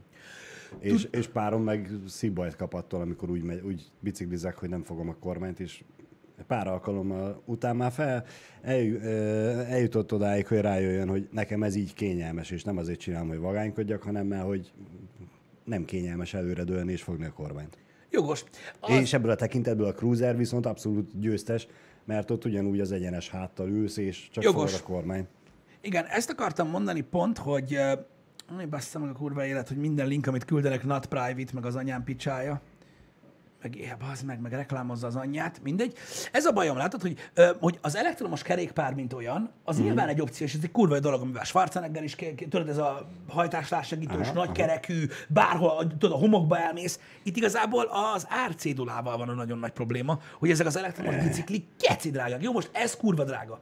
És, 0.78 1.08
és 1.10 1.28
párom 1.28 1.62
meg 1.62 1.90
szívbajt 2.06 2.56
kap 2.56 2.74
attól, 2.74 3.00
amikor 3.00 3.30
úgy, 3.30 3.42
megy, 3.42 3.62
úgy 3.64 3.90
biciklizek, 4.00 4.58
hogy 4.58 4.68
nem 4.68 4.82
fogom 4.82 5.08
a 5.08 5.14
kormányt, 5.14 5.60
és 5.60 5.84
pár 6.46 6.66
alkalommal 6.66 7.42
után 7.44 7.76
már 7.76 7.92
fel, 7.92 8.24
el, 8.62 9.02
eljutott 9.66 10.12
odáig, 10.12 10.46
hogy 10.46 10.60
rájöjjön, 10.60 11.08
hogy 11.08 11.28
nekem 11.32 11.62
ez 11.62 11.74
így 11.74 11.94
kényelmes, 11.94 12.50
és 12.50 12.64
nem 12.64 12.76
azért 12.76 12.98
csinálom, 12.98 13.28
hogy 13.28 13.38
vagánykodjak, 13.38 14.02
hanem 14.02 14.26
mert 14.26 14.44
hogy 14.44 14.72
nem 15.64 15.84
kényelmes 15.84 16.34
előre 16.34 16.64
dőlni 16.64 16.92
és 16.92 17.02
fogni 17.02 17.24
a 17.24 17.32
kormányt. 17.32 17.78
Jogos. 18.10 18.44
Az... 18.80 18.90
És 18.90 19.12
ebből 19.12 19.30
a 19.30 19.34
tekintetből 19.34 19.86
a 19.86 19.92
cruiser 19.92 20.36
viszont 20.36 20.66
abszolút 20.66 21.20
győztes, 21.20 21.66
mert 22.04 22.30
ott 22.30 22.44
ugyanúgy 22.44 22.80
az 22.80 22.92
egyenes 22.92 23.30
háttal 23.30 23.68
ülsz, 23.68 23.96
és 23.96 24.28
csak 24.30 24.44
Jogos. 24.44 24.80
a 24.80 24.82
kormány. 24.82 25.26
Igen, 25.80 26.04
ezt 26.04 26.30
akartam 26.30 26.68
mondani 26.68 27.00
pont, 27.00 27.38
hogy 27.38 27.76
uh, 28.52 28.66
bassza 28.68 28.98
meg 28.98 29.10
a 29.10 29.12
kurva 29.12 29.44
élet, 29.44 29.68
hogy 29.68 29.76
minden 29.76 30.06
link, 30.06 30.26
amit 30.26 30.44
küldenek, 30.44 30.84
not 30.84 31.06
private, 31.06 31.52
meg 31.52 31.64
az 31.64 31.76
anyám 31.76 32.04
picsája. 32.04 32.60
Meg, 33.66 33.76
ja, 33.76 33.96
bazd 34.08 34.24
meg, 34.24 34.40
meg 34.40 34.52
reklámozza 34.52 35.06
az 35.06 35.16
anyját, 35.16 35.60
mindegy. 35.62 35.96
Ez 36.32 36.44
a 36.44 36.52
bajom, 36.52 36.76
látod, 36.76 37.00
hogy, 37.00 37.16
ö, 37.34 37.50
hogy 37.60 37.78
az 37.82 37.96
elektromos 37.96 38.42
kerékpár, 38.42 38.94
mint 38.94 39.12
olyan, 39.12 39.50
az 39.64 39.80
mm. 39.80 39.82
nyilván 39.82 40.08
egy 40.08 40.20
opció, 40.20 40.46
és 40.46 40.54
ez 40.54 40.60
egy 40.62 40.70
kurva 40.70 40.94
jó 40.94 41.00
dolog, 41.00 41.20
amivel 41.20 41.44
Schwarzenegger 41.44 42.02
is, 42.02 42.16
tudod, 42.48 42.68
ez 42.68 42.78
a 42.78 43.08
hajtáslássegítős, 43.28 44.30
nagy 44.30 44.52
kerekű, 44.52 45.06
bárhol, 45.28 45.86
tudod, 45.86 46.12
a 46.12 46.16
homokba 46.16 46.58
elmész. 46.58 47.00
Itt 47.22 47.36
igazából 47.36 47.84
az 48.14 48.26
árcédulával 48.28 49.16
van 49.16 49.28
a 49.28 49.34
nagyon 49.34 49.58
nagy 49.58 49.72
probléma, 49.72 50.18
hogy 50.38 50.50
ezek 50.50 50.66
az 50.66 50.76
elektromos 50.76 51.16
biciklik 51.16 51.66
keci 51.78 52.10
drágák. 52.10 52.42
Jó, 52.42 52.52
most 52.52 52.70
ez 52.72 52.96
kurva 52.96 53.24
drága. 53.24 53.60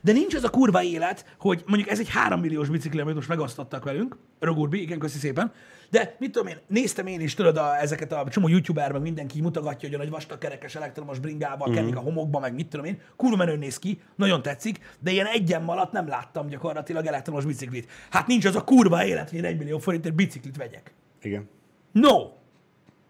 De 0.00 0.12
nincs 0.12 0.34
az 0.34 0.44
a 0.44 0.50
kurva 0.50 0.82
élet, 0.82 1.24
hogy 1.38 1.62
mondjuk 1.66 1.90
ez 1.90 1.98
egy 1.98 2.08
3 2.08 2.40
milliós 2.40 2.68
bicikli, 2.68 3.00
amit 3.00 3.14
most 3.14 3.28
megosztottak 3.28 3.84
velünk, 3.84 4.16
Rogurbi, 4.38 4.80
igen, 4.80 4.98
köszi 4.98 5.18
szépen, 5.18 5.52
de 5.90 6.16
mit 6.18 6.32
tudom 6.32 6.48
én, 6.48 6.58
néztem 6.66 7.06
én 7.06 7.20
is, 7.20 7.34
tudod, 7.34 7.56
a, 7.56 7.80
ezeket 7.80 8.12
a 8.12 8.26
csomó 8.28 8.48
youtuber, 8.48 8.92
meg 8.92 9.00
mindenki 9.00 9.40
mutogatja, 9.40 9.88
hogy 9.88 9.96
a 9.96 9.98
nagy 10.02 10.10
vastagkerekes 10.10 10.74
elektromos 10.74 11.18
bringával 11.18 11.68
mm-hmm. 11.68 11.76
kenik 11.76 11.96
a 11.96 12.00
homokba, 12.00 12.38
meg 12.38 12.54
mit 12.54 12.68
tudom 12.68 12.86
én, 12.86 13.00
kurva 13.16 13.36
menő 13.36 13.56
néz 13.56 13.78
ki, 13.78 14.00
nagyon 14.14 14.42
tetszik, 14.42 14.78
de 15.00 15.10
ilyen 15.10 15.26
egyen 15.26 15.64
alatt 15.64 15.92
nem 15.92 16.08
láttam 16.08 16.48
gyakorlatilag 16.48 17.06
elektromos 17.06 17.44
biciklit. 17.44 17.90
Hát 18.10 18.26
nincs 18.26 18.44
az 18.44 18.56
a 18.56 18.64
kurva 18.64 19.04
élet, 19.04 19.30
hogy 19.30 19.38
én 19.38 19.44
egy 19.44 19.58
millió 19.58 19.78
forintért 19.78 20.14
biciklit 20.14 20.56
vegyek. 20.56 20.94
Igen. 21.22 21.48
No! 21.92 22.16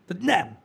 Tehát 0.07 0.23
nem. 0.23 0.59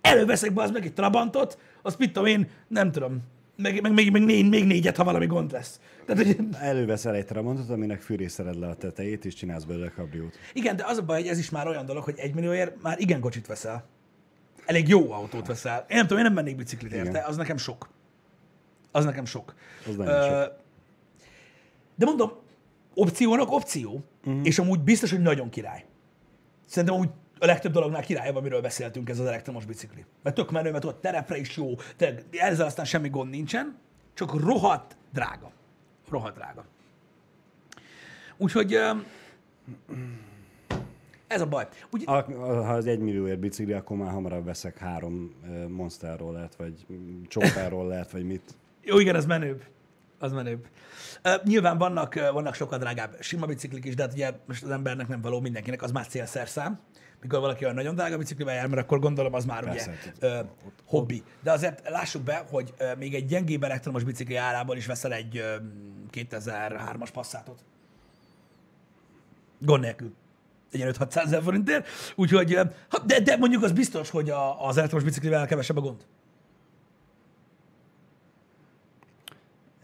Előveszek 0.00 0.52
be 0.52 0.62
az 0.62 0.70
meg 0.70 0.84
egy 0.84 0.92
Trabantot, 0.92 1.58
azt 1.82 1.98
mit 1.98 2.12
tudom 2.12 2.28
én, 2.28 2.48
nem 2.68 2.92
tudom, 2.92 3.22
meg, 3.56 3.80
meg, 3.80 3.92
még, 3.92 4.10
még, 4.10 4.24
négy, 4.24 4.48
még 4.48 4.64
négyet, 4.64 4.96
ha 4.96 5.04
valami 5.04 5.26
gond 5.26 5.52
lesz. 5.52 5.80
Tehát, 6.06 6.24
hogy, 6.24 6.36
Előveszel 6.60 7.14
egy 7.14 7.24
tramontot, 7.24 7.70
aminek 7.70 8.00
fűrészeled 8.00 8.58
le 8.58 8.66
a 8.66 8.74
tetejét, 8.74 9.24
és 9.24 9.34
csinálsz 9.34 9.64
belőle 9.64 9.88
kabriót. 9.88 10.36
igen, 10.52 10.76
de 10.76 10.84
az 10.86 10.98
a 10.98 11.02
baj, 11.02 11.20
hogy 11.20 11.30
ez 11.30 11.38
is 11.38 11.50
már 11.50 11.66
olyan 11.66 11.86
dolog, 11.86 12.04
hogy 12.04 12.18
egy 12.18 12.34
millióért 12.34 12.82
már 12.82 13.00
igen 13.00 13.20
kocsit 13.20 13.46
veszel. 13.46 13.88
Elég 14.66 14.88
jó 14.88 15.12
autót 15.12 15.46
veszel. 15.46 15.84
Én 15.88 15.96
nem 15.96 16.06
tudom, 16.06 16.18
én 16.18 16.24
nem 16.24 16.34
mennék 16.34 16.56
biciklit 16.56 16.92
érte, 16.92 17.08
Igen. 17.08 17.24
az 17.24 17.36
nekem 17.36 17.56
sok. 17.56 17.88
Az 18.90 19.04
nekem 19.04 19.24
sok. 19.24 19.54
Az 19.88 19.96
nagyon 19.96 20.22
sok. 20.22 20.52
De 21.94 22.04
mondom, 22.04 22.32
opciónak 22.94 23.52
opció, 23.52 24.04
uh-huh. 24.24 24.46
és 24.46 24.58
amúgy 24.58 24.80
biztos, 24.80 25.10
hogy 25.10 25.20
nagyon 25.20 25.50
király. 25.50 25.84
Szerintem 26.66 26.94
amúgy 26.94 27.10
a 27.38 27.46
legtöbb 27.46 27.72
dolognál 27.72 28.02
királyabb, 28.02 28.36
amiről 28.36 28.60
beszéltünk, 28.60 29.08
ez 29.08 29.18
az 29.18 29.26
elektromos 29.26 29.64
bicikli. 29.64 30.04
Mert 30.22 30.36
tök 30.36 30.50
menő, 30.50 30.70
mert 30.70 30.84
ott 30.84 31.00
terepre 31.00 31.36
is 31.36 31.56
jó, 31.56 31.74
tényleg 31.96 32.24
ezzel 32.30 32.66
aztán 32.66 32.84
semmi 32.84 33.08
gond 33.08 33.30
nincsen, 33.30 33.76
csak 34.14 34.40
rohadt 34.40 34.96
drága. 35.12 35.50
Rohadt 36.08 36.36
drága. 36.36 36.64
Úgyhogy 38.36 38.78
ez 41.26 41.40
a 41.40 41.46
baj. 41.46 41.68
Úgy, 41.90 42.02
A, 42.06 42.12
ha 42.40 42.72
az 42.72 42.86
egy 42.86 42.98
millióért 42.98 43.38
bicikli, 43.38 43.72
akkor 43.72 43.96
már 43.96 44.10
hamarabb 44.10 44.44
veszek 44.44 44.78
három 44.78 45.34
ö, 45.48 45.68
Monster 45.68 46.18
rollert, 46.18 46.54
vagy 46.54 46.86
Chopper 47.28 47.70
rollert, 47.70 48.10
vagy 48.10 48.24
mit. 48.24 48.54
Jó, 48.82 48.98
igen, 48.98 49.14
az 49.14 49.26
menőbb. 49.26 49.62
Az 50.18 50.32
menőbb. 50.32 50.66
Uh, 51.24 51.44
nyilván 51.44 51.78
vannak, 51.78 52.14
vannak 52.14 52.54
sokkal 52.54 52.78
drágább 52.78 53.16
sima 53.20 53.46
biciklik 53.46 53.84
is, 53.84 53.94
de 53.94 54.02
hát 54.02 54.12
ugye 54.12 54.32
most 54.46 54.62
az 54.62 54.70
embernek 54.70 55.08
nem 55.08 55.20
való 55.20 55.40
mindenkinek, 55.40 55.82
az 55.82 55.92
már 55.92 56.06
célszerszám. 56.06 56.80
Mikor 57.24 57.40
valaki 57.40 57.64
olyan 57.64 57.76
nagyon 57.76 57.94
drága 57.94 58.18
biciklivel 58.18 58.54
jár, 58.54 58.66
mert 58.66 58.82
akkor 58.82 58.98
gondolom 58.98 59.34
az 59.34 59.44
már 59.44 59.64
Persze, 59.64 59.94
ugye 60.16 60.40
uh, 60.40 60.46
hobbi. 60.84 61.22
De 61.42 61.52
azért 61.52 61.88
lássuk 61.88 62.22
be, 62.22 62.44
hogy 62.50 62.74
uh, 62.80 62.96
még 62.96 63.14
egy 63.14 63.26
gyengébb 63.26 63.62
elektromos 63.62 64.04
bicikli 64.04 64.36
árából 64.36 64.76
is 64.76 64.86
veszel 64.86 65.12
egy 65.12 65.38
uh, 65.38 65.44
2003-as 66.12 67.08
passzátot. 67.12 67.64
Gond 69.60 69.82
nélkül. 69.82 70.14
Egy 70.72 70.78
ilyen 70.80 70.94
5-600 70.98 71.16
ezer 71.16 71.42
forintért. 71.42 71.88
Úgyhogy, 72.16 72.58
de, 73.06 73.20
de 73.20 73.36
mondjuk 73.36 73.62
az 73.62 73.72
biztos, 73.72 74.10
hogy 74.10 74.30
a, 74.30 74.66
az 74.66 74.76
elektromos 74.76 75.04
biciklivel 75.04 75.46
kevesebb 75.46 75.76
a 75.76 75.80
gond. 75.80 76.06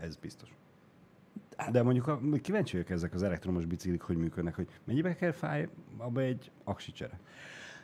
Ez 0.01 0.17
biztos. 0.17 0.49
De 1.71 1.83
mondjuk 1.83 2.07
a, 2.07 2.21
kíváncsi 2.43 2.73
vagyok 2.73 2.91
ezek 2.91 3.15
az 3.15 3.23
elektromos 3.23 3.65
biciklik, 3.65 4.01
hogy 4.03 4.17
működnek, 4.17 4.55
hogy 4.55 4.69
mennyibe 4.85 5.15
kell 5.15 5.33
fáj 5.33 5.69
abba 5.99 6.21
egy 6.21 6.51
aksicsere? 6.65 7.21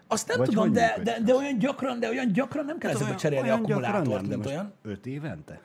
Azt 0.06 0.28
nem 0.28 0.38
Vagy 0.38 0.48
tudom, 0.48 0.72
de, 0.72 0.94
működik 0.96 1.04
de, 1.04 1.20
de, 1.24 1.34
olyan 1.34 1.58
gyakran, 1.58 2.00
de 2.00 2.08
olyan 2.08 2.32
gyakran 2.32 2.64
nem 2.64 2.78
kell 2.78 2.90
ezekbe 2.90 3.14
cserélni 3.14 3.48
akkumulátort, 3.48 4.26
de 4.26 4.34
mint 4.34 4.46
olyan. 4.46 4.72
öt 4.82 5.06
évente? 5.06 5.60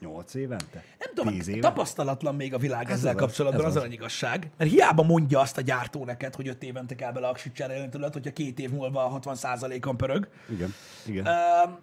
Nyolc 0.00 0.34
évente? 0.34 0.84
Nem 0.98 1.14
tudom, 1.14 1.32
Tíz 1.32 1.48
éve? 1.48 1.60
tapasztalatlan 1.60 2.34
még 2.34 2.54
a 2.54 2.58
világ 2.58 2.90
Ez 2.90 2.96
ezzel 2.98 3.14
az, 3.14 3.20
kapcsolatban, 3.20 3.60
ez 3.60 3.70
az, 3.70 3.76
az. 3.76 3.82
az 3.82 3.92
igazság. 3.92 4.50
Mert 4.56 4.70
hiába 4.70 5.02
mondja 5.02 5.40
azt 5.40 5.58
a 5.58 5.60
gyártó 5.60 6.04
neked, 6.04 6.34
hogy 6.34 6.48
öt 6.48 6.62
évente 6.62 6.94
kell 6.94 7.12
bele 7.12 7.28
aksit 7.28 7.54
cserélni, 7.54 7.88
tudod, 7.88 8.12
hogyha 8.12 8.32
két 8.32 8.58
év 8.58 8.70
múlva 8.70 9.20
60%-on 9.24 9.96
pörög. 9.96 10.28
Igen, 10.48 10.74
igen. 11.06 11.26
Öm, 11.26 11.78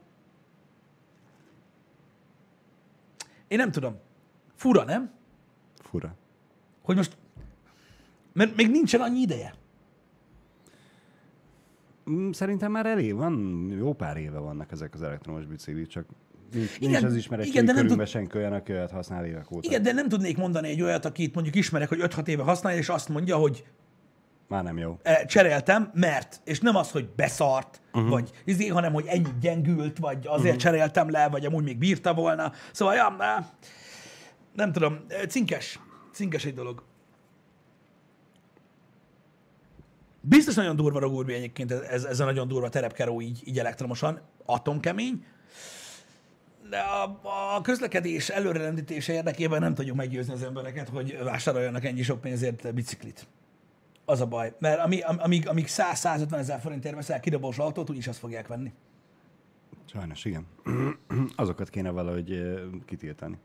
én 3.47 3.57
nem 3.57 3.71
tudom. 3.71 3.99
Fura, 4.55 4.83
nem? 4.83 5.11
Fura. 5.93 6.15
Hogy 6.81 6.95
most... 6.95 7.17
Mert 8.33 8.55
még 8.55 8.69
nincsen 8.69 9.01
annyi 9.01 9.19
ideje. 9.19 9.53
Mm, 12.09 12.31
Szerintem 12.31 12.71
már 12.71 12.85
elég 12.85 13.15
van, 13.15 13.67
jó 13.77 13.93
pár 13.93 14.17
éve 14.17 14.37
vannak 14.37 14.71
ezek 14.71 14.93
az 14.93 15.01
elektromos 15.01 15.45
biciklik, 15.45 15.87
csak 15.87 16.05
nincs, 16.51 16.75
Igen, 16.77 16.89
nincs 16.89 17.03
az 17.03 17.15
ismeretség 17.15 17.53
igen, 17.53 17.65
de 17.65 17.71
nem 17.71 17.81
körünkben 17.81 18.07
senki 18.07 18.37
olyan, 18.37 18.53
aki 18.53 18.71
olyat 18.71 18.91
használ 18.91 19.25
évek 19.25 19.51
óta. 19.51 19.67
Igen, 19.67 19.81
de 19.81 19.91
nem 19.91 20.09
tudnék 20.09 20.37
mondani 20.37 20.69
egy 20.69 20.81
olyat, 20.81 21.05
akit 21.05 21.33
mondjuk 21.33 21.55
ismerek, 21.55 21.89
hogy 21.89 21.99
5-6 22.01 22.27
éve 22.27 22.43
használja, 22.43 22.79
és 22.79 22.89
azt 22.89 23.09
mondja, 23.09 23.37
hogy 23.37 23.65
Már 24.47 24.63
nem 24.63 24.77
jó. 24.77 24.99
eh, 25.01 25.23
cseréltem, 25.25 25.91
mert, 25.93 26.41
és 26.43 26.59
nem 26.59 26.75
az, 26.75 26.91
hogy 26.91 27.09
beszart, 27.15 27.81
uh-huh. 27.93 28.09
vagy 28.09 28.31
izé, 28.45 28.67
hanem, 28.67 28.93
hogy 28.93 29.05
ennyit 29.05 29.39
gyengült, 29.39 29.97
vagy 29.97 30.27
azért 30.27 30.43
uh-huh. 30.43 30.61
cseréltem 30.61 31.09
le, 31.09 31.29
vagy 31.29 31.45
amúgy 31.45 31.63
még 31.63 31.77
bírta 31.77 32.13
volna. 32.13 32.51
Szóval, 32.71 32.95
ja, 32.95 33.09
nem 34.55 34.71
tudom, 34.71 34.99
cinkes, 35.27 35.79
cinkes 36.11 36.45
egy 36.45 36.53
dolog. 36.53 36.83
Biztos 40.21 40.55
nagyon 40.55 40.75
durva 40.75 40.99
ragurbi 40.99 41.33
egyébként 41.33 41.71
ez, 41.71 42.03
ez, 42.03 42.19
a 42.19 42.25
nagyon 42.25 42.47
durva 42.47 42.69
terepkeró 42.69 43.21
így, 43.21 43.41
így 43.45 43.59
elektromosan, 43.59 44.21
atomkemény, 44.45 45.25
de 46.69 46.79
a, 46.79 47.19
a 47.55 47.61
közlekedés 47.61 48.29
előrelendítése 48.29 49.13
érdekében 49.13 49.61
nem 49.61 49.73
tudjuk 49.73 49.95
meggyőzni 49.95 50.33
az 50.33 50.43
embereket, 50.43 50.89
hogy 50.89 51.17
vásároljanak 51.23 51.83
ennyi 51.83 52.01
sok 52.01 52.21
pénzért 52.21 52.73
biciklit. 52.73 53.27
Az 54.05 54.21
a 54.21 54.25
baj. 54.25 54.53
Mert 54.59 54.79
ami, 54.79 55.01
am- 55.01 55.19
amíg, 55.19 55.47
amíg 55.47 55.65
100-150 55.67 56.37
ezer 56.37 56.59
forintért 56.59 56.95
veszel 56.95 57.19
kidobós 57.19 57.57
autót, 57.57 57.89
úgyis 57.89 58.07
azt 58.07 58.19
fogják 58.19 58.47
venni. 58.47 58.73
Sajnos, 59.85 60.25
igen. 60.25 60.47
Azokat 61.35 61.69
kéne 61.69 61.89
valahogy 61.89 62.41
kitiltani. 62.85 63.37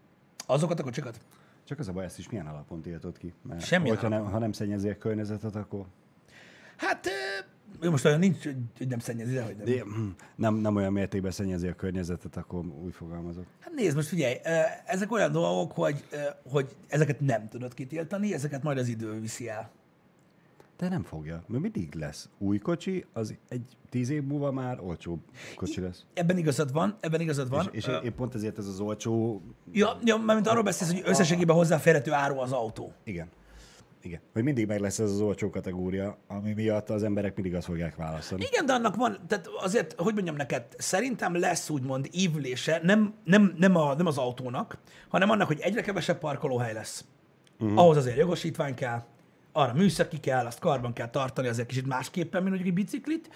Azokat 0.51 0.81
a 0.81 0.83
kocsikat? 0.83 1.21
Csak 1.65 1.79
az 1.79 1.89
a 1.89 1.93
baj, 1.93 2.05
ezt 2.05 2.19
is 2.19 2.29
milyen 2.29 2.47
alapon 2.47 2.81
tiltott 2.81 3.19
ki? 3.19 3.35
Mert 3.43 3.65
Semmilyen 3.65 3.95
hogyha 3.95 4.09
nem, 4.09 4.25
ha 4.25 4.39
nem 4.39 4.53
szennyezi 4.53 4.89
a 4.89 4.99
környezetet, 4.99 5.57
akkor 5.57 5.87
Hát, 6.77 7.09
jó, 7.83 7.91
most 7.91 8.05
olyan 8.05 8.19
nincs, 8.19 8.45
hogy 8.79 8.89
nem 8.89 8.99
szennyezi, 8.99 9.35
de 9.35 9.43
hogy 9.43 9.57
nem. 9.57 9.65
de, 9.65 9.83
hm, 9.83 10.09
nem, 10.37 10.55
nem 10.55 10.77
olyan 10.77 10.93
mértékben 10.93 11.31
szennyezi 11.31 11.67
a 11.67 11.75
környezetet, 11.75 12.37
akkor 12.37 12.67
úgy 12.67 12.95
fogalmazok. 12.95 13.45
Hát 13.61 13.73
nézd, 13.75 13.97
most 13.97 14.09
figyelj, 14.09 14.35
ezek 14.87 15.13
olyan 15.13 15.33
dolgok, 15.33 15.73
hogy, 15.73 16.05
hogy 16.51 16.77
ezeket 16.89 17.21
nem 17.21 17.49
tudod 17.49 17.75
kitiltani, 17.75 18.35
ezeket 18.35 18.63
majd 18.63 18.79
az 18.79 18.89
idő 18.89 19.21
viszi 19.21 19.49
el. 19.49 19.71
De 20.79 20.89
nem 20.89 21.03
fogja, 21.03 21.43
mert 21.47 21.63
mindig 21.63 21.95
lesz 21.95 22.29
új 22.39 22.59
kocsi, 22.59 23.05
az 23.13 23.35
egy 23.49 23.77
tíz 23.91 24.11
év 24.11 24.23
múlva 24.25 24.51
már 24.51 24.81
olcsóbb 24.81 25.21
kocsi 25.57 25.81
lesz. 25.81 26.05
Ebben 26.15 26.39
igazad 26.39 26.73
van, 26.73 26.97
ebben 27.01 27.21
igazad 27.21 27.49
van. 27.49 27.69
És, 27.73 27.79
és 27.79 27.87
Ö, 27.87 28.01
épp 28.01 28.17
pont 28.17 28.35
ezért 28.35 28.59
ez 28.59 28.67
az 28.67 28.81
olcsó, 28.81 29.43
Ja, 29.73 29.99
ja 30.05 30.17
mármint 30.17 30.47
arról 30.47 30.63
beszélsz, 30.63 30.93
hogy 30.93 31.03
összességében 31.05 31.57
hozzáférhető 31.57 32.13
áru 32.13 32.39
az 32.39 32.53
autó. 32.53 32.93
igen, 33.05 33.29
igen, 34.03 34.21
hogy 34.33 34.43
mindig 34.43 34.67
meg 34.67 34.81
lesz 34.81 34.99
ez 34.99 35.11
az 35.11 35.21
olcsó 35.21 35.51
kategória, 35.51 36.19
ami 36.27 36.53
miatt 36.53 36.91
az 36.91 37.03
emberek 37.03 37.35
mindig 37.35 37.55
azt 37.55 37.67
fogják 37.67 37.97
választani. 37.97 38.45
Igen, 38.51 38.67
de 38.67 38.73
annak 38.73 38.97
van, 38.97 39.19
tehát 39.27 39.47
azért, 39.61 40.01
hogy 40.01 40.15
mondjam 40.15 40.37
neked, 40.37 40.65
szerintem 40.77 41.39
lesz 41.39 41.71
úgymond 41.71 42.09
ívülése, 42.13 42.81
nem, 42.83 43.15
nem, 43.25 43.55
nem, 43.57 43.77
a, 43.77 43.95
nem 43.95 44.07
az 44.07 44.19
autónak, 44.19 44.79
hanem 45.09 45.31
annak, 45.31 45.47
hogy 45.47 45.61
egyre 45.61 45.81
kevesebb 45.81 46.19
parkolóhely 46.19 46.73
lesz. 46.73 47.05
Uh-huh. 47.61 47.79
Ahhoz 47.79 47.97
azért 47.97 48.17
jogosítvány 48.17 48.75
kell, 48.75 49.03
arra 49.59 49.73
műszaki 49.73 50.21
kell, 50.21 50.47
azt 50.47 50.59
karban 50.59 50.93
kell 50.93 51.11
tartani, 51.11 51.49
azért 51.49 51.69
kicsit 51.69 51.87
másképpen, 51.87 52.43
mint 52.43 52.55
mondjuk 52.55 52.77
egy 52.77 52.85
biciklit, 52.85 53.31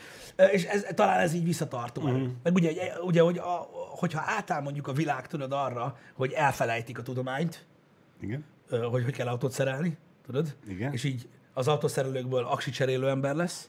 és 0.50 0.64
ez, 0.64 0.86
talán 0.94 1.20
ez 1.20 1.34
így 1.34 1.44
visszatartó. 1.44 2.02
Uh-huh. 2.02 2.28
Meg 2.42 2.54
ugye, 2.54 2.72
ugye 3.00 3.20
hogy 3.20 3.38
a, 3.38 3.68
hogyha 3.90 4.22
átáll 4.26 4.62
mondjuk 4.62 4.88
a 4.88 4.92
világ, 4.92 5.26
tudod 5.26 5.52
arra, 5.52 5.98
hogy 6.14 6.32
elfelejtik 6.32 6.98
a 6.98 7.02
tudományt, 7.02 7.66
Igen? 8.20 8.44
hogy 8.68 9.04
hogy 9.04 9.12
kell 9.12 9.26
autót 9.26 9.52
szerelni, 9.52 9.96
tudod? 10.26 10.56
Igen. 10.68 10.92
És 10.92 11.04
így 11.04 11.28
az 11.52 11.68
autószerelőkből 11.68 12.44
aksi 12.44 12.70
cserélő 12.70 13.08
ember 13.08 13.34
lesz, 13.34 13.68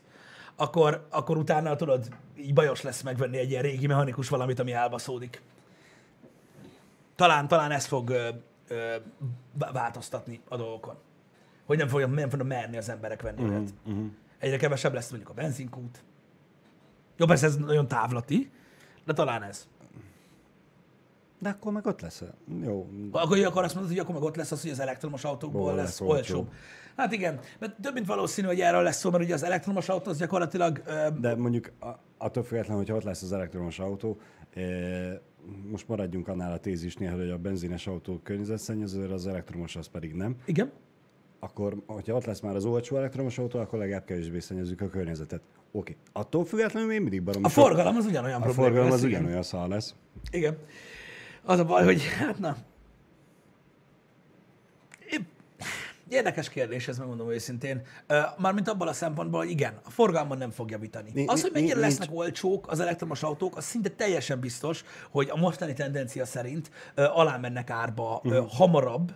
akkor, 0.56 1.08
akkor 1.10 1.38
utána 1.38 1.76
tudod, 1.76 2.08
így 2.38 2.54
bajos 2.54 2.82
lesz 2.82 3.02
megvenni 3.02 3.38
egy 3.38 3.50
ilyen 3.50 3.62
régi 3.62 3.88
mechanikus 3.88 4.30
valamit, 4.30 4.60
ami 4.60 4.72
elbaszódik. 4.72 5.42
Talán, 7.16 7.48
talán 7.48 7.72
ez 7.72 7.86
fog 7.86 8.10
ö, 8.10 8.30
ö, 8.68 8.96
vá- 9.54 9.72
változtatni 9.72 10.42
a 10.48 10.58
dolgokon. 10.58 10.96
Hogy 11.74 11.82
nem 11.82 11.92
fogja, 11.92 12.08
nem 12.08 12.30
fogja 12.30 12.46
merni 12.46 12.78
az 12.78 12.90
emberek 12.90 13.22
venni 13.22 13.42
uh-huh, 13.42 13.58
olyat. 13.58 13.74
Uh-huh. 13.86 14.06
Egyre 14.40 14.58
kevesebb 14.58 14.94
lesz 14.94 15.10
mondjuk 15.10 15.32
a 15.32 15.34
benzinkút. 15.34 16.04
Jó, 17.18 17.26
persze 17.26 17.46
ez 17.46 17.56
nagyon 17.58 17.88
távlati, 17.88 18.52
de 19.06 19.14
talán 19.14 19.44
ez. 19.44 19.68
De 21.40 21.50
akkor 21.50 21.72
meg 21.72 21.86
ott 21.86 22.02
lesz. 22.02 22.24
Jó, 22.64 22.90
Akkor, 23.12 23.40
akkor 23.40 23.64
azt 23.64 23.74
mondod, 23.74 23.92
hogy 23.92 24.02
akkor 24.02 24.14
meg 24.14 24.24
ott 24.24 24.36
lesz 24.36 24.52
az, 24.52 24.62
hogy 24.62 24.72
az 24.72 24.80
elektromos 24.80 25.24
autókból 25.24 25.62
Ból 25.62 25.76
lesz 25.76 26.00
lesz 26.00 26.02
olcsóbb. 26.02 26.52
Hát 26.96 27.12
igen, 27.12 27.40
mert 27.60 27.82
több 27.82 27.94
mint 27.94 28.06
valószínű, 28.06 28.48
hogy 28.48 28.60
erről 28.60 28.82
lesz 28.82 28.98
szó, 28.98 29.12
mert 29.12 29.24
ugye 29.24 29.34
az 29.34 29.44
elektromos 29.44 29.90
autó 29.90 30.10
az 30.10 30.18
gyakorlatilag 30.18 30.82
ö, 30.86 31.08
De 31.20 31.36
mondjuk 31.36 31.72
attól 32.18 32.44
függetlenül, 32.44 32.78
hogyha 32.78 32.96
ott 32.96 33.04
lesz 33.04 33.22
az 33.22 33.34
elektromos 33.34 33.80
autó, 33.80 34.20
most 35.70 35.88
maradjunk 35.88 36.28
annál 36.28 36.52
a 36.52 36.58
tézisnél, 36.58 37.16
hogy 37.16 37.30
a 37.30 37.38
benzines 37.38 37.88
autó 37.88 38.20
környezetszennyező, 38.24 39.10
az 39.10 39.28
elektromos 39.28 39.76
az 39.76 39.88
pedig 39.88 40.14
nem. 40.14 40.36
igen, 40.46 40.72
Akkor, 41.44 41.76
hogyha 41.86 42.14
ott 42.16 42.26
lesz 42.26 42.40
már 42.40 42.56
az 42.56 42.66
olcsó 42.66 42.98
elektromos 42.98 43.38
autó, 43.38 43.60
akkor 43.60 43.80
legalább 43.80 44.06
kevésbé 44.06 44.40
szennyezzük 44.40 44.82
a 44.82 44.88
környezetet. 44.90 45.42
Oké. 45.72 45.96
Attól 46.12 46.46
függetlenül 46.46 46.88
még 46.90 47.02
mindig 47.02 47.24
baromi 47.24 47.46
a 47.46 47.50
sok- 47.50 47.64
forgalom 47.66 47.96
az 47.96 48.06
ugyanolyan 48.06 48.42
a 48.42 48.44
probléma 48.44 48.64
forgalom 48.68 48.90
lesz, 48.90 48.98
az 49.00 49.04
igen. 49.04 49.20
ugyanolyan 49.20 49.44
szar 49.44 49.68
lesz. 49.68 49.96
Igen. 50.32 50.58
Az 51.44 51.60
a 51.60 51.66
baj, 51.66 51.84
hogy 51.84 52.02
hát 52.20 52.40
na. 52.40 52.56
Érdekes 56.10 56.50
kérdés, 56.50 56.88
ez 56.88 56.98
megmondom 56.98 57.32
őszintén. 57.32 57.82
Mármint 58.38 58.68
abban 58.68 58.88
a 58.88 58.94
szempontból, 58.94 59.40
hogy 59.40 59.50
igen, 59.50 59.80
a 59.84 59.90
forgalman 59.90 60.38
nem 60.38 60.50
fogja 60.50 60.76
javítani. 60.76 61.10
Ni- 61.14 61.28
Az, 61.28 61.42
hogy 61.42 61.52
mennyire 61.54 61.74
nincs- 61.80 61.88
lesznek 61.88 62.18
olcsók 62.18 62.72
az 62.72 62.80
elektromos 62.80 63.24
autók, 63.24 63.58
az 63.58 63.64
szinte 63.66 63.90
teljesen 63.90 64.40
biztos, 64.40 64.84
hogy 65.10 65.30
a 65.30 65.36
mostani 65.38 65.74
tendencia 65.74 66.26
szerint 66.26 66.72
alá 66.96 67.38
mennek 67.38 67.70
árba 67.70 68.20
Mhm. 68.24 68.38
hamarabb, 68.50 69.12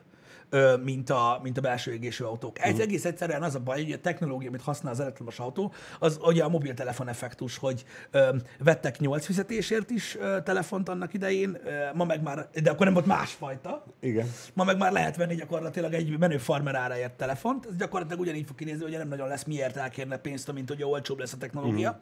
mint 0.84 1.10
a, 1.10 1.40
mint 1.44 1.58
a 1.58 1.62
belső 1.62 1.94
égésű 1.94 2.24
autók. 2.24 2.58
Mhm. 2.60 2.70
Ez 2.70 2.80
egész 2.80 3.06
egyszerűen 3.06 3.44
az 3.44 3.56
a 3.56 3.60
baj, 3.60 3.84
hogy 3.84 3.92
a 3.92 4.00
technológia, 4.00 4.48
amit 4.48 4.62
használ 4.62 4.94
az 4.94 5.00
elektromos 5.00 5.40
autó, 5.40 5.74
az 6.00 6.20
ugye 6.22 6.44
a 6.44 6.50
mobiltelefon 6.50 7.08
effektus, 7.08 7.58
hogy 7.58 7.86
ö, 8.12 8.36
vettek 8.60 9.00
8 9.00 9.26
fizetésért 9.26 9.90
is 9.90 10.16
ö, 10.16 10.38
telefont 10.44 10.90
annak 10.90 11.14
idején, 11.14 11.58
ö, 11.64 11.70
ma 11.94 12.04
meg 12.04 12.22
már, 12.22 12.48
de 12.64 12.70
akkor 12.70 12.86
nem 12.86 12.94
volt 12.94 13.06
másfajta, 13.06 13.84
Igen. 14.00 14.32
Ma 14.54 14.64
meg 14.64 14.78
már 14.78 14.92
lehet 14.92 15.16
venni 15.16 15.36
gyakorlatilag 15.36 15.94
egy 15.94 16.18
menő 16.20 16.38
farmer 16.38 16.76
áráért 16.76 17.14
telefont. 17.14 17.66
Ez 17.66 17.76
gyakorlatilag 17.76 18.22
ugyanígy 18.22 18.46
fog 18.48 18.56
kinézni, 18.56 18.84
hogy 18.84 18.92
nem 18.92 19.08
nagyon 19.08 19.28
lesz 19.28 19.44
miért 19.44 19.78
elkérne 19.78 20.18
pénzt, 20.18 20.52
mint 20.54 20.70
hogy 20.70 20.84
olcsóbb 20.84 21.20
lesz 21.20 21.34
a 21.34 21.38
technológia. 21.38 22.00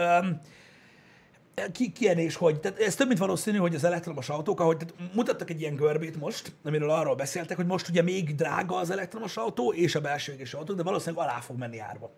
Mm. 0.00 0.02
Um, 0.02 0.40
ki, 1.72 1.92
kérdés, 1.92 2.36
hogy 2.36 2.60
tehát 2.60 2.80
ez 2.80 2.94
több 2.94 3.06
mint 3.06 3.18
valószínű, 3.18 3.58
hogy 3.58 3.74
az 3.74 3.84
elektromos 3.84 4.28
autók, 4.28 4.60
ahogy 4.60 4.76
tehát 4.76 4.94
mutattak 5.14 5.50
egy 5.50 5.60
ilyen 5.60 5.74
görbét 5.74 6.20
most, 6.20 6.52
amiről 6.64 6.90
arról 6.90 7.14
beszéltek, 7.14 7.56
hogy 7.56 7.66
most 7.66 7.88
ugye 7.88 8.02
még 8.02 8.34
drága 8.34 8.76
az 8.76 8.90
elektromos 8.90 9.36
autó 9.36 9.72
és 9.72 9.94
a 9.94 10.00
belső 10.00 10.32
égésű 10.32 10.56
autó, 10.56 10.74
de 10.74 10.82
valószínűleg 10.82 11.24
alá 11.24 11.40
fog 11.40 11.58
menni 11.58 11.78
árba. 11.78 12.10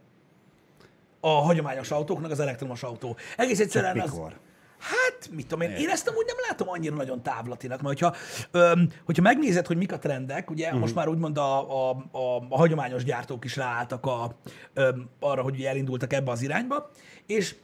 A 1.20 1.28
hagyományos 1.28 1.90
autóknak 1.90 2.30
az 2.30 2.40
elektromos 2.40 2.82
autó. 2.82 3.16
Egész 3.36 3.60
egyszerűen 3.60 4.00
az, 4.00 4.10
Mikor? 4.10 4.36
Hát, 4.78 5.30
mit 5.30 5.46
tudom 5.46 5.70
én, 5.70 5.76
én 5.76 5.88
ezt 5.88 6.08
amúgy 6.08 6.26
nem 6.26 6.36
látom 6.48 6.68
annyira 6.68 6.94
nagyon 6.94 7.22
távlatinak, 7.22 7.82
mert 7.82 8.00
hogyha, 8.00 8.16
öm, 8.50 8.88
hogyha 9.04 9.22
megnézed, 9.22 9.66
hogy 9.66 9.76
mik 9.76 9.92
a 9.92 9.98
trendek, 9.98 10.50
ugye 10.50 10.66
uh-huh. 10.66 10.80
most 10.80 10.94
már 10.94 11.08
úgymond 11.08 11.38
a, 11.38 11.88
a, 11.88 11.90
a, 12.12 12.46
a 12.48 12.56
hagyományos 12.56 13.04
gyártók 13.04 13.44
is 13.44 13.56
ráálltak 13.56 14.06
a, 14.06 14.36
öm, 14.74 15.08
arra, 15.20 15.42
hogy 15.42 15.62
elindultak 15.62 16.12
ebbe 16.12 16.30
az 16.30 16.42
irányba, 16.42 16.90
és 17.26 17.54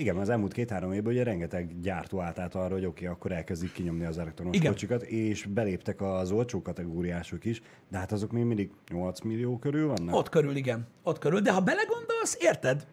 Igen, 0.00 0.16
az 0.16 0.28
elmúlt 0.28 0.52
két-három 0.52 0.92
évben 0.92 1.12
ugye 1.12 1.22
rengeteg 1.22 1.80
gyártó 1.80 2.20
állt 2.20 2.38
át 2.38 2.54
arra, 2.54 2.74
hogy 2.74 2.84
oké, 2.84 3.04
okay, 3.04 3.16
akkor 3.16 3.32
elkezdik 3.32 3.72
kinyomni 3.72 4.04
az 4.04 4.18
elektromos 4.18 4.56
Igen. 4.56 4.72
Igen. 4.72 4.72
kocsikat, 4.72 5.02
és 5.02 5.46
beléptek 5.46 6.00
az 6.00 6.30
olcsó 6.30 6.62
kategóriások 6.62 7.44
is, 7.44 7.62
de 7.88 7.98
hát 7.98 8.12
azok 8.12 8.32
még 8.32 8.44
mindig 8.44 8.70
8 8.92 9.20
millió 9.20 9.58
körül 9.58 9.86
vannak. 9.86 10.14
ott 10.14 10.28
körül, 10.28 10.56
igen, 10.56 10.86
ott 11.02 11.18
körül, 11.18 11.40
de 11.40 11.52
ha 11.52 11.60
belegondolsz, 11.60 12.36
érted? 12.38 12.86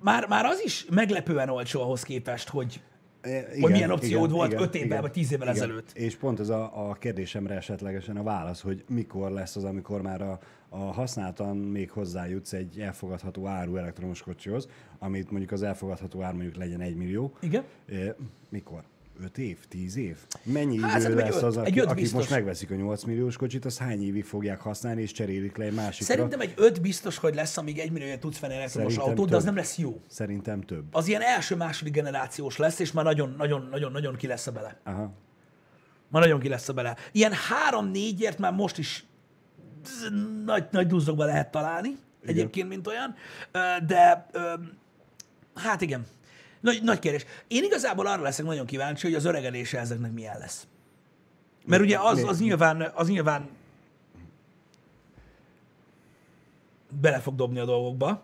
Már, 0.00 0.28
már 0.28 0.44
az 0.44 0.62
is 0.64 0.86
meglepően 0.90 1.48
olcsó 1.48 1.80
ahhoz 1.80 2.02
képest, 2.02 2.48
hogy 2.48 2.80
E, 3.20 3.46
hogy 3.60 3.70
milyen 3.70 3.90
opciód 3.90 4.30
volt 4.30 4.60
öt 4.60 4.74
évvel 4.74 5.00
vagy 5.00 5.10
tíz 5.10 5.32
évvel 5.32 5.48
igen. 5.48 5.62
ezelőtt. 5.62 5.90
És 5.94 6.16
pont 6.16 6.40
ez 6.40 6.48
a, 6.48 6.88
a 6.88 6.92
kérdésemre 6.92 7.54
esetlegesen 7.54 8.16
a 8.16 8.22
válasz, 8.22 8.60
hogy 8.60 8.84
mikor 8.88 9.30
lesz 9.30 9.56
az, 9.56 9.64
amikor 9.64 10.02
már 10.02 10.22
a, 10.22 10.38
a 10.68 10.78
használtan 10.78 11.56
még 11.56 11.90
hozzájutsz 11.90 12.52
egy 12.52 12.78
elfogadható 12.80 13.46
áru 13.46 13.76
elektromos 13.76 14.22
kocsihoz, 14.22 14.68
amit 14.98 15.30
mondjuk 15.30 15.52
az 15.52 15.62
elfogadható 15.62 16.22
ár 16.22 16.32
mondjuk 16.32 16.56
legyen 16.56 16.80
egy 16.80 16.96
millió. 16.96 17.32
Igen. 17.40 17.64
E, 17.88 18.14
mikor? 18.48 18.82
5 19.22 19.38
év? 19.38 19.58
10 19.68 19.96
év? 19.96 20.16
Mennyi 20.42 20.80
Hát, 20.80 21.02
idő 21.02 21.14
lesz 21.14 21.36
öt- 21.36 21.42
az, 21.42 21.56
aki, 21.56 21.80
biztos. 21.94 22.12
most 22.12 22.30
megveszik 22.30 22.70
a 22.70 22.74
8 22.74 23.04
milliós 23.04 23.36
kocsit, 23.36 23.64
az 23.64 23.78
hány 23.78 24.02
évig 24.02 24.24
fogják 24.24 24.60
használni, 24.60 25.02
és 25.02 25.12
cserélik 25.12 25.56
le 25.56 25.64
egy 25.64 25.74
másikra? 25.74 26.06
Szerintem 26.06 26.40
egy 26.40 26.52
öt 26.56 26.80
biztos, 26.80 27.18
hogy 27.18 27.34
lesz, 27.34 27.56
amíg 27.56 27.78
egy 27.78 27.90
millióért 27.90 28.20
tudsz 28.20 28.38
venni 28.38 28.54
elektromos 28.54 28.92
Szerintem 28.92 29.10
autót, 29.14 29.30
de 29.30 29.36
az 29.36 29.42
több. 29.44 29.52
nem 29.54 29.62
lesz 29.62 29.76
jó. 29.78 30.00
Szerintem 30.08 30.60
több. 30.60 30.84
Az 30.94 31.08
ilyen 31.08 31.20
első-második 31.22 31.92
generációs 31.92 32.56
lesz, 32.56 32.78
és 32.78 32.92
már 32.92 33.04
nagyon-nagyon-nagyon 33.04 34.16
ki 34.16 34.26
lesz 34.26 34.46
a 34.46 34.52
bele. 34.52 34.80
Aha. 34.84 35.12
Ma 36.08 36.18
nagyon 36.18 36.40
ki 36.40 36.48
lesz 36.48 36.68
a 36.68 36.72
bele. 36.72 36.96
Ilyen 37.12 37.32
három-négyért 37.32 38.38
már 38.38 38.52
most 38.52 38.78
is 38.78 39.04
nagy, 40.44 40.66
nagy 40.70 40.86
duzzogba 40.86 41.24
lehet 41.24 41.50
találni, 41.50 41.96
egyébként, 42.26 42.68
mint 42.68 42.86
olyan, 42.86 43.14
de 43.86 44.26
hát 45.54 45.80
igen, 45.80 46.06
nagy, 46.60 46.82
nagy 46.82 46.98
kérdés. 46.98 47.24
Én 47.48 47.64
igazából 47.64 48.06
arra 48.06 48.22
leszek 48.22 48.44
nagyon 48.44 48.66
kíváncsi, 48.66 49.06
hogy 49.06 49.16
az 49.16 49.24
öregedése 49.24 49.78
ezeknek 49.78 50.12
milyen 50.12 50.38
lesz. 50.38 50.66
Mert 51.64 51.82
ugye 51.82 51.98
az, 51.98 52.22
az 52.22 52.40
nyilván, 52.40 52.92
az 52.94 53.08
nyilván 53.08 53.48
bele 57.00 57.18
fog 57.18 57.34
dobni 57.34 57.58
a 57.58 57.64
dolgokba. 57.64 58.22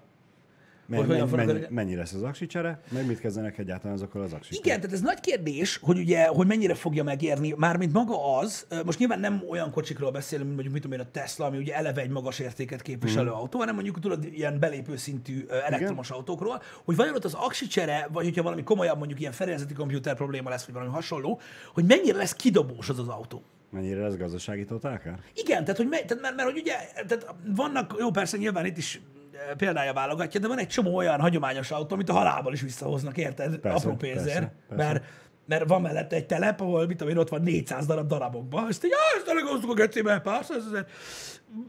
Men, 0.92 1.06
Hogy 1.06 1.16
men, 1.18 1.28
fognak 1.28 1.70
mennyi, 1.70 1.94
lesz 1.94 2.12
az 2.12 2.22
aksicsere, 2.22 2.80
meg 2.90 3.06
mit 3.06 3.20
kezdenek 3.20 3.58
egyáltalán 3.58 3.96
azokkal 3.96 4.22
az 4.22 4.32
aksicsere? 4.32 4.60
Igen, 4.64 4.80
tehát 4.80 4.92
ez 4.96 5.00
nagy 5.00 5.20
kérdés, 5.20 5.78
hogy 5.82 5.98
ugye, 5.98 6.26
hogy 6.26 6.46
mennyire 6.46 6.74
fogja 6.74 7.02
megérni, 7.04 7.54
mármint 7.56 7.92
maga 7.92 8.38
az, 8.38 8.66
most 8.84 8.98
nyilván 8.98 9.20
nem 9.20 9.42
olyan 9.48 9.70
kocsikról 9.70 10.10
beszélünk, 10.10 10.46
mint 10.48 10.54
mondjuk 10.62 10.74
mit 10.74 10.82
tudom 10.82 11.00
én, 11.00 11.06
a 11.06 11.20
Tesla, 11.20 11.46
ami 11.46 11.58
ugye 11.58 11.74
eleve 11.74 12.00
egy 12.00 12.10
magas 12.10 12.38
értéket 12.38 12.82
képviselő 12.82 13.28
Mhm. 13.28 13.36
autó, 13.38 13.58
hanem 13.58 13.74
mondjuk 13.74 14.00
tudod, 14.00 14.24
ilyen 14.24 14.58
belépő 14.58 14.96
szintű 14.96 15.46
elektromos 15.66 16.10
autókról, 16.10 16.62
hogy 16.84 16.96
vajon 16.96 17.14
ott 17.14 17.24
az 17.24 17.34
aksicsere, 17.34 18.08
vagy 18.12 18.24
hogyha 18.24 18.42
valami 18.42 18.62
komolyabb, 18.62 18.98
mondjuk 18.98 19.20
ilyen 19.20 19.32
fedélzeti 19.32 19.74
komputer 19.74 20.14
probléma 20.16 20.50
lesz, 20.50 20.64
vagy 20.64 20.74
valami 20.74 20.92
hasonló, 20.92 21.40
hogy 21.74 21.84
mennyire 21.84 22.16
lesz 22.16 22.32
kidobós 22.34 22.88
az 22.88 22.98
az 22.98 23.08
autó. 23.08 23.42
Mennyire 23.70 24.00
lesz 24.02 24.16
gazdasági 24.16 24.64
totálkár? 24.64 25.18
Igen, 25.34 25.60
tehát, 25.64 25.76
hogy 25.76 25.88
me, 25.88 25.98
tehát 25.98 26.22
mert, 26.22 26.36
mert, 26.36 26.50
hogy 26.50 26.60
ugye, 26.60 26.72
tehát 27.06 27.34
vannak, 27.46 27.94
jó 27.98 28.10
persze 28.10 28.36
nyilván 28.36 28.66
itt 28.66 28.76
is 28.76 29.00
példája 29.56 29.92
válogatja, 29.92 30.40
de 30.40 30.48
van 30.48 30.58
egy 30.58 30.68
csomó 30.68 30.96
olyan 30.96 31.20
hagyományos 31.20 31.70
autó, 31.70 31.94
amit 31.94 32.08
a 32.08 32.12
halálból 32.12 32.52
is 32.52 32.60
visszahoznak, 32.60 33.16
érted? 33.16 33.56
Persze, 33.58 33.76
Apró 33.86 33.96
pénzért. 33.96 34.24
persze, 34.24 34.52
persze. 34.68 34.84
Mert, 34.92 35.04
mert 35.46 35.68
van 35.68 35.80
mellette 35.82 36.16
egy 36.16 36.26
telep, 36.26 36.60
ahol 36.60 36.86
mit 36.86 36.96
tudom 36.96 37.12
én, 37.12 37.18
ott 37.18 37.28
van 37.28 37.42
400 37.42 37.86
darab 37.86 38.06
darabokba, 38.06 38.66
ezt 38.68 38.84
így, 38.84 38.92
ah, 38.92 39.18
ezt 39.18 39.28
elegoztuk 39.28 39.70
a 39.70 39.74
gecibe, 39.74 40.20
pár 40.20 40.44
százezer. 40.44 40.86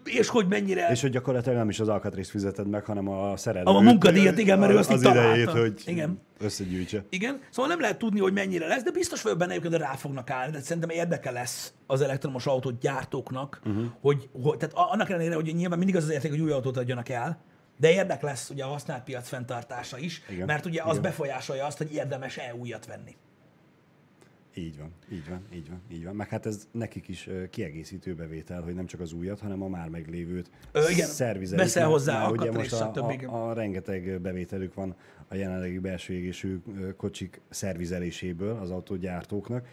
És 0.04 0.28
hogy 0.28 0.48
mennyire... 0.48 0.88
És 0.92 1.02
hogy 1.02 1.10
gyakorlatilag 1.12 1.58
nem 1.58 1.70
is 1.70 1.80
az 1.80 1.88
alkatrészt 1.90 2.30
fizeted 2.30 2.68
meg, 2.68 2.86
hanem 2.86 3.08
a 3.10 3.38
szerelő. 3.38 3.66
A 3.66 3.80
munkadíjat, 3.80 4.38
igen, 4.38 4.60
mert 4.60 4.72
ő 4.72 4.78
azt 4.78 4.92
az 4.92 5.02
idejét, 5.04 5.50
hogy 5.50 5.82
Igen. 5.86 6.22
összegyűjtse. 6.40 7.04
Igen, 7.10 7.40
szóval 7.50 7.72
nem 7.72 7.80
lehet 7.80 7.98
tudni, 7.98 8.20
hogy 8.20 8.34
mennyire 8.34 8.68
lesz, 8.68 8.84
de 8.84 8.92
biztos 8.92 9.22
vagyok 9.22 9.38
benne 9.38 9.54
hogy 9.62 9.74
rá 9.74 9.94
fognak 9.96 10.30
állni. 10.30 10.52
Tehát 10.52 10.66
szerintem 10.66 10.90
érdeke 10.90 11.32
lesz 11.32 11.74
az 11.88 12.02
elektromos 12.02 12.46
autót 12.46 12.80
gyártóknak, 12.80 13.62
Mhm. 13.64 13.76
uh-huh. 13.76 13.92
hogy, 14.02 14.30
hogy, 14.44 14.58
tehát 14.58 14.76
annak 14.92 15.10
ellenére, 15.10 15.36
hogy 15.36 15.52
nyilván 15.56 15.78
mindig 15.78 15.96
az 15.96 16.04
az 16.04 16.10
érték, 16.12 16.32
hogy 16.32 16.42
új 16.42 16.52
autót 16.52 16.78
adjanak 16.78 17.10
el, 17.10 17.38
de 17.84 17.92
érdek 17.92 18.22
lesz 18.22 18.50
ugye 18.50 18.64
a 18.64 18.68
használt 18.68 19.04
piac 19.04 19.28
fenntartása 19.28 19.98
is, 19.98 20.22
Igen, 20.30 20.46
mert 20.46 20.66
ugye 20.66 20.82
az 20.82 20.90
igen. 20.90 21.02
befolyásolja 21.02 21.66
azt, 21.66 21.78
hogy 21.78 21.94
érdemes-e 21.94 22.56
újat 22.56 22.86
venni. 22.86 23.16
Így 24.56 24.78
van, 24.78 24.92
így 25.12 25.30
van, 25.30 25.42
így 25.54 25.70
van, 25.70 25.82
így 25.92 26.04
van. 26.04 26.16
Meg 26.16 26.30
hát 26.30 26.46
ez 26.46 26.68
nekik 26.72 27.08
is 27.08 27.30
kiegészítő 27.50 28.16
bevétel, 28.16 28.62
hogy 28.62 28.74
nem 28.74 28.86
csak 28.86 29.00
az 29.00 29.14
újat, 29.14 29.40
hanem 29.40 29.62
a 29.62 29.68
már 29.68 29.90
meglévőt 29.90 30.50
Ö, 30.72 30.90
igen, 30.90 31.08
szervizelik. 31.08 31.74
Mert- 31.74 31.88
hozzá 31.88 32.20
mert 32.20 32.32
ugye 32.32 32.52
most 32.52 32.74
a, 32.74 32.92
a, 32.96 33.50
a, 33.50 33.54
rengeteg 33.54 34.22
bevételük 34.22 34.74
van 34.74 34.96
a 35.28 35.36
jelenlegi 35.36 35.80
belső 35.80 36.14
égésű 36.14 36.62
kocsik 36.98 37.42
szervizeléséből 37.50 38.58
az 38.58 38.72
autógyártóknak. 38.72 39.68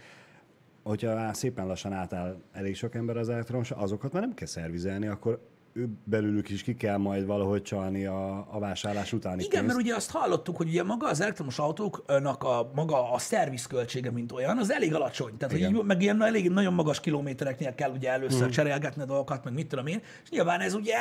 Hogyha 0.82 1.32
szépen 1.32 1.66
lassan 1.66 1.92
átáll 1.92 2.42
elég 2.52 2.76
sok 2.76 2.94
ember 2.94 3.16
az 3.16 3.28
elektromos, 3.28 3.70
azokat 3.70 4.12
már 4.12 4.22
nem 4.22 4.34
kell 4.34 4.46
szervizelni, 4.46 5.06
akkor 5.06 5.49
ő 5.72 5.88
belőlük 6.04 6.48
is 6.48 6.62
ki 6.62 6.74
kell 6.74 6.96
majd 6.96 7.26
valahogy 7.26 7.62
csalni 7.62 8.04
a, 8.06 8.46
a 8.54 8.58
vásárlás 8.58 9.12
utáni 9.12 9.42
Igen, 9.42 9.50
pénzt. 9.50 9.66
mert 9.66 9.78
ugye 9.78 9.94
azt 9.94 10.10
hallottuk, 10.10 10.56
hogy 10.56 10.68
ugye 10.68 10.82
maga 10.82 11.08
az 11.08 11.20
elektromos 11.20 11.58
autóknak 11.58 12.42
a 12.42 12.70
maga 12.74 13.12
a 13.12 13.18
szervizköltsége, 13.18 14.10
mint 14.10 14.32
olyan, 14.32 14.58
az 14.58 14.70
elég 14.72 14.94
alacsony. 14.94 15.36
Tehát, 15.36 15.52
hogy 15.54 15.60
Igen. 15.62 15.74
így, 15.76 15.84
meg 15.84 16.02
ilyen 16.02 16.22
elég 16.22 16.50
nagyon 16.50 16.74
magas 16.74 17.00
kilométereknél 17.00 17.74
kell 17.74 17.90
ugye 17.90 18.10
először 18.10 18.40
Mhm. 18.42 18.50
cserélgetni 18.50 19.02
a 19.02 19.04
dolgokat, 19.04 19.44
meg 19.44 19.52
mit 19.52 19.68
tudom 19.68 19.86
én, 19.86 20.00
és 20.22 20.30
nyilván 20.30 20.60
ez 20.60 20.74
ugye 20.74 20.94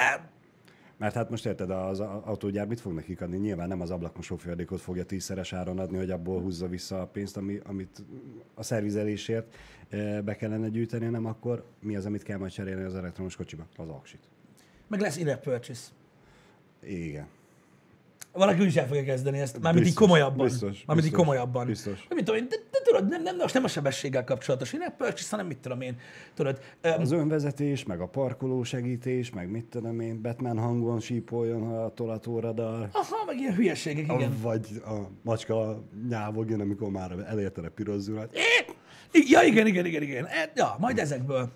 Mert 0.97 1.13
hát 1.13 1.29
most 1.29 1.45
érted, 1.45 1.69
az 1.71 1.99
autógyár 1.99 2.67
mit 2.67 2.79
fog 2.79 2.93
nekik 2.93 3.21
adni? 3.21 3.37
Nyilván 3.37 3.67
nem 3.67 3.81
az 3.81 3.91
ablakmosó 3.91 4.35
folyadékot 4.35 4.81
fogja 4.81 5.03
tízszeres 5.05 5.53
áron 5.53 5.79
adni, 5.79 5.97
hogy 5.97 6.11
abból 6.11 6.41
húzza 6.41 6.67
vissza 6.67 7.01
a 7.01 7.05
pénzt, 7.07 7.37
ami, 7.37 7.59
amit 7.65 8.03
a 8.55 8.63
szervizelésért 8.63 9.55
eh, 9.89 10.21
be 10.21 10.35
kellene 10.35 10.69
gyűjteni, 10.69 11.05
hanem 11.05 11.25
akkor 11.25 11.63
mi 11.79 11.95
az, 11.95 12.05
amit 12.05 12.23
kell 12.23 12.37
majd 12.37 12.51
cserélni 12.51 12.83
az 12.83 12.95
elektromos 12.95 13.35
kocsiba? 13.35 13.67
Az 13.77 13.87
aksit. 13.89 14.19
Meg 14.89 14.99
lesz 14.99 15.17
in 15.17 15.37
purchase. 15.43 15.81
Igen. 16.83 17.27
Valaki 18.33 18.65
is 18.65 18.75
el 18.75 18.87
fogja 18.87 19.03
kezdeni 19.03 19.39
ezt, 19.39 19.59
mármint 19.61 19.85
így 19.87 19.93
komolyabban. 19.93 20.45
biztos, 20.45 20.83
mármint 20.85 21.07
így 21.07 21.13
komolyabban. 21.13 21.65
biztos. 21.65 22.05
Mit 22.09 22.25
tudom 22.25 22.35
én, 22.41 22.47
de, 22.49 22.55
de, 22.71 22.79
tudod, 22.83 23.07
nem, 23.07 23.21
nem, 23.23 23.35
most 23.35 23.53
nem 23.53 23.63
a 23.63 23.67
sebességgel 23.67 24.23
kapcsolatos 24.23 24.73
in 24.73 24.79
purchase, 24.97 25.27
hanem 25.29 25.45
mit 25.45 25.57
tudom 25.57 25.81
én, 25.81 25.97
tudod. 26.33 26.59
Um, 26.83 27.01
Az 27.01 27.11
önvezetés, 27.11 27.83
meg 27.85 28.01
a 28.01 28.05
parkoló 28.07 28.63
segítés, 28.63 29.29
meg 29.29 29.49
mit 29.49 29.65
tudom 29.65 29.99
én, 29.99 30.21
Batman 30.21 30.57
hangon 30.59 30.99
sípoljon, 30.99 31.73
a 31.75 31.89
tolatóradar. 31.93 32.89
aha, 32.91 33.25
meg 33.25 33.39
ilyen 33.39 33.55
hülyeségek, 33.55 34.11
igen. 34.13 34.37
Vagy 34.41 34.67
a 34.85 34.97
macska 35.21 35.83
nyávogjon, 36.09 36.59
amikor 36.59 36.89
már 36.89 37.11
elérted 37.27 37.65
a 37.65 37.69
piros 37.69 37.99
zúrát. 38.01 38.37
Ja, 39.11 39.41
igen, 39.41 39.67
igen, 39.67 39.85
igen, 39.85 40.01
igen. 40.01 40.25
E, 40.25 40.51
Ja, 40.55 40.75
majd 40.79 40.99
ezekből, 40.99 41.49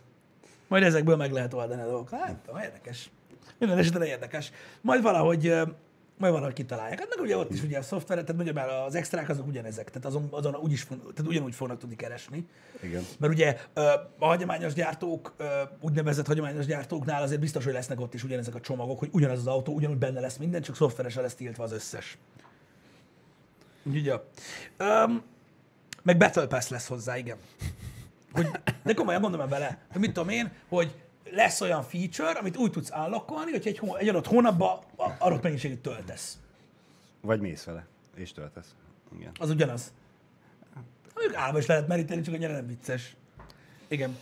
majd 0.67 0.83
ezekből 0.83 1.15
meg 1.15 1.31
lehet 1.31 1.53
oldani 1.53 1.81
a 1.81 1.85
dolgokat. 1.85 2.19
Hát, 2.19 2.49
érdekes. 2.63 3.09
Minden 3.57 3.77
esetre 3.77 4.05
érdekes. 4.05 4.51
Majd 4.81 5.01
valahogy, 5.01 5.53
Majd 6.17 6.33
valahogy 6.33 6.53
kitalálják. 6.53 6.99
Hát 6.99 7.09
meg 7.15 7.25
ugye 7.25 7.37
ott 7.37 7.51
is 7.51 7.63
ugye 7.63 7.77
a 7.77 7.81
szoftveret, 7.81 8.25
tehát 8.25 8.41
ugye 8.41 8.53
már 8.53 8.69
az 8.69 8.95
extrák 8.95 9.29
azok 9.29 9.47
ugyanezek, 9.47 9.89
tehát 9.89 10.05
azon, 10.05 10.27
azon 10.31 10.55
úgy 10.55 10.71
is, 10.71 10.85
tehát 10.85 11.27
ugyanúgy 11.27 11.55
fognak 11.55 11.77
tudni 11.77 11.95
keresni. 11.95 12.47
Igen. 12.81 13.03
Mert 13.19 13.33
ugye 13.33 13.57
a 14.19 14.25
hagyományos 14.25 14.73
gyártók, 14.73 15.35
úgynevezett 15.81 16.27
hagyományos 16.27 16.65
gyártóknál 16.65 17.21
azért 17.21 17.39
biztos, 17.39 17.63
hogy 17.63 17.73
lesznek 17.73 17.99
ott 17.99 18.13
is 18.13 18.23
ugyanezek 18.23 18.55
a 18.55 18.59
csomagok, 18.59 18.99
hogy 18.99 19.09
ugyanaz 19.11 19.39
az 19.39 19.47
autó, 19.47 19.73
ugyanúgy 19.73 19.97
benne 19.97 20.19
lesz 20.19 20.37
minden, 20.37 20.61
csak 20.61 20.75
szoftveresen 20.75 21.21
lesz 21.21 21.35
tiltva 21.35 21.63
az 21.63 21.71
összes. 21.71 22.17
Úgyhogy, 23.83 24.05
ja. 24.05 24.25
Öm, 24.77 25.23
meg 26.03 26.17
Battle 26.17 26.47
Pass 26.47 26.67
lesz 26.67 26.87
hozzá, 26.87 27.17
igen. 27.17 27.37
Hogy, 28.33 28.47
de 28.83 28.93
komolyan 28.93 29.21
gondolom 29.21 29.49
bele, 29.49 29.77
hogy 29.91 30.01
mit 30.01 30.13
tudom 30.13 30.29
én, 30.29 30.51
hogy 30.69 31.02
lesz 31.35 31.61
olyan 31.61 31.83
feature, 31.83 32.29
amit 32.39 32.57
úgy 32.57 32.71
tudsz 32.71 32.91
állokkolni, 32.91 33.51
hogy 33.51 33.67
egy, 33.67 33.77
hó- 33.77 33.95
egy 33.95 34.07
adott 34.07 34.27
hónapban 34.27 34.79
a- 34.95 35.09
adott 35.19 35.43
mennyiségét 35.43 35.79
töltesz. 35.81 36.37
Vagy 37.21 37.39
mész 37.39 37.63
vele, 37.63 37.85
és 38.15 38.31
töltesz. 38.31 38.75
Igen. 39.17 39.31
Az 39.39 39.49
ugyanaz. 39.49 39.93
Mondjuk 41.15 41.35
állva 41.37 41.57
is 41.57 41.65
lehet 41.65 41.87
meríteni, 41.87 42.21
csak 42.21 42.33
annyira 42.33 42.53
nem 42.53 42.67
vicces. 42.67 43.15
Igen. 43.87 44.17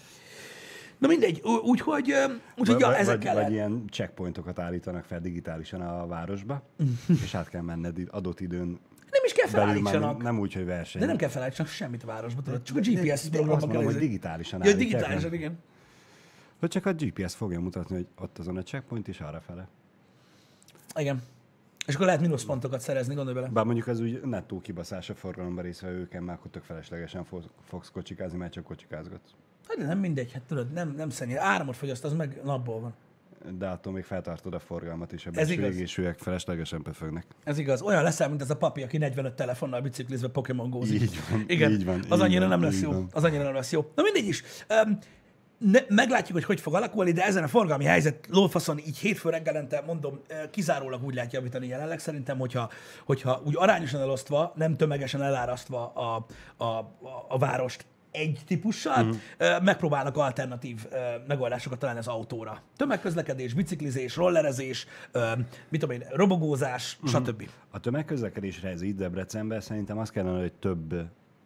Na 0.97 1.07
mindegy, 1.07 1.41
úgyhogy, 1.63 2.11
ö, 2.11 2.23
úgyhogy 2.57 2.79
ja, 2.79 2.87
vagy, 2.87 2.95
ezekkel 2.95 3.25
vagy 3.33 3.35
lehet. 3.35 3.51
ilyen 3.51 3.83
checkpointokat 3.89 4.59
állítanak 4.59 5.03
fel 5.03 5.19
digitálisan 5.21 5.81
a 5.81 6.07
városba, 6.07 6.63
és 7.25 7.35
át 7.35 7.49
kell 7.49 7.61
menned 7.61 7.97
adott 8.11 8.39
időn 8.39 8.65
Nem 9.11 9.21
is 9.25 9.33
kell 9.33 9.45
nem, 9.51 9.53
felállítsanak. 9.59 10.21
nem 10.21 10.39
úgy, 10.39 10.53
hogy 10.53 10.65
verseny. 10.65 11.01
De 11.01 11.07
nem 11.07 11.17
kell 11.17 11.29
felállítsanak 11.29 11.71
semmit 11.71 12.03
a 12.03 12.05
városba, 12.05 12.41
tudod. 12.41 12.63
Csak 12.63 12.77
a 12.77 12.79
GPS 12.79 13.11
azt 13.11 13.29
programban 13.29 13.57
kell 13.59 13.67
mondom, 13.67 13.91
hogy 13.91 14.01
digitálisan 14.01 14.63
Ja, 14.63 14.73
digitálisan, 14.75 15.33
igen. 15.33 15.59
Hogy 16.61 16.69
csak 16.69 16.85
a 16.85 16.93
GPS 16.93 17.35
fogja 17.35 17.59
mutatni, 17.59 17.95
hogy 17.95 18.07
ott 18.19 18.37
azon 18.37 18.57
a 18.57 18.63
checkpoint 18.63 19.07
is 19.07 19.19
arra 19.21 19.41
fele. 19.41 19.67
Igen. 20.95 21.21
És 21.85 21.93
akkor 21.95 22.05
lehet 22.05 22.21
mínuszpontokat 22.21 22.79
szerezni, 22.81 23.13
gondolj 23.15 23.35
bele. 23.35 23.47
Bár 23.49 23.65
mondjuk 23.65 23.87
az 23.87 23.99
úgy 23.99 24.21
nettó 24.23 24.59
kibaszás 24.61 25.09
a 25.09 25.15
forgalomba 25.15 25.61
részvevőken, 25.61 26.23
már 26.23 26.35
akkor 26.35 26.51
tök 26.51 26.63
feleslegesen 26.63 27.23
fo- 27.23 27.49
fogsz 27.63 27.89
kocsikázni, 27.91 28.37
mert 28.37 28.51
csak 28.51 28.63
kocsikázgatsz. 28.63 29.29
Hát 29.67 29.77
de 29.77 29.85
nem 29.85 29.99
mindegy, 29.99 30.31
hát 30.31 30.41
tudod, 30.41 30.71
nem, 30.71 30.93
nem 30.97 31.09
szennyel. 31.09 31.43
Áramot 31.43 31.75
fogyaszt, 31.75 32.03
az 32.03 32.13
meg 32.13 32.41
napból 32.43 32.79
van. 32.79 32.93
De 33.57 33.67
attól 33.67 33.93
még 33.93 34.03
feltartod 34.03 34.53
a 34.53 34.59
forgalmat 34.59 35.11
is, 35.11 35.25
a 35.25 35.29
Ez 35.29 35.35
belső 35.35 35.51
igaz. 35.53 35.75
égésűek 35.75 36.17
feleslegesen 36.19 36.81
pöfögnek. 36.81 37.25
Ez 37.43 37.57
igaz. 37.57 37.81
Olyan 37.81 38.03
leszel, 38.03 38.29
mint 38.29 38.41
ez 38.41 38.49
a 38.49 38.57
papi, 38.57 38.81
aki 38.83 38.97
45 38.97 39.33
telefonnal 39.35 39.81
biciklizve 39.81 40.27
Pokémon 40.27 40.69
gózik. 40.69 41.01
Így 41.01 41.19
van, 41.29 41.43
Igen, 41.47 41.71
így 41.71 41.85
van, 41.85 42.03
az 42.09 42.19
annyira 42.19 42.39
van, 42.47 42.49
nem 42.49 42.61
lesz 42.61 42.81
jó. 42.81 42.91
van. 42.91 43.07
Az 43.11 43.23
annyira 43.23 43.43
nem 43.43 43.53
lesz 43.53 43.71
jó. 43.71 43.91
Na 43.95 44.03
mindegy 44.03 44.25
is. 44.27 44.43
Um, 44.85 44.97
ne, 45.61 45.79
meglátjuk, 45.87 46.37
hogy 46.37 46.45
hogy 46.45 46.61
fog 46.61 46.75
alakulni, 46.75 47.11
de 47.11 47.25
ezen 47.25 47.43
a 47.43 47.47
forgalmi 47.47 47.85
helyzet 47.85 48.27
lófaszon 48.29 48.77
így 48.77 48.97
hétfő 48.97 49.29
reggelente, 49.29 49.83
mondom, 49.85 50.19
kizárólag 50.51 51.03
úgy 51.03 51.13
lehet 51.13 51.33
javítani 51.33 51.67
jelenleg. 51.67 51.99
Szerintem, 51.99 52.37
hogyha, 52.37 52.69
hogyha 53.05 53.41
úgy 53.45 53.53
arányosan 53.57 54.01
elosztva, 54.01 54.53
nem 54.55 54.77
tömegesen 54.77 55.21
elárasztva 55.21 55.91
a, 55.93 56.25
a, 56.63 56.65
a, 56.65 57.25
a 57.29 57.37
várost 57.37 57.85
egy 58.11 58.39
típussal, 58.47 59.05
uh-huh. 59.05 59.63
megpróbálnak 59.63 60.17
alternatív 60.17 60.87
megoldásokat 61.27 61.79
találni 61.79 61.99
az 61.99 62.07
autóra. 62.07 62.61
Tömegközlekedés, 62.77 63.53
biciklizés, 63.53 64.15
rollerezés, 64.15 64.85
mit 65.69 65.79
tudom 65.79 65.95
én, 65.95 66.07
robogózás, 66.09 66.97
uh-huh. 67.03 67.25
stb. 67.25 67.49
A 67.69 67.79
tömegközlekedésre 67.79 68.69
ez 68.69 68.81
itt 68.81 68.97
Debrecenben 68.97 69.61
szerintem 69.61 69.97
az 69.97 70.09
kellene, 70.09 70.39
hogy 70.39 70.53
több 70.53 70.93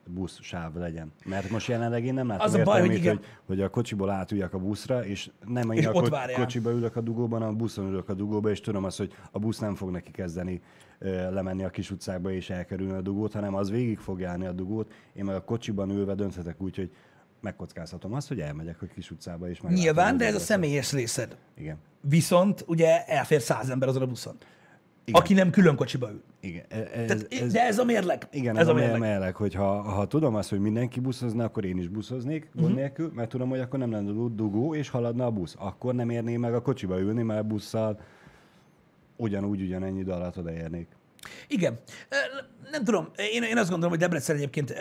busz 0.08 0.39
sáv 0.41 0.76
legyen. 0.76 1.12
Mert 1.26 1.49
most 1.49 1.68
jelenleg 1.68 2.06
én 2.06 2.14
nem 2.14 2.28
látom 2.28 2.45
Az 2.45 2.53
a 2.53 2.64
baj, 2.64 2.80
hogy 2.82 2.93
igen. 2.93 3.16
hogy, 3.16 3.26
hogy 3.45 3.62
a 3.62 3.70
kocsiból 3.70 4.10
átüljek 4.10 4.53
a 4.53 4.58
buszra, 4.58 5.06
és 5.06 5.30
nem 5.47 5.72
És 5.72 5.82
én 5.82 5.88
a 5.88 5.91
ko- 5.91 6.10
várjál. 6.10 6.39
kocsiba 6.39 6.72
ülök 6.72 6.95
a 6.95 7.01
dugóban, 7.01 7.39
hanem 7.39 7.53
a 7.53 7.58
buszon 7.58 7.86
ülök 7.88 8.10
a 8.10 8.14
dugóba, 8.14 8.49
és 8.49 8.62
tudom 8.62 8.84
azt, 8.84 8.97
hogy 8.97 9.14
a 9.32 9.39
busz 9.39 9.60
nem 9.60 9.76
fog 9.76 9.89
neki 9.91 10.12
kezdeni 10.12 10.62
ö, 10.99 11.32
lemenni 11.34 11.64
a 11.64 11.70
kis 11.70 11.91
utcákba 11.91 12.32
és 12.32 12.49
elkerülni 12.49 12.93
a 12.93 13.01
dugót, 13.01 13.34
hanem 13.34 13.56
az 13.56 13.70
végig 13.70 13.97
fog 13.97 14.20
járni 14.20 14.45
a 14.45 14.51
dugót. 14.51 14.91
Én 15.14 15.24
meg 15.26 15.36
a 15.36 15.43
kocsiban 15.43 15.89
ülve 15.89 16.16
dönthetek 16.16 16.62
úgy, 16.62 16.76
hogy 16.76 16.91
megkockázhatom 17.41 18.14
azt, 18.14 18.28
hogy 18.28 18.39
elmegyek 18.39 18.82
a 18.82 18.86
kis 18.86 19.12
utcába 19.12 19.49
és 19.49 19.62
Nyilván, 19.62 20.18
de 20.18 20.26
ez 20.26 20.36
a 20.36 20.39
személyes 20.39 20.91
részed. 20.91 21.38
Igen. 21.58 21.78
Viszont 22.01 22.64
ugye 22.68 23.06
elfér 23.06 23.41
száz 23.41 23.70
ember 23.70 23.88
azon 23.88 24.01
a 24.01 24.06
buszon. 24.08 24.36
Igen. 25.06 25.22
Aki 25.22 25.34
nem 25.34 25.49
külön 25.49 25.76
kocsiba 25.76 26.10
ül. 26.12 26.22
Igen. 26.46 26.66
E- 26.68 26.89
Ez, 26.93 27.08
Tehát, 27.08 27.28
ez, 27.30 27.52
de 27.52 27.62
ez 27.62 27.80
a 27.80 27.84
mérleg. 27.84 28.28
Igen, 28.32 28.56
ez, 28.56 28.62
ez 28.62 28.68
a 28.68 28.74
mérleg. 28.74 29.00
mérleg, 29.00 29.36
hogy 29.36 29.54
ha, 29.54 29.82
ha 29.82 30.06
tudom 30.08 30.36
azt, 30.36 30.50
hogy 30.50 30.60
mindenki 30.60 31.00
buszozna, 31.00 31.43
akkor 31.43 31.66
én 31.66 31.78
is 31.78 31.88
buszoznék 31.88 32.50
gond 32.54 32.66
uh-huh. 32.66 32.80
nélkül, 32.80 33.12
mert 33.14 33.30
tudom, 33.30 33.50
hogy 33.50 33.60
akkor 33.60 33.80
nem 33.80 33.91
lenne 33.91 34.12
du- 34.12 34.36
dugó, 34.36 34.76
és 34.76 34.89
haladna 34.89 35.26
a 35.26 35.32
busz. 35.32 35.56
Akkor 35.60 35.93
nem 35.93 36.10
érné 36.10 36.38
meg 36.38 36.54
a 36.54 36.62
kocsiba 36.62 37.00
ülni, 37.00 37.24
mert 37.24 37.46
busszal 37.48 38.00
ugyanúgy 39.16 39.62
ugyanennyi 39.62 40.00
idő 40.00 40.12
alatt 40.12 40.38
odaérnék. 40.38 40.88
Igen. 41.48 41.80
Nem 42.72 42.84
tudom, 42.84 43.08
én, 43.34 43.43
én 43.43 43.58
azt 43.58 43.70
gondolom, 43.70 43.89
hogy 43.89 44.00
Debrecen 44.00 44.36
egyébként 44.36 44.74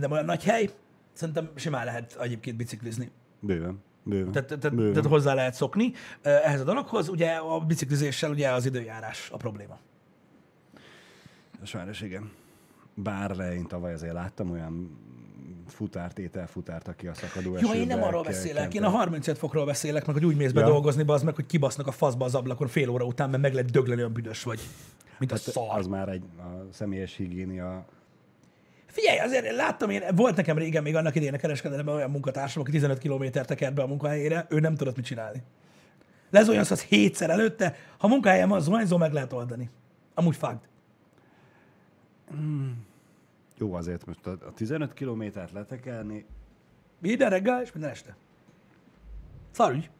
nem 0.00 0.10
olyan 0.10 0.24
nagy 0.24 0.44
hely. 0.44 0.68
Szerintem 1.12 1.50
simán 1.54 1.84
lehet 1.84 2.16
egyébként 2.20 2.56
biciklizni. 2.56 3.10
Bőven. 3.40 3.82
Bőven. 4.02 4.32
Tehát, 4.32 4.48
tehát, 4.48 4.74
Bőven. 4.74 4.92
tehát 4.92 5.08
hozzá 5.10 5.34
lehet 5.34 5.54
szokni 5.54 5.92
ehhez 6.22 6.60
a 6.60 6.64
dologhoz. 6.64 7.08
Ugye 7.08 7.30
a 7.32 7.60
biciklizéssel 7.60 8.30
ugye 8.30 8.48
az 8.50 8.66
időjárás 8.66 9.30
a 9.32 9.36
probléma. 9.36 9.78
Sajnos 11.62 12.00
igen. 12.00 12.30
Bár 12.94 13.36
én 13.52 13.66
tavaly 13.66 13.92
azért 13.92 14.12
láttam 14.12 14.50
olyan 14.50 14.98
futárt, 15.68 16.18
ételfutárt, 16.18 16.88
aki 16.88 17.06
a 17.06 17.14
szakadó 17.14 17.56
Jó, 17.60 17.72
én 17.72 17.86
nem 17.86 18.02
arról 18.02 18.22
beszélek, 18.22 18.74
én 18.74 18.82
a 18.82 18.88
35 18.88 19.38
fokról 19.38 19.64
beszélek, 19.64 20.06
meg 20.06 20.14
hogy 20.14 20.24
úgy 20.24 20.36
mész 20.36 20.52
be 20.52 20.60
Ja. 20.60 20.66
dolgozni, 20.66 21.02
az 21.06 21.22
meg, 21.22 21.34
hogy 21.34 21.46
kibasznak 21.46 21.86
a 21.86 21.90
faszba 21.92 22.24
az 22.24 22.34
ablakon 22.34 22.68
fél 22.68 22.88
óra 22.88 23.04
után, 23.04 23.30
mert 23.30 23.42
meg 23.42 23.54
lehet 23.54 23.70
dögleni, 23.70 24.00
olyan 24.00 24.12
büdös 24.12 24.42
vagy. 24.42 24.60
Mint 25.18 25.32
a 25.32 25.34
Hát 25.34 25.42
szar. 25.44 25.78
az 25.78 25.86
már 25.86 26.08
egy 26.08 26.22
a 26.38 26.42
személyes 26.72 27.16
higiénia. 27.16 27.84
Figyelj, 28.86 29.18
azért 29.18 29.56
láttam 29.56 29.90
én, 29.90 30.02
volt 30.14 30.36
nekem 30.36 30.58
régen 30.58 30.82
még 30.82 30.96
annak 30.96 31.14
idején 31.14 31.34
a 31.34 31.38
kereskedelemben 31.38 31.94
olyan 31.94 32.10
munkatársam, 32.10 32.62
aki 32.62 32.70
15 32.70 32.98
km 32.98 33.24
tekert 33.32 33.74
be 33.74 33.82
a 33.82 33.86
munkahelyére, 33.86 34.46
ő 34.48 34.60
nem 34.60 34.74
tudott 34.74 34.96
mit 34.96 35.04
csinálni. 35.04 35.42
Lezuhansz 36.30 36.70
az 36.70 36.82
hétszer 36.82 37.30
előtte, 37.30 37.76
ha 37.98 38.08
munkahelyen 38.08 38.48
van 38.48 38.60
zuhanyzó, 38.60 38.96
meg 38.96 39.12
lehet 39.12 39.32
oldani. 39.32 39.70
Amúgy 40.14 40.36
fakt. 42.26 42.40
Jó, 43.58 43.74
azért 43.74 44.06
most 44.06 44.26
a, 44.26 44.30
a 44.30 44.52
15 44.54 44.92
kilométert 44.92 45.52
letekelni, 45.52 46.24
Minden 46.98 47.30
reggel 47.30 47.62
és 47.62 47.72
minden 47.72 47.90
este. 47.90 48.16
Szarügy. 49.50 49.90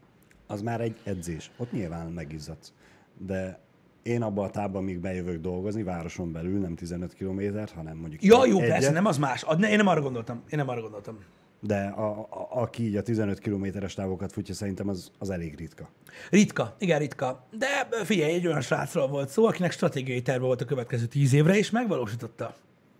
az 0.47 0.63
már 0.63 0.81
egy 0.81 1.01
edzés. 1.05 1.51
Ott 1.57 1.73
nyilván 1.73 2.07
megizzadsz. 2.13 2.73
De 3.19 3.61
én 4.03 4.23
abban 4.23 4.45
a 4.45 4.51
távban, 4.51 4.83
amíg 4.83 4.99
bejövök 4.99 5.41
dolgozni, 5.41 5.83
városon 5.83 6.33
belül, 6.33 6.61
nem 6.61 6.75
15 6.75 7.15
kilométert, 7.15 7.71
hanem 7.71 7.97
mondjuk 7.97 8.23
Ja, 8.23 8.47
jó, 8.47 8.57
egyet, 8.57 8.69
persze, 8.71 8.91
nem 8.91 9.07
az 9.07 9.19
más. 9.19 9.45
Én 9.61 9.77
nem 9.77 9.87
arra 9.87 10.01
gondoltam. 10.01 10.37
Én 10.37 10.59
nem 10.59 10.69
arra 10.69 10.81
gondoltam. 10.81 11.19
De 11.61 11.87
a, 11.87 12.21
a, 12.21 12.49
aki 12.51 12.83
így 12.83 12.97
a 12.97 13.03
15 13.03 13.39
kilométeres 13.39 13.95
távokat 13.95 14.33
futja, 14.33 14.55
szerintem 14.55 14.89
az, 14.89 15.11
az 15.19 15.31
elég 15.31 15.57
ritka. 15.57 15.89
Ritka, 16.31 16.77
igen, 16.79 16.99
ritka. 16.99 17.47
De 17.51 17.89
figyelj, 18.05 18.33
egy 18.33 18.47
olyan 18.47 18.61
srácról 18.61 19.09
volt 19.09 19.29
szó, 19.29 19.47
akinek 19.47 19.73
stratégiai 19.73 20.23
terve 20.23 20.45
volt 20.45 20.61
a 20.61 20.65
következő 20.65 21.07
tíz 21.07 21.33
évre, 21.33 21.57
és 21.57 21.71
megvalósította. 21.71 22.55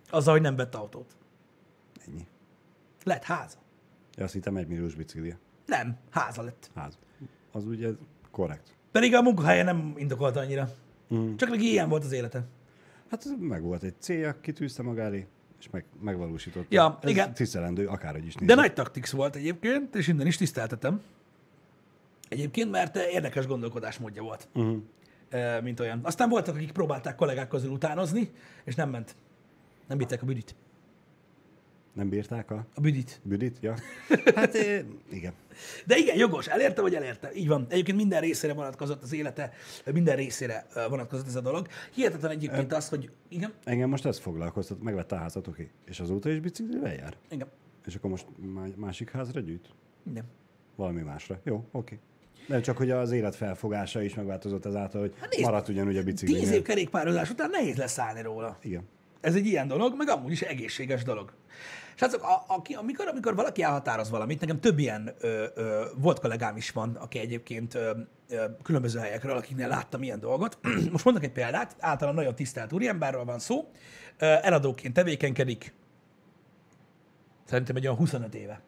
Azzal, 0.09 0.33
hogy 0.33 0.41
nem 0.41 0.55
vett 0.55 0.75
autót. 0.75 1.15
Ennyi. 2.07 2.25
Lett 3.03 3.23
háza. 3.23 3.57
Ja, 4.15 4.23
azt 4.23 4.33
hittem 4.33 4.57
egy 4.57 4.67
milliós 4.67 4.95
biciklije. 4.95 5.37
Nem, 5.65 5.97
háza 6.09 6.41
lett. 6.41 6.69
Ház. 6.75 6.97
Az 7.51 7.65
ugye 7.65 7.89
korrekt. 8.31 8.75
Pedig 8.91 9.15
a 9.15 9.21
munkahelye 9.21 9.63
nem 9.63 9.93
indokolta 9.97 10.39
annyira. 10.39 10.69
Mm. 11.13 11.35
Csak 11.35 11.49
neki 11.49 11.69
ilyen 11.71 11.89
volt 11.89 12.03
az 12.03 12.11
élete. 12.11 12.45
Hát 13.09 13.25
meg 13.39 13.61
volt 13.61 13.83
egy 13.83 13.93
célja, 13.99 14.39
kitűzte 14.41 14.83
maga 14.83 15.01
elé, 15.01 15.27
és 15.59 15.67
meg, 15.71 15.85
megvalósította. 16.01 16.65
Ja, 16.69 16.99
ez 17.01 17.09
igen. 17.09 17.33
tisztelendő, 17.33 17.87
akárhogy 17.87 18.25
is 18.25 18.33
De 18.33 18.39
nézzük. 18.45 18.55
nagy 18.61 18.73
taktix 18.73 19.11
volt 19.11 19.35
egyébként, 19.35 19.95
és 19.95 20.07
innen 20.07 20.27
is 20.27 20.37
tiszteltetem. 20.37 21.01
Egyébként, 22.29 22.71
mert 22.71 22.95
érdekes 22.95 23.45
gondolkodásmódja 23.47 24.21
volt, 24.23 24.47
Uh-huh. 24.53 24.81
mint 25.63 25.79
olyan. 25.79 25.99
Aztán 26.03 26.29
voltak, 26.29 26.55
akik 26.55 26.71
próbálták 26.71 27.15
kollégák 27.15 27.47
közül 27.47 27.71
utánozni, 27.71 28.31
és 28.63 28.75
nem 28.75 28.89
ment. 28.89 29.15
Nem 29.87 29.97
bírták 29.97 30.21
a 30.21 30.25
büdit. 30.25 30.55
Nem 31.97 32.09
bírták 32.09 32.51
a 32.51 32.65
A 32.75 32.81
büdit. 32.81 33.19
büdit? 33.23 33.57
Ja. 33.61 33.75
Hát 34.35 34.53
igen. 35.11 35.33
De 35.85 35.95
igen, 35.97 36.17
jogos, 36.17 36.47
elérte 36.47 36.81
vagy 36.81 36.95
elérte. 36.95 37.31
Így 37.35 37.47
van. 37.47 37.65
Egyébként 37.69 37.97
minden 37.97 38.21
részére 38.21 38.53
vonatkozott 38.53 39.03
az 39.03 39.13
élete, 39.13 39.51
minden 39.93 40.15
részére 40.15 40.65
vonatkozott 40.89 41.27
ez 41.27 41.35
a 41.35 41.41
dolog. 41.41 41.67
Hihetetlen 41.93 42.31
egyébként 42.31 42.73
az, 42.73 42.89
hogy 42.89 43.09
igen, 43.27 43.53
Engem 43.63 43.89
most 43.89 44.05
ez 44.05 44.19
foglalkoztat, 44.19 44.81
megvette 44.83 45.15
a 45.15 45.19
házat, 45.19 45.47
oké. 45.47 45.69
És 45.85 45.99
azóta 45.99 46.29
is 46.29 46.39
biciklivel 46.39 46.93
jár? 46.93 47.17
igen, 47.29 47.47
És 47.85 47.95
akkor 47.95 48.09
most 48.09 48.25
má- 48.53 48.75
másik 48.77 49.11
házra 49.11 49.39
gyűjt? 49.39 49.69
igen. 50.09 50.23
Valami 50.75 51.01
másra. 51.01 51.39
Jó, 51.43 51.67
oké. 51.71 51.99
Nem 52.47 52.61
csak, 52.61 52.77
hogy 52.77 52.91
az 52.91 53.11
élet 53.11 53.35
felfogása 53.35 54.01
is 54.01 54.13
megváltozott 54.13 54.65
ezáltal, 54.65 55.01
hogy 55.01 55.13
Hát 55.19 55.29
nézd, 55.29 55.43
maradt 55.43 55.69
ugyanúgy 55.69 55.97
a 55.97 56.03
bicikli. 56.03 56.39
Tíz 56.39 56.51
év 56.51 56.61
kerékpározás 56.61 57.29
után 57.29 57.49
nehéz 57.49 57.75
leszállni 57.75 58.21
róla. 58.21 58.57
Igen. 58.61 58.83
Ez 59.21 59.35
egy 59.35 59.45
ilyen 59.45 59.67
dolog, 59.67 59.93
meg 59.97 60.09
amúgy 60.09 60.31
is 60.31 60.41
egészséges 60.41 61.03
dolog. 61.03 61.33
Srácok, 61.99 62.23
a, 62.23 62.45
a, 62.47 62.61
amikor, 62.75 63.07
amikor 63.07 63.35
valaki 63.35 63.61
elhatároz 63.61 64.09
valamit, 64.09 64.39
nekem 64.39 64.59
több 64.59 64.79
ilyen 64.79 65.13
ö, 65.19 65.45
ö, 65.55 65.85
volt 65.95 66.19
kollégám 66.19 66.57
is 66.57 66.71
van, 66.71 66.95
aki 66.95 67.19
egyébként 67.19 67.75
ö, 67.75 67.91
ö, 68.29 68.45
különböző 68.63 68.99
helyekről, 68.99 69.37
akiknél 69.37 69.67
láttam 69.67 70.03
ilyen 70.03 70.19
dolgot. 70.19 70.57
Most 70.91 71.05
mondok 71.05 71.23
egy 71.23 71.31
példát, 71.31 71.75
általán 71.79 72.13
nagyon 72.13 72.35
tisztelt 72.35 72.73
úriemberről 72.73 73.25
van 73.25 73.39
szó, 73.39 73.69
ö, 74.17 74.25
eladóként 74.41 74.93
tevékenykedik, 74.93 75.73
szerintem 77.45 77.75
egy 77.75 77.85
olyan 77.85 77.97
25 77.97 78.35
éve. 78.35 78.61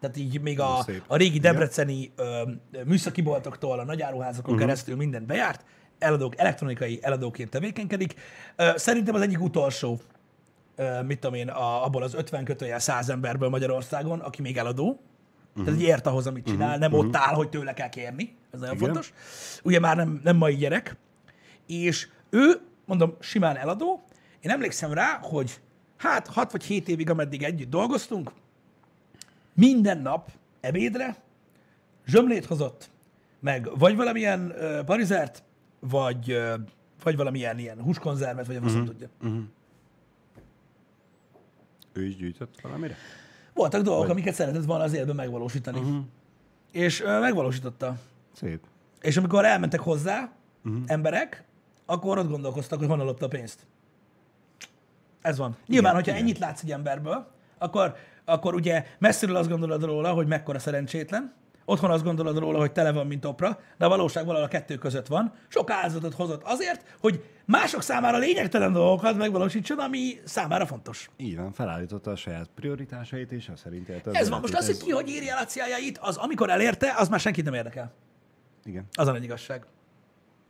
Tehát 0.00 0.16
így 0.16 0.40
még 0.40 0.60
a, 0.60 0.86
a 1.06 1.16
régi 1.16 1.38
debreceni 1.38 2.12
ö, 2.16 2.42
műszaki 2.84 3.22
boltoktól, 3.22 3.78
a 3.78 3.84
nagyáruházakon 3.84 4.54
uh-huh. 4.54 4.66
keresztül 4.66 4.96
mindent 4.96 5.26
bejárt, 5.26 5.64
eladók, 5.98 6.38
elektronikai 6.38 6.98
eladóként 7.02 7.50
tevékenykedik. 7.50 8.14
Ö, 8.56 8.70
szerintem 8.76 9.14
az 9.14 9.20
egyik 9.20 9.40
utolsó, 9.40 10.00
mit 11.06 11.18
tudom 11.18 11.36
én, 11.36 11.48
a, 11.48 11.84
abból 11.84 12.02
az 12.02 12.14
50 12.14 12.44
kötőjel 12.44 12.78
100 12.78 13.08
emberből 13.08 13.48
Magyarországon, 13.48 14.20
aki 14.20 14.42
még 14.42 14.56
eladó. 14.56 14.88
Uh-huh. 14.88 15.64
Tehát 15.64 15.80
így 15.80 15.86
ért 15.86 16.06
ahhoz, 16.06 16.26
amit 16.26 16.46
csinál, 16.46 16.78
nem 16.78 16.92
uh-huh. 16.92 17.06
ott 17.06 17.16
áll, 17.16 17.34
hogy 17.34 17.48
tőle 17.48 17.74
kell 17.74 17.88
kérni. 17.88 18.36
Ez 18.50 18.60
nagyon 18.60 18.74
Igen. 18.74 18.86
fontos. 18.86 19.12
Ugye 19.62 19.80
már 19.80 19.96
nem, 19.96 20.20
nem 20.24 20.36
mai 20.36 20.56
gyerek. 20.56 20.96
És 21.66 22.08
ő, 22.30 22.60
mondom, 22.84 23.16
simán 23.20 23.56
eladó. 23.56 24.02
Én 24.40 24.50
emlékszem 24.50 24.92
rá, 24.92 25.18
hogy 25.22 25.60
hát 25.96 26.26
6 26.26 26.52
vagy 26.52 26.64
7 26.64 26.88
évig, 26.88 27.10
ameddig 27.10 27.42
együtt 27.42 27.70
dolgoztunk, 27.70 28.32
minden 29.54 29.98
nap 29.98 30.30
ebédre 30.60 31.16
zsömlét 32.06 32.44
hozott, 32.44 32.90
meg 33.40 33.78
vagy 33.78 33.96
valamilyen 33.96 34.52
ö, 34.56 34.82
parizert, 34.84 35.42
vagy, 35.80 36.30
ö, 36.30 36.54
vagy 37.02 37.16
valamilyen 37.16 37.58
ilyen 37.58 37.82
húskonzervet, 37.82 38.46
vagy 38.46 38.58
faszom 38.62 38.84
tudja. 38.84 39.08
Ő 41.92 42.04
is 42.04 42.16
gyűjtött 42.16 42.60
valamire? 42.60 42.96
Voltak 43.54 43.82
dolgok, 43.82 44.08
amiket 44.08 44.34
szeretett 44.34 44.64
volna 44.64 44.84
az 44.84 44.92
életben 44.92 45.16
megvalósítani. 45.16 45.78
Uh-huh. 45.78 46.04
És 46.72 47.00
ö, 47.00 47.20
megvalósította. 47.20 47.96
Szép. 48.32 48.60
És 49.00 49.16
amikor 49.16 49.44
elmentek 49.44 49.80
hozzá 49.80 50.32
uh-huh. 50.64 50.82
emberek, 50.86 51.44
akkor 51.86 52.18
ott 52.18 52.28
gondolkoztak, 52.28 52.78
hogy 52.78 52.88
honnan 52.88 53.06
lopta 53.06 53.24
a 53.26 53.28
pénzt. 53.28 53.66
Ez 55.20 55.38
van. 55.38 55.56
Nyilván, 55.66 55.94
hogyha 55.94 56.10
igen. 56.10 56.22
ennyit 56.22 56.38
látsz 56.38 56.62
egy 56.62 56.72
emberből, 56.72 57.26
akkor, 57.58 57.96
akkor 58.24 58.54
ugye 58.54 58.86
messziről 58.98 59.36
azt 59.36 59.48
gondolod 59.48 59.84
róla, 59.84 60.12
hogy 60.12 60.26
mekkora 60.26 60.58
szerencsétlen, 60.58 61.34
otthon 61.64 61.90
azt 61.90 62.04
gondolod 62.04 62.38
róla, 62.38 62.58
hogy 62.58 62.72
tele 62.72 62.92
van, 62.92 63.06
mint 63.06 63.24
opra, 63.24 63.58
de 63.78 63.84
a 63.84 63.88
valóság 63.88 64.24
valahol 64.24 64.46
a 64.46 64.50
kettő 64.50 64.76
között 64.76 65.06
van. 65.06 65.32
Sok 65.48 65.70
áldozatot 65.70 66.14
hozott 66.14 66.42
azért, 66.42 66.96
hogy 67.00 67.24
mások 67.44 67.82
számára 67.82 68.18
lényegtelen 68.18 68.72
dolgokat 68.72 69.16
megvalósítson, 69.16 69.78
ami 69.78 70.20
számára 70.24 70.66
fontos. 70.66 71.10
Így 71.16 71.36
van, 71.36 71.52
felállította 71.52 72.10
a 72.10 72.16
saját 72.16 72.50
prioritásait, 72.54 73.32
és 73.32 73.48
azt 73.48 73.62
szerint 73.62 73.88
élte 73.88 74.10
az 74.10 74.16
Ez 74.16 74.28
van. 74.28 74.40
Most 74.40 74.54
az, 74.54 74.66
hogy 74.66 74.76
ki 74.76 74.90
hogy 74.90 75.08
írja 75.08 75.38
a 75.38 75.44
céljait, 75.44 75.98
az 75.98 76.16
amikor 76.16 76.50
elérte, 76.50 76.94
az 76.96 77.08
már 77.08 77.20
senkit 77.20 77.44
nem 77.44 77.54
érdekel. 77.54 77.92
Igen. 78.64 78.86
Az 78.92 79.06
a 79.06 79.12
nagy 79.12 79.24
igazság. 79.24 79.66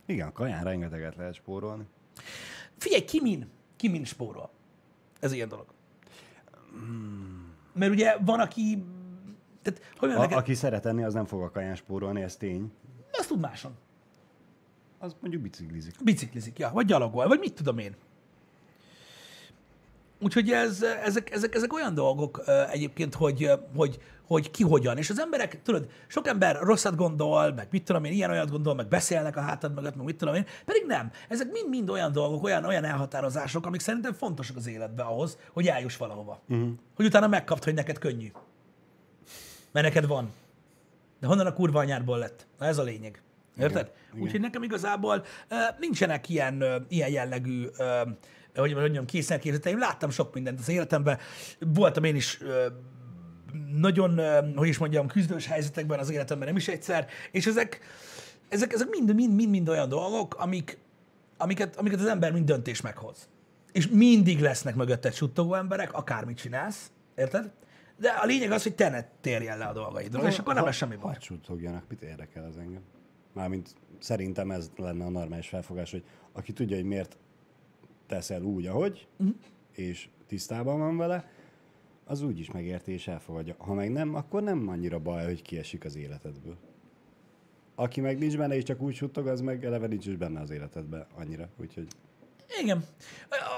Igen, 0.05 0.27
a 0.27 0.31
kaján 0.31 0.63
rengeteget 0.63 1.15
lehet 1.15 1.33
spórolni. 1.33 1.83
Figyelj, 2.77 3.03
ki 3.03 3.21
min, 3.21 3.49
ki 3.75 3.87
min 3.87 4.05
spórol. 4.05 4.49
Ez 5.19 5.31
ilyen 5.31 5.47
dolog. 5.47 5.65
Mert 7.73 7.91
ugye 7.91 8.15
van, 8.25 8.39
aki... 8.39 8.83
Tehát, 9.63 9.81
hogy 9.97 10.09
A, 10.09 10.17
neked, 10.17 10.37
aki 10.37 10.53
szeret 10.53 10.85
enni, 10.85 11.03
az 11.03 11.13
nem 11.13 11.25
fog 11.25 11.41
a 11.41 11.51
kaján 11.51 11.75
spórolni, 11.75 12.21
ez 12.21 12.35
tény. 12.35 12.71
azt 13.11 13.27
tud 13.27 13.39
máson. 13.39 13.71
Az 14.99 15.15
mondjuk 15.19 15.41
biciklizik. 15.41 15.95
Biciklizik, 16.03 16.59
ja, 16.59 16.69
vagy 16.73 16.85
gyalogol, 16.85 17.27
vagy 17.27 17.39
mit 17.39 17.53
tudom 17.53 17.77
én. 17.77 17.95
Úgyhogy 20.23 20.49
ez, 20.49 20.81
ezek, 20.81 21.31
ezek, 21.31 21.55
ezek 21.55 21.73
olyan 21.73 21.93
dolgok 21.93 22.43
egyébként, 22.71 23.15
hogy, 23.15 23.51
hogy, 23.75 23.99
hogy 24.27 24.51
ki 24.51 24.63
hogyan. 24.63 24.97
És 24.97 25.09
az 25.09 25.19
emberek, 25.19 25.61
tudod, 25.61 25.87
sok 26.07 26.27
ember 26.27 26.59
rosszat 26.61 26.95
gondol, 26.95 27.53
meg 27.53 27.67
mit 27.71 27.83
tudom 27.83 28.03
én, 28.03 28.11
ilyen 28.11 28.29
olyat 28.29 28.49
gondol, 28.49 28.75
meg 28.75 28.87
beszélnek 28.87 29.35
a 29.35 29.41
hátad 29.41 29.73
mögött, 29.73 29.95
meg 29.95 30.05
mit 30.05 30.17
tudom 30.17 30.35
én, 30.35 30.45
pedig 30.65 30.83
nem. 30.87 31.11
Ezek 31.29 31.51
mind-mind 31.51 31.89
olyan 31.89 32.11
dolgok, 32.11 32.43
olyan, 32.43 32.65
olyan 32.65 32.83
elhatározások, 32.83 33.65
amik 33.65 33.79
szerintem 33.79 34.13
fontosak 34.13 34.57
az 34.57 34.67
életben 34.67 35.05
ahhoz, 35.05 35.37
hogy 35.53 35.67
eljuss 35.67 35.97
valahova. 35.97 36.39
Uh-huh. 36.49 36.69
Hogy 36.95 37.05
utána 37.05 37.27
megkapd, 37.27 37.63
hogy 37.63 37.73
neked 37.73 37.97
könnyű. 37.97 38.31
Mert 39.73 39.85
neked 39.85 40.07
van. 40.07 40.31
De 41.19 41.27
honnan 41.27 41.45
a 41.45 41.53
kurva 41.53 41.79
anyádból 41.79 42.17
lett? 42.17 42.47
Na 42.59 42.65
ez 42.65 42.77
a 42.77 42.83
lényeg. 42.83 43.21
Érted? 43.57 43.91
Úgyhogy 44.19 44.39
nekem 44.39 44.63
igazából 44.63 45.25
uh, 45.51 45.57
nincsenek 45.79 46.29
ilyen, 46.29 46.61
uh, 46.61 46.75
ilyen 46.87 47.09
jellegű, 47.09 47.65
uh, 47.77 48.09
hogy 48.55 48.75
mondjam, 48.75 49.05
készenkészleteim. 49.05 49.79
Láttam 49.79 50.09
sok 50.09 50.33
mindent 50.33 50.59
az 50.59 50.69
életemben. 50.69 51.17
Voltam 51.59 52.03
én 52.03 52.15
is 52.15 52.39
uh, 52.41 52.65
nagyon, 53.75 54.19
uh, 54.19 54.55
hogy 54.55 54.67
is 54.67 54.77
mondjam, 54.77 55.07
küzdős 55.07 55.45
helyzetekben 55.47 55.99
az 55.99 56.09
életemben 56.09 56.47
nem 56.47 56.57
is 56.57 56.67
egyszer, 56.67 57.07
és 57.31 57.45
ezek, 57.45 57.79
ezek, 58.49 58.73
ezek 58.73 58.89
mind, 58.89 59.15
mind, 59.15 59.35
mind, 59.35 59.49
mind 59.49 59.69
olyan 59.69 59.89
dolgok, 59.89 60.35
amik, 60.35 60.77
amiket, 61.37 61.75
amiket 61.75 61.99
az 61.99 62.05
ember 62.05 62.31
mind 62.31 62.45
döntés 62.45 62.81
meghoz. 62.81 63.29
És 63.71 63.87
mindig 63.87 64.39
lesznek 64.39 64.75
mögötted 64.75 65.13
suttogó 65.13 65.53
emberek, 65.53 65.93
akármit 65.93 66.37
csinálsz, 66.37 66.91
érted? 67.15 67.51
De 67.97 68.09
a 68.09 68.25
lényeg 68.25 68.51
az, 68.51 68.63
hogy 68.63 68.75
te 68.75 68.89
ne 68.89 69.03
térjen 69.21 69.57
le 69.57 69.65
a 69.65 69.73
dolgaidról, 69.73 70.27
és 70.27 70.39
akkor 70.39 70.53
nem 70.53 70.65
lesz 70.65 70.75
semmi 70.75 70.95
baj. 70.95 71.11
Hadd 71.11 71.21
suttogjanak, 71.21 71.83
mit 71.89 72.01
érdekel 72.01 72.43
az 72.43 72.57
engem? 72.57 72.81
Mármint 73.33 73.75
szerintem 73.99 74.51
ez 74.51 74.71
lenne 74.75 75.05
a 75.05 75.09
normális 75.09 75.47
felfogás, 75.47 75.91
hogy 75.91 76.03
aki 76.31 76.53
tudja, 76.53 76.75
hogy 76.75 76.85
miért 76.85 77.17
teszel 78.07 78.41
úgy, 78.41 78.65
ahogy, 78.65 79.07
uh-huh. 79.17 79.35
és 79.71 80.09
tisztában 80.27 80.79
van 80.79 80.97
vele, 80.97 81.31
az 82.05 82.21
úgy 82.21 82.39
is 82.39 82.51
megérti 82.51 82.91
és 82.91 83.07
elfogadja. 83.07 83.55
Ha 83.57 83.73
meg 83.73 83.91
nem, 83.91 84.15
akkor 84.15 84.43
nem 84.43 84.67
annyira 84.67 84.99
baj, 84.99 85.25
hogy 85.25 85.41
kiesik 85.41 85.85
az 85.85 85.95
életedből. 85.95 86.57
Aki 87.75 88.01
meg 88.01 88.17
nincs 88.17 88.37
benne, 88.37 88.55
és 88.55 88.63
csak 88.63 88.81
úgy 88.81 88.95
suttog, 88.95 89.27
az 89.27 89.41
meg 89.41 89.65
eleve 89.65 89.87
nincs 89.87 90.07
is 90.07 90.15
benne 90.15 90.39
az 90.39 90.49
életedben 90.49 91.05
annyira. 91.15 91.49
Úgyhogy 91.59 91.87
Igen. 92.61 92.83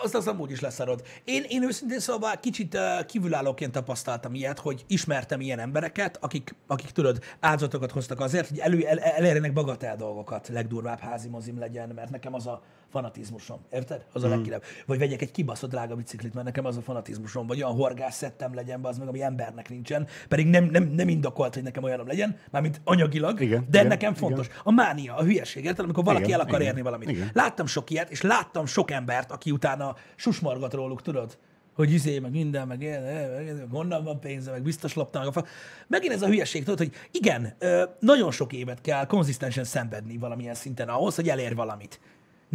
Azt 0.04 0.16
az 0.16 0.28
amúgy 0.28 0.52
is 0.52 0.60
leszarod. 0.60 1.04
Én, 1.24 1.44
én 1.48 1.64
őszintén 1.64 2.00
szóval 2.00 2.40
kicsit 2.40 2.74
uh, 2.74 3.06
kívülállóként 3.06 3.72
tapasztaltam 3.72 4.34
ilyet, 4.34 4.60
hogy 4.60 4.86
ismertem 4.88 5.42
ilyen 5.42 5.60
embereket, 5.60 6.18
akik, 6.22 6.56
akik 6.68 6.90
tudod, 6.90 7.24
áldozatokat 7.40 7.92
hoztak 7.92 8.20
azért, 8.20 8.50
hogy 8.50 8.60
elő, 8.60 8.86
el, 8.86 9.00
elérjenek 9.00 9.54
bagatel 9.54 9.96
dolgokat, 9.96 10.48
legdurvább 10.48 11.00
házi 11.00 11.28
mozim 11.28 11.60
legyen, 11.60 11.90
mert 11.90 12.10
nekem 12.10 12.34
az 12.34 12.48
a 12.48 12.62
fanatizmusom. 12.96 13.60
Érted? 13.72 14.06
Az 14.14 14.24
a 14.24 14.28
legkirebb. 14.28 14.64
Vagy 14.86 14.98
vegyek 14.98 15.22
egy 15.22 15.32
kibaszott 15.32 15.70
drága 15.70 15.96
biciklit, 15.96 16.34
mert 16.34 16.46
nekem 16.46 16.66
az 16.66 16.78
a 16.78 16.82
fanatizmusom. 16.82 17.48
Vagy 17.48 17.64
olyan 17.64 17.76
horgász 17.76 18.16
szettem 18.16 18.54
legyen, 18.54 18.80
az 18.84 18.98
meg, 18.98 19.08
ami 19.08 19.22
embernek 19.22 19.70
nincsen. 19.70 20.08
Pedig 20.28 20.48
nem, 20.48 20.64
nem, 20.64 20.84
nem 20.84 21.10
indokolt, 21.10 21.54
hogy 21.54 21.64
nekem 21.64 21.84
olyanom 21.84 22.08
legyen, 22.08 22.38
mármint 22.52 22.82
anyagilag, 22.84 23.42
Igen, 23.42 23.66
de 23.70 23.78
igen, 23.78 23.88
nekem 23.88 24.12
igen. 24.12 24.28
fontos. 24.28 24.48
A 24.64 24.72
mánia, 24.72 25.16
a 25.16 25.24
hülyeség, 25.24 25.64
érted? 25.66 25.84
Amikor 25.84 26.04
valaki 26.04 26.24
Igen, 26.24 26.40
el 26.40 26.46
akar 26.46 26.60
igen, 26.60 26.72
érni 26.72 26.82
valamit. 26.82 27.10
igen. 27.10 27.30
Láttam 27.34 27.66
sok 27.66 27.90
ilyet, 27.90 28.10
és 28.10 28.22
láttam 28.22 28.66
sok 28.66 28.92
embert, 28.92 29.32
aki 29.32 29.52
utána 29.52 29.96
susmargat 30.16 30.74
róluk, 30.74 31.02
tudod? 31.02 31.38
Hogy 31.76 31.92
izé, 31.92 32.20
meg 32.20 32.32
minden, 32.32 32.68
meg, 32.68 32.82
ilyen, 32.82 33.02
meg, 33.04 33.46
meg 33.46 33.68
honnan 33.72 34.04
van 34.04 34.20
pénze, 34.20 34.52
meg 34.52 34.62
biztos 34.62 34.94
lopta 34.94 35.20
meg 35.20 35.28
a 35.28 35.32
fa. 35.32 35.46
Megint 35.88 36.14
ez 36.14 36.22
a 36.22 36.28
hülyeség, 36.28 36.64
tudod, 36.64 36.78
hogy 36.78 36.92
igen, 37.12 37.58
nagyon 38.00 38.32
sok 38.32 38.54
évet 38.54 38.82
kell 38.82 39.06
konzisztensen 39.06 39.64
szenvedni 39.64 40.18
valamilyen 40.18 40.54
szinten 40.54 40.90
ahhoz, 40.90 41.16
hogy 41.16 41.30
elér 41.30 41.56
valamit. 41.56 42.00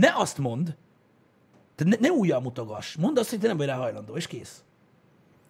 Ne 0.00 0.12
azt 0.14 0.38
mond, 0.38 0.76
tehát 1.74 2.00
ne, 2.00 2.08
ne 2.08 2.14
újjal 2.14 2.40
mutogass, 2.40 2.96
mondd 2.96 3.18
azt, 3.18 3.30
hogy 3.30 3.38
te 3.40 3.46
nem 3.46 3.56
vagy 3.56 3.66
rá 3.66 3.76
hajlandó, 3.76 4.16
és 4.16 4.26
kész. 4.26 4.64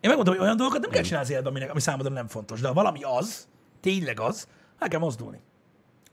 Én 0.00 0.08
megmondom, 0.10 0.34
hogy 0.34 0.42
olyan 0.42 0.56
dolgokat 0.56 0.82
nem 0.82 0.90
kell 0.90 1.02
csinálni 1.02 1.24
az 1.24 1.30
életben, 1.30 1.52
aminek- 1.52 1.70
ami 1.70 1.80
számodra 1.80 2.12
nem 2.12 2.28
fontos, 2.28 2.60
de 2.60 2.68
ha 2.68 2.74
valami 2.74 3.02
az, 3.02 3.48
tényleg 3.80 4.20
az, 4.20 4.48
el 4.78 4.88
kell 4.88 5.00
mozdulni. 5.00 5.40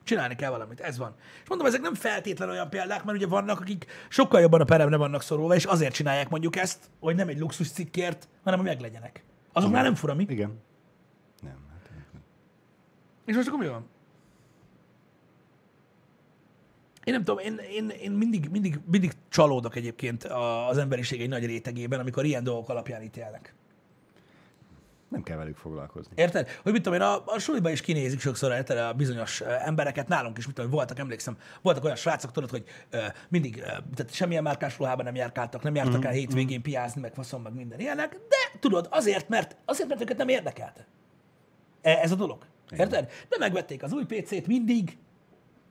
Csinálni 0.03 0.35
kell 0.35 0.49
valamit, 0.49 0.79
ez 0.79 0.97
van. 0.97 1.15
És 1.43 1.49
mondom, 1.49 1.67
ezek 1.67 1.81
nem 1.81 1.93
feltétlen 1.93 2.49
olyan 2.49 2.69
példák, 2.69 3.03
mert 3.03 3.17
ugye 3.17 3.27
vannak, 3.27 3.59
akik 3.59 3.85
sokkal 4.09 4.41
jobban 4.41 4.61
a 4.61 4.65
peremre 4.65 4.97
vannak 4.97 5.21
szorulva, 5.21 5.55
és 5.55 5.65
azért 5.65 5.93
csinálják 5.93 6.29
mondjuk 6.29 6.55
ezt, 6.55 6.89
hogy 6.99 7.15
nem 7.15 7.27
egy 7.27 7.39
luxus 7.39 7.71
cikkért, 7.71 8.27
hanem 8.43 8.59
hogy 8.59 8.67
meglegyenek. 8.67 9.23
Azoknál 9.53 9.83
nem 9.83 9.95
fura 9.95 10.13
mi. 10.13 10.25
igen. 10.29 10.59
Nem, 11.41 11.65
hát 11.71 11.89
nem. 12.13 12.21
És 13.25 13.35
most 13.35 13.47
akkor 13.47 13.59
mi 13.59 13.67
van? 13.67 13.87
Én 17.07 17.13
nem 17.13 17.23
tudom, 17.23 17.39
én, 17.45 17.57
én, 17.71 17.89
én 17.89 18.11
mindig, 18.11 18.49
mindig, 18.49 18.79
mindig 18.91 19.11
csalódok 19.29 19.75
egyébként 19.75 20.23
az 20.69 20.77
emberiség 20.77 21.21
egy 21.21 21.29
nagy 21.29 21.45
rétegében, 21.45 21.99
amikor 21.99 22.25
ilyen 22.25 22.43
dolgok 22.43 22.69
alapján 22.69 23.01
ítélnek. 23.01 23.53
nem 25.07 25.23
kell 25.23 25.37
velük 25.37 25.55
foglalkozni. 25.55 26.11
Érted? 26.15 26.49
Hogy 26.63 26.71
mit 26.71 26.81
tudom 26.81 26.99
én, 26.99 27.05
a, 27.05 27.23
a 27.25 27.39
suliba 27.39 27.69
is 27.69 27.81
kinézik 27.81 28.19
sokszor 28.19 28.51
érted, 28.51 28.77
a 28.77 28.93
bizonyos 28.93 29.41
embereket, 29.41 30.07
nálunk 30.07 30.37
is, 30.37 30.45
mit 30.45 30.55
tudom, 30.55 30.71
voltak, 30.71 30.99
emlékszem, 30.99 31.37
voltak 31.61 31.83
olyan 31.83 31.95
srácok, 31.95 32.31
tudod, 32.31 32.49
hogy 32.49 32.63
ö, 32.89 32.97
mindig, 33.29 33.57
ö, 33.57 33.61
tehát 33.65 34.13
semmilyen 34.13 34.43
márkás 34.43 34.77
ruhában 34.77 35.05
nem 35.05 35.15
járkáltak, 35.15 35.63
nem 35.63 35.75
jártak 35.75 36.05
el 36.05 36.11
hétvégén 36.11 36.61
piázni, 36.61 37.01
meg 37.01 37.13
faszom, 37.13 37.41
meg 37.41 37.53
minden 37.53 37.79
ilyenek, 37.79 38.11
de 38.11 38.59
tudod, 38.59 38.87
azért, 38.91 39.29
mert, 39.29 39.55
azért, 39.65 39.89
mert 39.89 40.01
őket 40.01 40.17
nem 40.17 40.27
érdekelte. 40.27 40.87
E- 41.81 41.99
Ez 42.01 42.11
a 42.11 42.15
dolog. 42.15 42.45
Érted? 42.77 43.09
De 43.29 43.35
megvették 43.39 43.83
az 43.83 43.91
új 43.93 44.05
PC-t 44.05 44.47
mindig, 44.47 44.97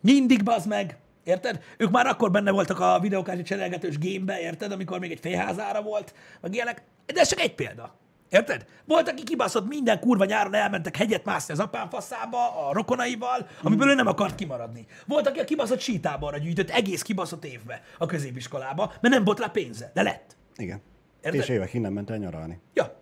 mindig 0.00 0.42
bazd 0.42 0.68
meg, 0.68 0.98
Érted? 1.26 1.62
Ők 1.76 1.90
már 1.90 2.06
akkor 2.06 2.30
benne 2.30 2.50
voltak 2.50 2.80
a 2.80 2.98
videókártya 3.00 3.42
cserélgetős 3.42 3.98
gémbe, 3.98 4.40
érted? 4.40 4.72
Amikor 4.72 4.98
még 4.98 5.10
egy 5.10 5.20
félházára 5.20 5.82
volt, 5.82 6.14
meg 6.40 6.54
ilyenek. 6.54 6.82
De 7.06 7.20
ez 7.20 7.28
csak 7.28 7.40
egy 7.40 7.54
példa. 7.54 7.94
Érted? 8.28 8.66
Volt, 8.84 9.08
aki 9.08 9.22
kibaszott 9.22 9.68
minden 9.68 10.00
kurva 10.00 10.24
nyáron 10.24 10.54
elmentek 10.54 10.96
hegyet 10.96 11.24
mászni 11.24 11.52
az 11.52 11.60
apám 11.60 11.88
faszába, 11.88 12.68
a 12.68 12.72
rokonaival, 12.72 13.48
amiből 13.62 13.88
ő 13.88 13.94
nem 13.94 14.06
akart 14.06 14.34
kimaradni. 14.34 14.86
Volt, 15.06 15.26
aki 15.26 15.38
a 15.38 15.44
kibaszott 15.44 15.80
sítáborra 15.80 16.38
gyűjtött 16.38 16.70
egész 16.70 17.02
kibaszott 17.02 17.44
évbe 17.44 17.82
a 17.98 18.06
középiskolába, 18.06 18.92
mert 19.00 19.14
nem 19.14 19.24
volt 19.24 19.40
rá 19.40 19.46
pénze, 19.46 19.90
de 19.94 20.02
lett. 20.02 20.36
Igen. 20.56 20.80
Érted? 21.22 21.40
És 21.40 21.48
évek 21.48 21.74
innen 21.74 21.92
ment 21.92 22.10
el 22.10 22.16
nyaralni. 22.16 22.60
Ja, 22.74 22.96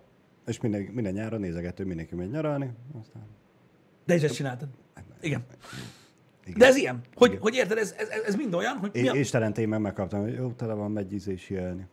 És 0.45 0.59
minden, 0.59 0.81
minden 0.81 1.13
nyáron 1.13 1.39
nézegető, 1.39 1.85
mindenki 1.85 2.15
megy 2.15 2.29
nyaralni. 2.29 2.69
Aztán... 3.01 3.27
de 4.05 4.15
is 4.15 4.21
ezt 4.21 4.35
csináltad. 4.35 4.67
Igen. 5.21 5.45
Igen. 6.45 6.59
De 6.59 6.65
ez 6.65 6.75
ilyen, 6.75 7.01
hogy, 7.15 7.37
hogy 7.41 7.55
érted, 7.55 7.77
ez, 7.77 7.95
ez, 7.97 8.07
ez 8.25 8.35
mind 8.35 8.53
olyan, 8.53 8.77
hogy 8.77 8.89
mi 8.93 8.99
É, 8.99 9.07
a... 9.07 9.13
és 9.13 9.29
talán 9.29 9.53
én 9.57 9.67
meg 9.67 9.79
megkaptam, 9.79 10.21
hogy 10.21 10.33
jó, 10.33 10.51
tele 10.51 10.73
van, 10.73 10.91
megy 10.91 11.13
ízés 11.13 11.49
jelni. 11.49 11.87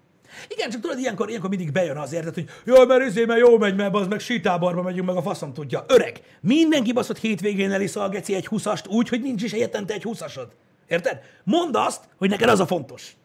Igen, 0.48 0.70
csak 0.70 0.80
tudod, 0.80 0.98
ilyenkor, 0.98 1.28
ilyenkor 1.28 1.50
mindig 1.50 1.72
bejön 1.72 1.96
az 1.96 2.12
érted, 2.12 2.34
hogy 2.34 2.48
jaj, 2.64 2.86
mert 2.86 3.04
izé, 3.04 3.24
mert 3.24 3.40
jó 3.40 3.58
megy, 3.58 3.76
mert 3.76 3.94
az 3.94 4.06
meg 4.06 4.20
sítábarba 4.20 4.82
megyünk, 4.82 5.06
meg 5.06 5.16
a 5.16 5.22
faszom 5.22 5.52
tudja. 5.52 5.84
Öreg, 5.88 6.20
mindenki 6.40 6.92
baszott 6.92 7.18
hétvégén 7.18 7.72
eliszal 7.72 8.08
geci 8.08 8.34
egy 8.34 8.46
húszast 8.46 8.86
úgy, 8.86 9.08
hogy 9.08 9.20
nincs 9.20 9.42
is 9.42 9.52
egyetlen 9.52 9.84
egy 9.86 10.02
húszasod. 10.02 10.52
Érted? 10.88 11.20
Mondd 11.44 11.76
azt, 11.76 12.08
hogy 12.16 12.28
neked 12.28 12.48
az 12.48 12.60
a 12.60 12.66
fontos. 12.66 13.16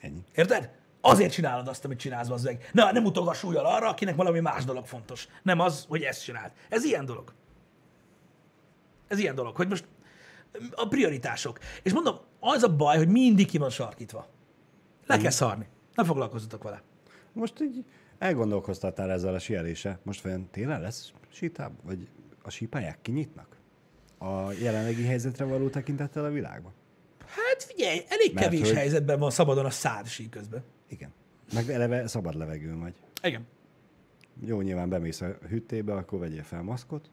Ennyi. 0.00 0.20
Érted? 0.34 0.70
Azért 1.00 1.32
csinálod 1.32 1.68
azt, 1.68 1.84
amit 1.84 1.98
csinálsz, 1.98 2.30
az 2.30 2.42
meg. 2.42 2.68
Na, 2.72 2.92
nem 2.92 3.04
utogass 3.04 3.38
súlyjal 3.38 3.66
arra, 3.66 3.88
akinek 3.88 4.14
valami 4.14 4.40
más 4.40 4.64
dolog 4.64 4.86
fontos. 4.86 5.28
Nem 5.42 5.60
az, 5.60 5.84
hogy 5.88 6.02
ezt 6.02 6.24
csináld. 6.24 6.50
Ez 6.68 6.84
ilyen 6.84 7.04
dolog. 7.04 7.32
Ez 9.08 9.18
ilyen 9.18 9.34
dolog, 9.34 9.56
hogy 9.56 9.68
most 9.68 9.84
a 10.74 10.88
prioritások. 10.88 11.58
És 11.82 11.92
mondom, 11.92 12.16
az 12.40 12.62
a 12.62 12.76
baj, 12.76 12.96
hogy 12.96 13.08
mindig 13.08 13.46
ki 13.46 13.58
van 13.58 13.70
sarkítva. 13.70 14.26
Le 15.06 15.16
kell 15.18 15.30
szarni. 15.30 15.66
Ne 15.94 16.04
foglalkozzatok 16.04 16.62
vele. 16.62 16.82
Most 17.32 17.60
így 17.60 17.84
elgondolkoztattál 18.18 19.10
ezzel 19.10 19.34
a 19.34 19.38
sielése. 19.38 19.98
Most 20.02 20.22
vajon 20.22 20.48
télen 20.50 20.80
lesz 20.80 21.12
sítáb, 21.28 21.72
vagy 21.82 22.08
a 22.42 22.50
sípályák 22.50 22.98
kinyitnak? 23.02 23.56
A 24.18 24.52
jelenlegi 24.52 25.04
helyzetre 25.04 25.44
való 25.44 25.68
tekintettel 25.68 26.24
a 26.24 26.30
világban? 26.30 26.72
Hát 27.26 27.62
figyelj, 27.62 28.00
elég 28.08 28.34
Mert 28.34 28.46
kevés 28.46 28.60
hogy- 28.68 28.76
helyzetben 28.76 29.18
van 29.18 29.30
szabadon 29.30 29.64
a 29.64 29.70
szád 29.70 30.06
sí 30.06 30.28
közben. 30.28 30.62
Igen. 30.88 31.12
Meg 31.52 31.70
eleve 31.70 32.06
szabad 32.06 32.34
levegőn 32.34 32.80
vagy. 32.80 32.94
Igen. 33.22 33.46
Jó, 34.40 34.60
nyilván 34.60 34.88
bemész 34.88 35.20
a 35.20 35.36
hűtébe, 35.48 35.94
akkor 35.94 36.18
vegyél 36.18 36.42
fel 36.42 36.62
maszkot. 36.62 37.10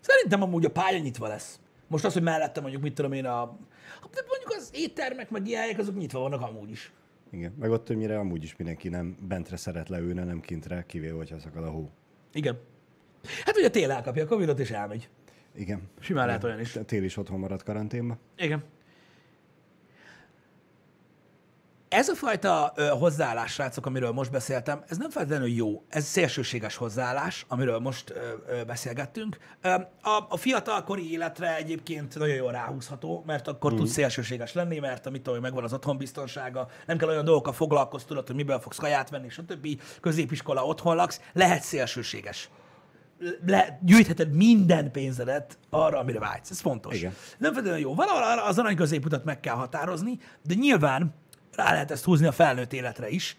Szerintem 0.00 0.42
amúgy 0.42 0.64
a 0.64 0.70
pálya 0.70 0.98
nyitva 0.98 1.28
lesz. 1.28 1.60
Most 1.86 2.04
az, 2.04 2.12
hogy 2.12 2.22
mellette 2.22 2.60
mondjuk, 2.60 2.82
mit 2.82 2.94
tudom 2.94 3.12
én, 3.12 3.24
a... 3.24 3.58
De 4.10 4.20
mondjuk 4.28 4.54
az 4.56 4.70
éttermek, 4.72 5.30
meg 5.30 5.46
ilyen 5.46 5.60
helyek, 5.60 5.78
azok 5.78 5.96
nyitva 5.96 6.18
vannak 6.18 6.40
amúgy 6.40 6.70
is. 6.70 6.92
Igen. 7.30 7.54
Meg 7.58 7.70
ott 7.70 7.84
többnyire 7.84 8.18
amúgy 8.18 8.42
is 8.42 8.56
mindenki 8.56 8.88
nem 8.88 9.16
bentre 9.20 9.56
szeret 9.56 9.88
leülni, 9.88 10.22
nem 10.22 10.40
kintre, 10.40 10.84
kivéve, 10.86 11.16
hogyha 11.16 11.38
szakad 11.38 11.64
a 11.64 11.70
hó. 11.70 11.90
Igen. 12.32 12.58
Hát 13.44 13.56
ugye 13.56 13.70
tél 13.70 13.90
elkapja 13.90 14.22
a 14.22 14.26
Covidot 14.26 14.58
és 14.58 14.70
elmegy. 14.70 15.08
Igen. 15.54 15.88
Simán 16.00 16.26
lehet 16.26 16.44
olyan 16.44 16.60
is. 16.60 16.78
Tél 16.86 17.04
is 17.04 17.16
otthon 17.16 17.38
marad 17.38 17.62
karanténba. 17.62 18.18
Igen. 18.36 18.64
Ez 21.94 22.08
a 22.08 22.14
fajta 22.14 22.72
ö, 22.76 22.86
hozzáállás, 22.86 23.52
srácok, 23.52 23.86
amiről 23.86 24.10
most 24.10 24.30
beszéltem, 24.30 24.82
ez 24.88 24.96
nem 24.96 25.10
feltétlenül 25.10 25.48
jó. 25.48 25.84
Ez 25.88 26.04
szélsőséges 26.04 26.76
hozzáállás, 26.76 27.44
amiről 27.48 27.78
most 27.78 28.10
ö, 28.10 28.14
ö, 28.48 28.64
beszélgettünk. 28.64 29.38
Ö, 29.62 29.68
a, 30.02 30.26
a 30.28 30.36
fiatalkori 30.36 31.12
életre 31.12 31.56
egyébként 31.56 32.18
nagyon 32.18 32.34
jól 32.34 32.52
ráhúzható, 32.52 33.22
mert 33.26 33.48
akkor 33.48 33.72
mm. 33.72 33.76
tudsz 33.76 33.92
szélsőséges 33.92 34.52
lenni, 34.52 34.78
mert 34.78 35.06
amit 35.06 35.22
tudom, 35.22 35.40
megvan 35.40 35.64
az 35.64 35.72
otthonbiztonsága, 35.72 36.68
nem 36.86 36.98
kell 36.98 37.08
olyan 37.08 37.24
dolgokkal 37.24 37.52
foglalkozni, 37.52 38.08
tudod, 38.08 38.26
hogy 38.26 38.36
miből 38.36 38.58
fogsz 38.58 38.78
kaját 38.78 39.10
venni, 39.10 39.28
stb. 39.28 39.68
Középiskola, 40.00 40.64
otthon 40.64 40.96
laksz, 40.96 41.20
lehet 41.32 41.62
szélsőséges 41.62 42.50
le, 43.46 43.78
gyűjtheted 43.82 44.32
minden 44.32 44.90
pénzedet 44.90 45.58
arra, 45.70 45.98
amire 45.98 46.18
vágysz. 46.18 46.50
Ez 46.50 46.60
fontos. 46.60 46.96
Igen. 46.96 47.14
Nem 47.38 47.52
feltétlenül 47.52 47.84
jó. 47.84 47.94
Valahol 47.94 48.38
az 48.38 48.58
arany 48.58 48.76
középutat 48.76 49.24
meg 49.24 49.40
kell 49.40 49.54
határozni, 49.54 50.18
de 50.42 50.54
nyilván 50.54 51.14
rá 51.56 51.72
lehet 51.72 51.90
ezt 51.90 52.04
húzni 52.04 52.26
a 52.26 52.32
felnőtt 52.32 52.72
életre 52.72 53.08
is. 53.08 53.36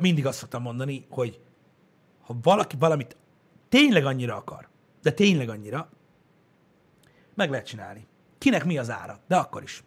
Mindig 0.00 0.26
azt 0.26 0.38
szoktam 0.38 0.62
mondani, 0.62 1.06
hogy 1.10 1.40
ha 2.20 2.36
valaki 2.42 2.76
valamit 2.78 3.16
tényleg 3.68 4.04
annyira 4.04 4.36
akar, 4.36 4.68
de 5.02 5.12
tényleg 5.12 5.48
annyira, 5.48 5.88
meg 7.34 7.50
lehet 7.50 7.66
csinálni. 7.66 8.06
Kinek 8.38 8.64
mi 8.64 8.78
az 8.78 8.90
ára, 8.90 9.20
de 9.28 9.36
akkor 9.36 9.62
is. 9.62 9.84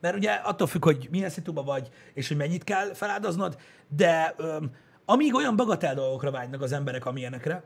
Mert 0.00 0.16
ugye 0.16 0.32
attól 0.32 0.66
függ, 0.66 0.84
hogy 0.84 1.08
milyen 1.10 1.30
szituba 1.30 1.62
vagy, 1.62 1.90
és 2.14 2.28
hogy 2.28 2.36
mennyit 2.36 2.64
kell 2.64 2.94
feláldoznod, 2.94 3.58
de 3.88 4.34
öm, 4.36 4.74
amíg 5.04 5.34
olyan 5.34 5.56
bagatel 5.56 5.94
dolgokra 5.94 6.30
vágynak 6.30 6.62
az 6.62 6.72
emberek, 6.72 7.06
amilyenekre, 7.06 7.64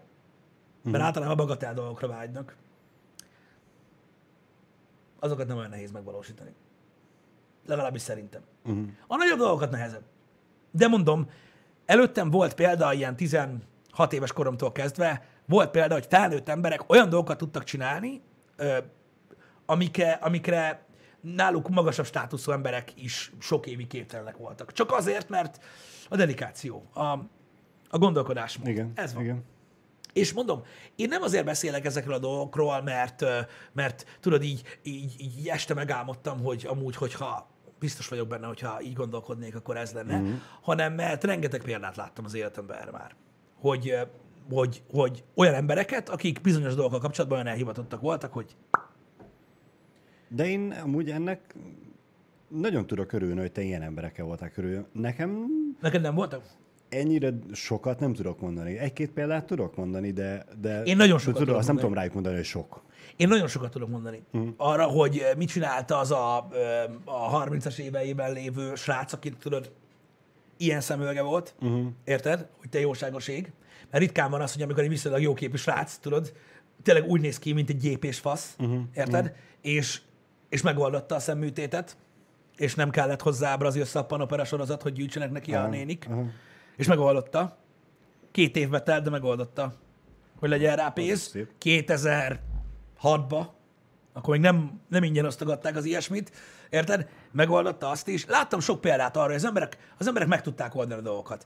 mert 0.82 1.04
általában 1.04 1.36
bagatel 1.36 1.74
dolgokra 1.74 2.08
vágynak, 2.08 2.56
azokat 5.18 5.46
nem 5.46 5.56
olyan 5.56 5.70
nehéz 5.70 5.90
megvalósítani. 5.90 6.54
Legalábbis 7.66 8.02
szerintem. 8.02 8.42
Uh-huh. 8.64 8.88
A 9.06 9.16
nagyobb 9.16 9.38
dolgokat 9.38 9.70
nehezebb. 9.70 10.02
De 10.70 10.88
mondom, 10.88 11.30
előttem 11.86 12.30
volt 12.30 12.54
példa 12.54 12.92
ilyen 12.92 13.16
16 13.16 13.58
éves 14.10 14.32
koromtól 14.32 14.72
kezdve, 14.72 15.24
volt 15.46 15.70
példa, 15.70 15.94
hogy 15.94 16.06
felnőtt 16.08 16.48
emberek 16.48 16.90
olyan 16.90 17.08
dolgokat 17.08 17.38
tudtak 17.38 17.64
csinálni, 17.64 18.22
ö, 18.56 18.78
amikre, 19.66 20.10
amikre 20.12 20.86
náluk 21.20 21.68
magasabb 21.68 22.06
státuszú 22.06 22.52
emberek 22.52 22.92
is 23.02 23.32
sok 23.38 23.66
évig 23.66 23.86
képtelenek 23.86 24.36
voltak. 24.36 24.72
Csak 24.72 24.92
azért, 24.92 25.28
mert 25.28 25.64
a 26.08 26.16
dedikáció, 26.16 26.88
a, 26.94 27.02
a 27.88 27.98
gondolkodásmód. 27.98 28.68
Igen. 28.68 28.92
Ez 28.94 29.14
van. 29.14 29.22
Igen. 29.22 29.44
És 30.12 30.32
mondom, 30.32 30.62
én 30.96 31.08
nem 31.08 31.22
azért 31.22 31.44
beszélek 31.44 31.84
ezekről 31.84 32.14
a 32.14 32.18
dolgokról, 32.18 32.82
mert, 32.82 33.24
mert 33.72 34.18
tudod, 34.20 34.42
így, 34.42 34.78
így, 34.82 35.14
így 35.20 35.48
este 35.48 35.74
megálmodtam, 35.74 36.42
hogy 36.42 36.66
amúgy, 36.68 36.96
hogyha 36.96 37.51
biztos 37.82 38.08
vagyok 38.08 38.28
benne, 38.28 38.46
hogyha 38.46 38.82
így 38.82 38.92
gondolkodnék, 38.92 39.54
akkor 39.54 39.76
ez 39.76 39.92
lenne, 39.92 40.20
mm. 40.20 40.34
hanem 40.60 40.94
mert 40.94 41.24
rengeteg 41.24 41.62
példát 41.62 41.96
láttam 41.96 42.24
az 42.24 42.34
életemben 42.34 42.78
erre 42.78 42.90
már. 42.90 43.14
Hogy, 43.54 43.88
ö, 43.90 44.02
hogy, 44.50 44.82
hogy 44.90 45.24
olyan 45.34 45.54
embereket, 45.54 46.08
akik 46.08 46.40
bizonyos 46.40 46.74
dolgokkal 46.74 47.00
kapcsolatban 47.00 47.38
olyan 47.38 47.50
elhivatottak 47.50 48.00
voltak, 48.00 48.32
hogy 48.32 48.56
De 50.28 50.46
én 50.46 50.72
amúgy 50.72 51.10
ennek 51.10 51.54
nagyon 52.48 52.86
tudok 52.86 53.12
örülni, 53.12 53.40
hogy 53.40 53.52
te 53.52 53.62
ilyen 53.62 53.82
emberekkel 53.82 54.24
voltál 54.24 54.50
körül. 54.50 54.86
Nekem 54.92 55.46
neked 55.80 56.00
nem 56.02 56.14
voltak? 56.14 56.44
Ennyire 56.92 57.32
sokat 57.52 58.00
nem 58.00 58.12
tudok 58.12 58.40
mondani. 58.40 58.78
Egy-két 58.78 59.10
példát 59.10 59.46
tudok 59.46 59.76
mondani, 59.76 60.10
de, 60.10 60.44
de 60.60 60.82
Én 60.82 60.96
nagyon 60.96 61.18
sokat 61.18 61.38
tudok 61.38 61.56
azt 61.56 61.66
nem 61.66 61.76
tudom 61.76 61.94
rájuk 61.94 62.14
mondani, 62.14 62.34
hogy 62.34 62.44
sok. 62.44 62.82
Én 63.16 63.28
nagyon 63.28 63.48
sokat 63.48 63.70
tudok 63.70 63.88
mondani. 63.88 64.22
Mm. 64.36 64.48
Arra, 64.56 64.84
hogy 64.84 65.18
eh, 65.18 65.36
mit 65.36 65.48
csinálta 65.48 65.98
az 65.98 66.10
a, 66.10 66.48
ö, 66.52 66.82
a 67.04 67.44
30-as 67.44 67.78
éveiben 67.78 68.32
lévő 68.32 68.74
srác, 68.74 69.12
akit 69.12 69.36
tudod, 69.36 69.70
ilyen 70.56 70.80
szemüvege 70.80 71.22
volt, 71.22 71.54
uh-huh. 71.60 71.86
érted? 72.04 72.46
Hogy 72.58 72.68
te 72.68 72.80
jóságos 72.80 73.28
ég. 73.28 73.52
Mert 73.90 74.04
ritkán 74.04 74.30
van 74.30 74.40
az, 74.40 74.52
hogy 74.52 74.62
amikor 74.62 74.82
egy 74.82 74.88
viszonylag 74.88 75.22
jóképű 75.22 75.56
srác, 75.56 75.96
tudod, 75.96 76.32
tényleg 76.82 77.08
úgy 77.08 77.20
néz 77.20 77.38
ki, 77.38 77.52
mint 77.52 77.70
egy 77.70 77.76
gyépés 77.76 78.18
fasz, 78.18 78.54
uh-huh. 78.58 78.80
érted? 78.94 79.24
Uh-huh. 79.24 79.38
És, 79.60 80.00
és 80.48 80.62
megoldotta 80.62 81.14
a 81.14 81.18
szemműtétet, 81.18 81.96
és 82.56 82.74
nem 82.74 82.90
kellett 82.90 83.22
hozzá 83.22 83.56
brazil 83.56 83.84
szappanopera 83.84 84.44
sorozat, 84.44 84.82
hogy 84.82 84.92
gyűjtsenek 84.92 85.30
neki 85.30 85.54
a 85.54 85.66
nénik. 85.66 86.06
aha. 86.10 86.24
És 86.76 86.86
megoldotta. 86.86 87.56
Két 88.30 88.56
évbe 88.56 88.82
telt, 88.82 89.04
de 89.04 89.10
megoldotta, 89.10 89.74
hogy 90.38 90.48
legyen 90.48 90.76
rá 90.76 90.88
pénz. 90.88 91.20
szép. 91.20 91.50
2006-ba, 91.60 93.46
akkor 94.12 94.34
még 94.34 94.40
nem, 94.40 94.80
nem 94.88 95.02
ingyen 95.02 95.24
osztogatták 95.24 95.76
az 95.76 95.84
ilyesmit, 95.84 96.32
érted? 96.70 97.08
Megoldotta 97.32 97.88
azt 97.88 98.08
is. 98.08 98.26
Láttam 98.26 98.60
sok 98.60 98.80
példát 98.80 99.16
arra, 99.16 99.26
hogy 99.26 99.34
az 99.34 99.44
emberek, 99.44 99.76
az 99.98 100.06
emberek 100.06 100.28
meg 100.28 100.42
tudták 100.42 100.74
oldani 100.74 101.00
a 101.00 101.04
dolgokat. 101.04 101.44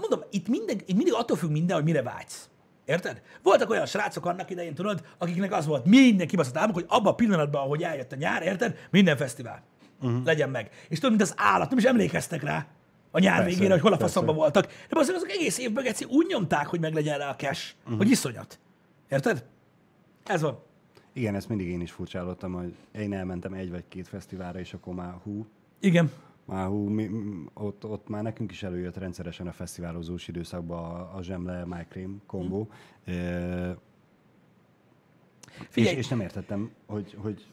Mondom, 0.00 0.22
itt, 0.30 0.48
minden, 0.48 0.76
itt 0.76 0.96
mindig 0.96 1.14
attól 1.14 1.36
függ 1.36 1.50
minden, 1.50 1.76
hogy 1.76 1.84
mire 1.84 2.02
vágysz. 2.02 2.48
Érted? 2.84 3.22
Voltak 3.42 3.70
olyan 3.70 3.86
srácok 3.86 4.26
annak 4.26 4.50
idején, 4.50 4.74
tudod, 4.74 5.06
akiknek 5.18 5.52
az 5.52 5.66
volt 5.66 5.84
minden 5.84 6.26
kibaszott 6.26 6.56
álmuk, 6.56 6.74
hogy 6.74 6.86
abban 6.88 7.12
a 7.12 7.14
pillanatban, 7.14 7.62
ahogy 7.62 7.82
eljött 7.82 8.12
a 8.12 8.16
nyár, 8.16 8.42
érted? 8.42 8.78
Minden 8.90 9.16
fesztivál. 9.16 9.62
Uh-huh. 10.00 10.24
Legyen 10.24 10.50
meg. 10.50 10.70
És 10.88 10.98
tudod, 10.98 11.16
mint 11.16 11.30
az 11.30 11.34
állat, 11.36 11.68
nem 11.68 11.78
is 11.78 11.84
emlékeztek 11.84 12.42
rá 12.42 12.66
a 13.14 13.18
nyár 13.18 13.36
Persze, 13.36 13.54
végére, 13.54 13.72
hogy 13.72 13.82
hol 13.82 13.92
a 13.92 13.96
persze. 13.96 14.12
faszomban 14.12 14.36
voltak. 14.36 14.66
De 14.66 14.98
azok, 14.98 15.16
azok 15.16 15.30
egész 15.30 15.58
évben 15.58 15.84
egyszer 15.84 16.06
úgy 16.10 16.26
nyomták, 16.28 16.66
hogy 16.66 16.80
meglegyen 16.80 17.18
rá 17.18 17.30
a 17.30 17.36
cash, 17.36 17.74
uh-huh. 17.82 17.96
hogy 17.96 18.10
iszonyat. 18.10 18.58
Érted? 19.10 19.44
Ez 20.24 20.40
van. 20.40 20.58
Igen, 21.12 21.34
ezt 21.34 21.48
mindig 21.48 21.68
én 21.68 21.80
is 21.80 21.90
furcsálottam, 21.90 22.52
hogy 22.52 22.74
én 22.92 23.12
elmentem 23.12 23.52
egy 23.52 23.70
vagy 23.70 23.84
két 23.88 24.08
fesztiválra, 24.08 24.58
és 24.58 24.74
akkor 24.74 24.94
már 24.94 25.14
hú, 25.22 25.46
Igen. 25.80 26.10
már 26.44 26.66
hú, 26.66 26.88
mi, 26.88 27.10
ott, 27.52 27.84
ott 27.84 28.08
már 28.08 28.22
nekünk 28.22 28.50
is 28.50 28.62
előjött 28.62 28.96
rendszeresen 28.96 29.46
a 29.46 29.52
fesztiválozós 29.52 30.28
időszakban 30.28 30.78
a, 30.78 31.16
a 31.16 31.22
zsemle 31.22 31.64
My 31.64 31.86
Cream 31.88 32.22
kombó. 32.26 32.68
Mm. 33.10 33.14
E, 33.14 33.76
és, 35.74 35.92
és 35.92 36.08
nem 36.08 36.20
értettem, 36.20 36.70
hogy, 36.86 37.16
hogy 37.18 37.46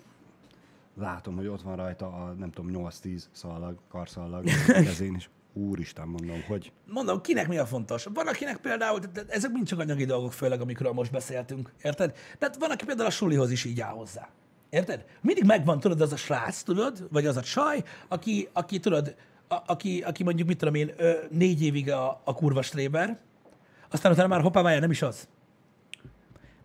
látom, 0.95 1.35
hogy 1.35 1.47
ott 1.47 1.61
van 1.61 1.75
rajta 1.75 2.07
a 2.07 2.33
nem 2.33 2.51
tudom, 2.51 2.89
8-10 2.89 3.23
szallag, 3.31 3.77
karszallag 3.89 4.43
kezén 4.87 5.15
is. 5.15 5.29
Úristen, 5.53 6.07
mondom, 6.07 6.43
hogy 6.47 6.71
Mondom, 6.85 7.21
kinek 7.21 7.47
mi 7.47 7.57
a 7.57 7.65
fontos? 7.65 8.03
Van, 8.13 8.27
akinek 8.27 8.57
például, 8.57 8.99
tehát 8.99 9.31
ezek 9.31 9.51
mind 9.51 9.67
csak 9.67 9.79
anyagi 9.79 10.05
dolgok, 10.05 10.33
főleg 10.33 10.61
amikről 10.61 10.91
most 10.91 11.11
beszéltünk, 11.11 11.73
érted? 11.81 12.15
Tehát 12.37 12.57
van, 12.57 12.71
aki 12.71 12.85
például 12.85 13.07
a 13.07 13.11
sulihoz 13.11 13.51
is 13.51 13.65
így 13.65 13.81
áll 13.81 13.93
hozzá. 13.93 14.29
Érted? 14.69 15.05
Mindig 15.21 15.43
megvan, 15.43 15.79
tudod, 15.79 16.01
az 16.01 16.11
a 16.11 16.15
srác, 16.15 16.61
tudod, 16.61 17.07
vagy 17.11 17.25
az 17.25 17.37
a 17.37 17.41
csaj, 17.41 17.83
aki, 18.07 18.49
aki 18.53 18.79
tudod, 18.79 19.15
a, 19.47 19.55
aki, 19.65 20.01
aki 20.01 20.23
mondjuk, 20.23 20.47
mit 20.47 20.57
tudom 20.57 20.75
én, 20.75 20.91
ö, 20.97 21.11
négy 21.29 21.63
évig 21.63 21.91
a, 21.91 22.21
a 22.23 22.33
kurva 22.33 22.61
stréber, 22.61 23.19
aztán 23.89 24.11
utána 24.11 24.27
már 24.27 24.41
hoppá, 24.41 24.79
nem 24.79 24.91
is 24.91 25.01
az. 25.01 25.27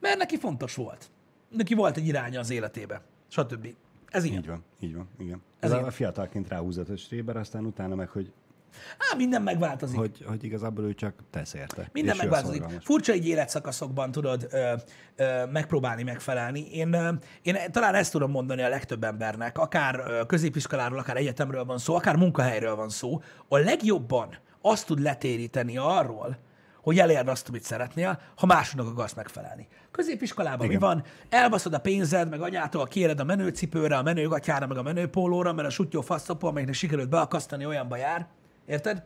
Mert 0.01 0.19
neki 0.19 0.37
fontos 0.37 0.75
volt. 0.75 1.11
Neki 1.51 1.75
volt 1.75 1.97
egy 1.97 2.07
iránya 2.07 2.41
az 2.41 2.51
életébe, 2.51 3.03
stb. 3.29 3.75
Ez 4.11 4.25
ilyen. 4.25 4.39
így 4.39 4.47
van, 4.47 4.65
így 4.81 4.95
van, 4.95 5.09
igen. 5.19 5.43
Ez 5.61 5.73
Ez 5.73 5.85
a 5.85 5.91
fiatalként 5.91 6.49
ráhúzott 6.49 6.89
a 6.89 6.97
stréber, 6.97 7.37
aztán 7.37 7.65
utána 7.65 7.95
meg, 7.95 8.09
hogy, 8.09 8.33
Á, 8.99 9.17
minden 9.17 9.43
megváltozik. 9.43 9.99
hogy, 9.99 10.25
hogy 10.27 10.45
igazából 10.45 10.85
ő 10.85 10.95
csak 10.95 11.15
tesz 11.31 11.55
érte. 11.55 11.89
Minden 11.93 12.17
megváltozik. 12.17 12.65
Furcsa 12.81 13.15
így 13.15 13.27
életszakaszokban 13.27 14.11
tudod 14.11 14.47
ö, 14.51 14.73
ö, 15.17 15.47
megpróbálni 15.47 16.03
megfelelni. 16.03 16.71
Én, 16.73 16.93
ö, 16.93 17.11
én 17.43 17.57
talán 17.71 17.95
ezt 17.95 18.13
tudom 18.13 18.31
mondani 18.31 18.63
a 18.63 18.69
legtöbb 18.69 19.05
embernek, 19.05 19.59
akár 19.59 20.05
ö, 20.07 20.27
középiskoláról, 20.27 20.99
akár 20.99 21.17
egyetemről 21.17 21.65
van 21.65 21.79
szó, 21.79 21.95
akár 21.95 22.17
munkahelyről 22.17 22.77
van 22.77 22.89
szó, 22.89 23.23
a 23.49 23.59
legjobban 23.59 24.29
azt 24.61 24.87
tud 24.87 25.01
letéríteni 25.01 25.77
arról, 25.77 26.37
hogy 26.87 26.99
elérd 26.99 27.29
azt, 27.29 27.49
amit 27.49 27.63
szeretnél, 27.63 28.21
ha 28.37 28.47
másoknak 28.47 28.87
akarsz 28.87 29.15
megfelelni. 29.15 29.69
Középiskolában 29.91 30.67
Igen. 30.67 30.79
mi 30.79 30.87
van? 30.87 31.05
Elbaszod 31.29 31.75
a 31.75 31.79
pénzed, 31.79 32.29
meg 32.29 32.41
anyától 32.41 32.87
kéred 32.87 33.21
a 33.21 33.25
menőcipőre, 33.25 33.97
a 33.97 34.03
menőgatyára, 34.03 34.67
meg 34.67 34.77
a 34.77 34.83
menőpólóra, 34.83 35.53
mert 35.53 35.69
a 35.69 35.71
sutyó 35.71 36.01
faszapó, 36.01 36.49
amelyiknek 36.49 36.77
sikerült 36.77 37.09
beakasztani, 37.09 37.67
olyanba 37.67 37.97
jár. 37.97 38.27
Érted? 38.67 39.03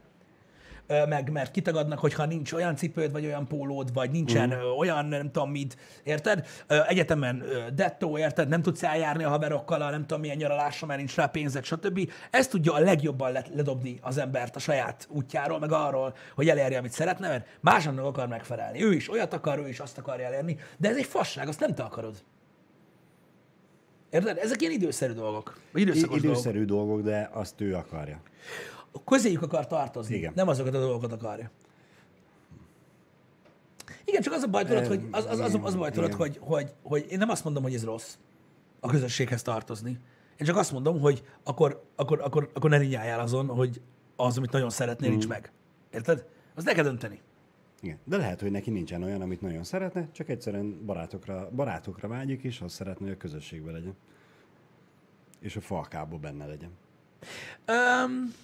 Meg 1.08 1.30
mert 1.30 1.50
kitagadnak, 1.50 1.98
hogyha 1.98 2.24
nincs 2.24 2.52
olyan 2.52 2.76
cipőd, 2.76 3.12
vagy 3.12 3.24
olyan 3.24 3.46
pólód, 3.46 3.92
vagy 3.92 4.10
nincsen 4.10 4.48
mm. 4.48 4.78
olyan, 4.78 5.06
nem 5.06 5.30
tudom 5.30 5.50
mit, 5.50 5.76
érted? 6.02 6.46
Egyetemen 6.88 7.44
dettó, 7.74 8.18
érted? 8.18 8.48
Nem 8.48 8.62
tudsz 8.62 8.82
eljárni 8.82 9.24
a 9.24 9.28
haverokkal, 9.28 9.82
a 9.82 9.90
nem 9.90 10.00
tudom 10.00 10.20
milyen 10.20 10.36
nyaralásra, 10.36 10.86
mert 10.86 10.98
nincs 10.98 11.14
rá 11.14 11.26
pénzed, 11.26 11.64
stb. 11.64 12.10
Ez 12.30 12.48
tudja 12.48 12.72
a 12.72 12.78
legjobban 12.78 13.32
le- 13.32 13.44
ledobni 13.54 13.98
az 14.02 14.18
embert 14.18 14.56
a 14.56 14.58
saját 14.58 15.06
útjáról, 15.10 15.58
meg 15.58 15.72
arról, 15.72 16.14
hogy 16.34 16.48
elérje, 16.48 16.78
amit 16.78 16.92
szeretne, 16.92 17.28
mert 17.28 17.46
másoknak 17.60 18.04
akar 18.04 18.28
megfelelni. 18.28 18.84
Ő 18.84 18.92
is 18.92 19.10
olyat 19.10 19.32
akar, 19.32 19.58
ő 19.58 19.68
is 19.68 19.80
azt 19.80 19.98
akarja 19.98 20.26
elérni, 20.26 20.56
de 20.76 20.88
ez 20.88 20.96
egy 20.96 21.04
fasság, 21.06 21.48
azt 21.48 21.60
nem 21.60 21.74
te 21.74 21.82
akarod. 21.82 22.22
Érted? 24.10 24.38
Ezek 24.38 24.60
ilyen 24.60 24.72
időszerű 24.72 25.12
dolgok. 25.12 25.60
Vagy 25.72 25.80
I- 25.80 25.84
időszakos 25.84 26.20
dolgok. 26.20 26.30
időszerű 26.30 26.64
dolgok, 26.64 27.00
de 27.00 27.30
azt 27.32 27.60
ő 27.60 27.74
akarja. 27.74 28.20
Közéjük 29.04 29.42
akar 29.42 29.66
tartozni. 29.66 30.16
Igen. 30.16 30.32
Nem 30.34 30.48
azokat 30.48 30.74
a 30.74 30.78
dolgokat 30.78 31.12
akarja. 31.12 31.50
Igen, 34.04 34.22
csak 34.22 34.32
az 34.32 34.42
a 34.42 34.46
baj, 34.46 34.64
tudod, 34.64 34.86
hogy, 34.86 35.08
az, 35.10 35.26
az, 35.26 35.38
az, 35.38 35.58
az 35.62 35.74
a 35.74 35.78
baj, 35.78 35.90
tudod, 35.90 36.12
hogy, 36.12 36.38
hogy, 36.40 36.72
hogy 36.82 37.06
én 37.10 37.18
nem 37.18 37.28
azt 37.28 37.44
mondom, 37.44 37.62
hogy 37.62 37.74
ez 37.74 37.84
rossz 37.84 38.16
a 38.80 38.88
közösséghez 38.88 39.42
tartozni. 39.42 39.90
Én 40.36 40.46
csak 40.46 40.56
azt 40.56 40.72
mondom, 40.72 41.00
hogy 41.00 41.22
akkor, 41.42 41.84
akkor, 41.96 42.20
akkor, 42.20 42.50
akkor 42.54 42.70
ne 42.70 42.78
rinyáljál 42.78 43.20
azon, 43.20 43.46
hogy 43.46 43.80
az, 44.16 44.36
amit 44.36 44.50
nagyon 44.50 44.70
szeretnél, 44.70 45.10
nincs 45.10 45.28
meg. 45.28 45.52
Érted? 45.92 46.24
Az 46.54 46.64
neked 46.64 46.84
dönteni. 46.84 47.20
Igen. 47.80 47.98
De 48.04 48.16
lehet, 48.16 48.40
hogy 48.40 48.50
neki 48.50 48.70
nincsen 48.70 49.02
olyan, 49.02 49.20
amit 49.20 49.40
nagyon 49.40 49.64
szeretne, 49.64 50.08
csak 50.12 50.28
egyszerűen 50.28 50.84
barátokra, 50.84 51.50
barátokra 51.54 52.08
vágyik, 52.08 52.42
és 52.42 52.60
azt 52.60 52.74
szeretné, 52.74 53.04
hogy 53.04 53.14
a 53.14 53.18
közösségben 53.18 53.72
legyen. 53.72 53.96
És 55.40 55.56
a 55.56 55.60
falkában 55.60 56.20
benne 56.20 56.46
legyen. 56.46 56.70
Um, 57.68 58.34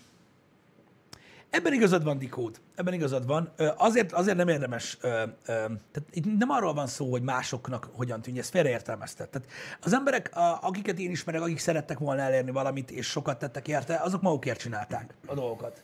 ebben 1.51 1.73
igazad 1.73 2.05
van, 2.05 2.19
Dikód. 2.19 2.61
Ebben 2.75 2.95
igazad 2.95 3.27
van. 3.27 3.53
Azért, 3.77 4.13
azért 4.13 4.37
nem 4.37 4.49
érdemes, 4.49 4.97
tehát 4.97 6.05
itt 6.11 6.39
nem 6.39 6.51
arról 6.51 6.75
van 6.75 6.87
szó, 6.87 7.11
hogy 7.11 7.23
másoknak 7.23 7.89
hogyan 7.93 8.23
tűnj, 8.23 8.39
ezt 8.39 8.51
félreértelmeztet. 8.51 9.31
Tehát 9.31 9.49
az 9.81 9.93
emberek, 9.93 10.31
akiket 10.61 10.99
én 10.99 11.11
ismerek, 11.11 11.41
akik 11.41 11.59
szerettek 11.59 11.99
volna 11.99 12.21
elérni 12.23 12.51
valamit, 12.51 12.91
és 12.91 13.07
sokat 13.07 13.39
tettek 13.39 13.69
érte, 13.69 13.97
azok 13.97 14.23
magukért 14.23 14.61
csinálták 14.61 15.15
a 15.27 15.35
dolgokat. 15.35 15.83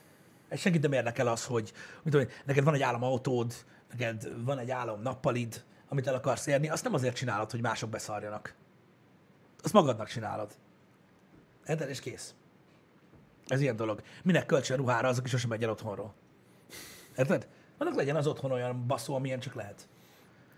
Ez 0.49 0.59
senkit 0.59 0.81
nem 0.81 0.91
érdekel 0.91 1.27
az, 1.27 1.45
hogy 1.45 1.71
mit 2.03 2.13
tudom, 2.13 2.27
neked 2.45 2.63
van 2.63 2.73
egy 2.73 2.81
álomautód, 2.81 3.53
neked 3.91 4.43
van 4.45 4.59
egy 4.59 4.71
álom 4.71 5.01
nappalid, 5.01 5.63
amit 5.89 6.07
el 6.07 6.15
akarsz 6.15 6.47
érni, 6.47 6.69
azt 6.69 6.83
nem 6.83 6.93
azért 6.93 7.15
csinálod, 7.15 7.51
hogy 7.51 7.61
mások 7.61 7.89
beszarjanak. 7.89 8.55
Azt 9.63 9.73
magadnak 9.73 10.07
csinálod. 10.07 10.51
Érted? 11.67 11.89
És 11.89 11.99
kész. 11.99 12.33
Ez 13.53 13.61
ilyen 13.61 13.75
dolog. 13.75 14.01
Minek 14.23 14.45
kölcsön 14.45 14.77
ruhára, 14.77 15.07
azok 15.07 15.25
is 15.25 15.31
sosem 15.31 15.49
megy 15.49 15.63
el 15.63 15.69
otthonról. 15.69 16.13
Érted? 17.17 17.47
Annak 17.77 17.95
legyen 17.95 18.15
az 18.15 18.27
otthon 18.27 18.51
olyan 18.51 18.87
baszó, 18.87 19.15
amilyen 19.15 19.39
csak 19.39 19.53
lehet. 19.53 19.87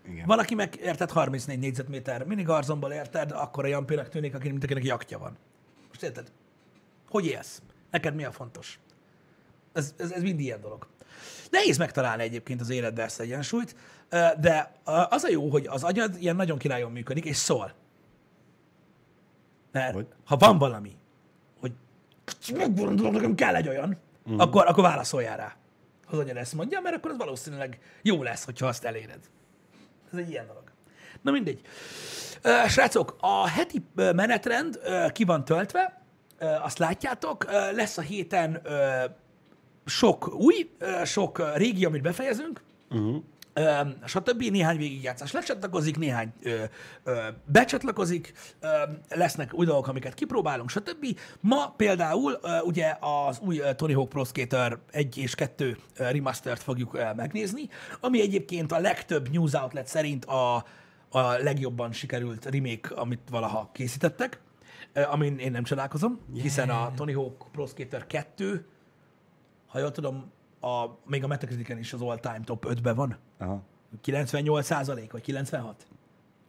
Igen. 0.08 0.26
Valaki 0.26 0.54
meg, 0.54 0.76
érted, 0.82 1.10
34 1.10 1.58
négyzetméter 1.58 2.24
minigarzomból 2.24 2.92
érted, 2.92 3.30
akkor 3.32 3.64
a 3.64 3.68
jampének 3.68 4.08
tűnik, 4.08 4.34
aki, 4.34 4.48
mint 4.48 4.64
akinek 4.64 4.84
jaktja 4.84 5.18
van. 5.18 5.36
Most 5.88 6.02
érted? 6.02 6.32
Hogy 7.08 7.26
élsz? 7.26 7.62
Neked 7.90 8.14
mi 8.14 8.24
a 8.24 8.32
fontos? 8.32 8.78
Ez, 9.72 9.94
ez, 9.98 10.10
ez 10.10 10.22
mind 10.22 10.40
ilyen 10.40 10.60
dolog. 10.60 10.86
Nehéz 11.50 11.78
megtalálni 11.78 12.22
egyébként 12.22 12.60
az 12.60 12.70
életbe 12.70 13.02
ezt 13.02 13.20
egyensúlyt, 13.20 13.76
de 14.40 14.72
az 15.08 15.24
a 15.24 15.28
jó, 15.28 15.50
hogy 15.50 15.66
az 15.66 15.82
agyad 15.84 16.16
ilyen 16.18 16.36
nagyon 16.36 16.58
királyon 16.58 16.92
működik, 16.92 17.24
és 17.24 17.36
szól. 17.36 17.72
Mert 19.72 19.94
Hogy? 19.94 20.06
ha 20.24 20.36
van 20.36 20.58
valami, 20.58 20.96
megmondom, 22.56 23.12
nekem 23.12 23.34
kell 23.34 23.54
egy 23.54 23.68
olyan, 23.68 23.98
mm. 24.30 24.38
akkor, 24.38 24.66
akkor 24.66 24.82
válaszoljál 24.82 25.36
rá. 25.36 25.56
Az 26.06 26.18
agyad 26.18 26.36
ezt 26.36 26.54
mondja, 26.54 26.80
mert 26.80 26.96
akkor 26.96 27.10
az 27.10 27.16
valószínűleg 27.16 27.78
jó 28.02 28.22
lesz, 28.22 28.44
hogyha 28.44 28.66
azt 28.66 28.84
eléred. 28.84 29.20
Ez 30.12 30.18
egy 30.18 30.30
ilyen 30.30 30.46
dolog. 30.46 30.62
Na 31.22 31.30
mindegy. 31.30 31.60
Srácok, 32.68 33.16
a 33.20 33.48
heti 33.48 33.84
menetrend 33.94 34.80
ki 35.12 35.24
van 35.24 35.44
töltve, 35.44 36.02
azt 36.62 36.78
látjátok, 36.78 37.44
lesz 37.74 37.98
a 37.98 38.00
héten 38.00 38.62
sok 39.84 40.34
új, 40.34 40.70
sok 41.04 41.54
régi, 41.54 41.84
amit 41.84 42.02
befejezünk, 42.02 42.62
uh-huh. 42.90 43.22
Stb. 44.04 44.42
Néhány 44.42 44.76
végigjátszás 44.76 45.32
lecsatlakozik, 45.32 45.98
néhány 45.98 46.32
ö, 46.42 46.64
ö, 47.04 47.20
becsatlakozik, 47.44 48.32
ö, 48.60 48.68
lesznek 49.08 49.54
új 49.54 49.66
dolgok, 49.66 49.88
amiket 49.88 50.14
kipróbálunk, 50.14 50.70
stb. 50.70 51.18
Ma 51.40 51.74
például 51.76 52.38
ö, 52.42 52.58
ugye 52.60 52.96
az 53.00 53.38
új 53.38 53.60
Tony 53.76 53.94
Hawk 53.94 54.08
Pro 54.08 54.24
Skater 54.24 54.78
1 54.90 55.18
és 55.18 55.34
2 55.34 55.76
ö, 55.96 56.10
remastert 56.10 56.62
fogjuk 56.62 56.94
ö, 56.94 57.12
megnézni, 57.16 57.68
ami 58.00 58.20
egyébként 58.20 58.72
a 58.72 58.78
legtöbb 58.78 59.28
news 59.32 59.52
outlet 59.52 59.86
szerint 59.86 60.24
a, 60.24 60.54
a 61.08 61.20
legjobban 61.20 61.92
sikerült 61.92 62.44
remake, 62.44 62.94
amit 62.94 63.20
valaha 63.30 63.70
készítettek, 63.72 64.40
ö, 64.92 65.02
amin 65.02 65.38
én 65.38 65.50
nem 65.50 65.62
csodálkozom, 65.62 66.20
hiszen 66.34 66.70
a 66.70 66.92
Tony 66.96 67.14
Hawk 67.14 67.46
Pro 67.52 67.66
Skater 67.66 68.06
2 68.06 68.66
ha 69.66 69.78
jól 69.78 69.90
tudom, 69.90 70.32
a, 70.60 70.86
még 71.04 71.24
a 71.24 71.26
Metacriticen 71.26 71.78
is 71.78 71.92
az 71.92 72.02
all-time 72.02 72.40
top 72.44 72.66
5-ben 72.68 72.94
van. 72.94 73.16
Aha. 73.38 73.62
98 74.00 74.66
százalék, 74.66 75.12
vagy 75.12 75.20
96? 75.20 75.86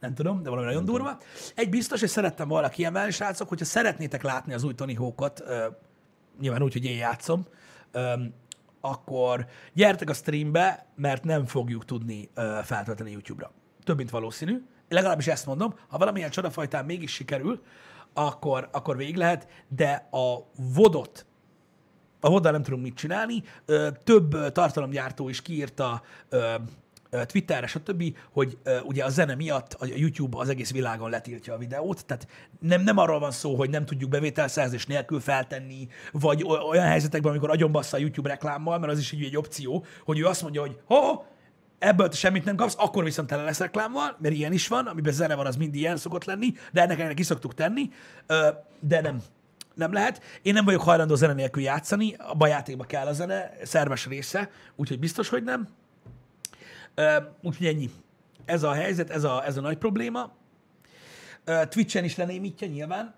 Nem 0.00 0.14
tudom, 0.14 0.42
de 0.42 0.48
valami 0.48 0.66
nagyon 0.66 0.84
durva. 0.84 1.18
Egy 1.54 1.68
biztos, 1.68 2.02
és 2.02 2.10
szerettem 2.10 2.48
volna 2.48 2.68
kiemelni, 2.68 3.10
srácok, 3.10 3.48
hogyha 3.48 3.64
szeretnétek 3.64 4.22
látni 4.22 4.52
az 4.52 4.64
új 4.64 4.74
Tony 4.74 4.96
Hawkot, 4.96 5.40
ö, 5.40 5.66
nyilván 6.40 6.62
úgy, 6.62 6.72
hogy 6.72 6.84
én 6.84 6.96
játszom, 6.96 7.46
akkor 8.80 9.46
gyertek 9.72 10.10
a 10.10 10.14
streambe, 10.14 10.86
mert 10.94 11.24
nem 11.24 11.46
fogjuk 11.46 11.84
tudni 11.84 12.30
feltölteni 12.62 13.10
YouTube-ra. 13.10 13.52
Több, 13.84 13.96
mint 13.96 14.10
valószínű. 14.10 14.62
Legalábbis 14.88 15.26
ezt 15.26 15.46
mondom, 15.46 15.74
ha 15.88 15.98
valamilyen 15.98 16.30
csodafajtán 16.30 16.84
mégis 16.84 17.12
sikerül, 17.12 17.62
akkor, 18.12 18.68
akkor 18.72 18.96
végig 18.96 19.16
lehet, 19.16 19.48
de 19.68 20.08
a 20.10 20.50
vodot 20.74 21.26
a 22.20 22.28
hoddal 22.28 22.52
nem 22.52 22.62
tudunk 22.62 22.82
mit 22.82 22.94
csinálni. 22.94 23.42
Több 24.04 24.52
tartalomgyártó 24.52 25.28
is 25.28 25.42
kiírta 25.42 26.02
ö, 26.28 26.54
Twitterre, 27.26 27.66
stb., 27.66 28.16
hogy 28.32 28.58
ugye 28.84 29.04
a 29.04 29.08
zene 29.08 29.34
miatt 29.34 29.72
a 29.72 29.86
YouTube 29.86 30.38
az 30.38 30.48
egész 30.48 30.72
világon 30.72 31.10
letiltja 31.10 31.54
a 31.54 31.58
videót, 31.58 32.04
tehát 32.06 32.28
nem, 32.60 32.82
nem 32.82 32.98
arról 32.98 33.18
van 33.18 33.30
szó, 33.30 33.54
hogy 33.54 33.70
nem 33.70 33.84
tudjuk 33.84 34.10
bevételszerzés 34.10 34.86
nélkül 34.86 35.20
feltenni, 35.20 35.88
vagy 36.12 36.44
olyan 36.70 36.86
helyzetekben, 36.86 37.30
amikor 37.30 37.50
agyonbassza 37.50 37.96
a 37.96 38.00
YouTube 38.00 38.28
reklámmal, 38.28 38.78
mert 38.78 38.92
az 38.92 38.98
is 38.98 39.12
egy, 39.12 39.22
egy 39.22 39.36
opció, 39.36 39.84
hogy 40.04 40.18
ő 40.18 40.26
azt 40.26 40.42
mondja, 40.42 40.60
hogy 40.60 40.78
ho, 40.84 41.22
ebből 41.78 42.08
te 42.08 42.16
semmit 42.16 42.44
nem 42.44 42.56
kapsz, 42.56 42.74
akkor 42.78 43.04
viszont 43.04 43.28
tele 43.28 43.42
lesz 43.42 43.58
reklámmal, 43.58 44.16
mert 44.20 44.34
ilyen 44.34 44.52
is 44.52 44.68
van, 44.68 44.86
amiben 44.86 45.12
zene 45.12 45.34
van, 45.34 45.46
az 45.46 45.56
mind 45.56 45.74
ilyen 45.74 45.96
szokott 45.96 46.24
lenni, 46.24 46.52
de 46.72 46.82
ennek 46.82 46.98
ennek 46.98 47.18
is 47.18 47.26
szoktuk 47.26 47.54
tenni, 47.54 47.90
de 48.80 49.00
nem, 49.00 49.22
nem 49.78 49.92
lehet. 49.92 50.22
Én 50.42 50.52
nem 50.52 50.64
vagyok 50.64 50.82
hajlandó 50.82 51.14
zene 51.14 51.32
nélkül 51.32 51.62
játszani, 51.62 52.14
a 52.38 52.46
játékba 52.46 52.84
kell 52.84 53.06
a 53.06 53.12
zene, 53.12 53.52
szerves 53.62 54.06
része, 54.06 54.50
úgyhogy 54.76 54.98
biztos, 54.98 55.28
hogy 55.28 55.42
nem. 55.42 55.68
Úgyhogy 57.42 57.66
ennyi. 57.66 57.90
Ez 58.44 58.62
a 58.62 58.72
helyzet, 58.72 59.10
ez 59.10 59.24
a, 59.24 59.46
ez 59.46 59.56
a 59.56 59.60
nagy 59.60 59.78
probléma. 59.78 60.32
Twitch-en 61.68 62.04
is 62.04 62.16
lenémítja 62.16 62.66
nyilván 62.66 63.14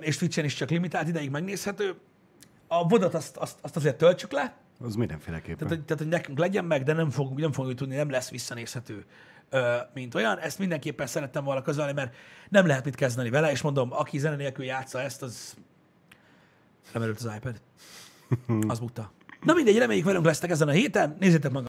és 0.00 0.16
Twitch-en 0.16 0.44
is 0.44 0.54
csak 0.54 0.70
limitált 0.70 1.08
ideig 1.08 1.30
megnézhető. 1.30 1.94
A 2.66 2.88
vodat 2.88 3.14
azt, 3.14 3.36
azt, 3.36 3.58
azt 3.60 3.76
azért 3.76 3.96
töltsük 3.96 4.32
le, 4.32 4.56
Az 4.80 4.94
mindenféleképpen. 4.94 5.68
tehát, 5.68 5.84
tehát, 5.84 6.02
hogy 6.02 6.12
nekünk 6.12 6.38
legyen 6.38 6.64
meg, 6.64 6.82
de 6.82 6.92
nem 6.92 7.10
fogunk, 7.10 7.38
nem 7.38 7.52
fogjuk 7.52 7.76
tudni, 7.76 7.96
nem 7.96 8.10
lesz 8.10 8.30
visszanézhető, 8.30 9.04
mint 9.94 10.14
olyan. 10.14 10.38
Ezt 10.38 10.58
mindenképpen 10.58 11.06
szerettem 11.06 11.44
volna 11.44 11.62
közölni, 11.62 11.92
mert 11.92 12.14
nem 12.48 12.66
lehet 12.66 12.84
mit 12.84 12.94
kezdeni 12.94 13.30
vele, 13.30 13.50
és 13.50 13.62
mondom, 13.62 13.92
aki 13.92 14.18
zene 14.18 14.36
nélkül 14.36 14.64
játsza 14.64 15.00
ezt, 15.00 15.22
az 15.22 15.56
lemerült 16.92 17.18
az 17.18 17.32
iPad. 17.36 17.60
Az 18.70 18.78
bukta. 18.78 19.12
Na 19.42 19.54
mindegy, 19.54 19.78
reméljük 19.78 20.04
velünk 20.04 20.24
lesztek 20.24 20.50
ezen 20.50 20.68
a 20.68 20.70
héten. 20.70 21.16
Nézzétek 21.20 21.50
meg 21.50 21.56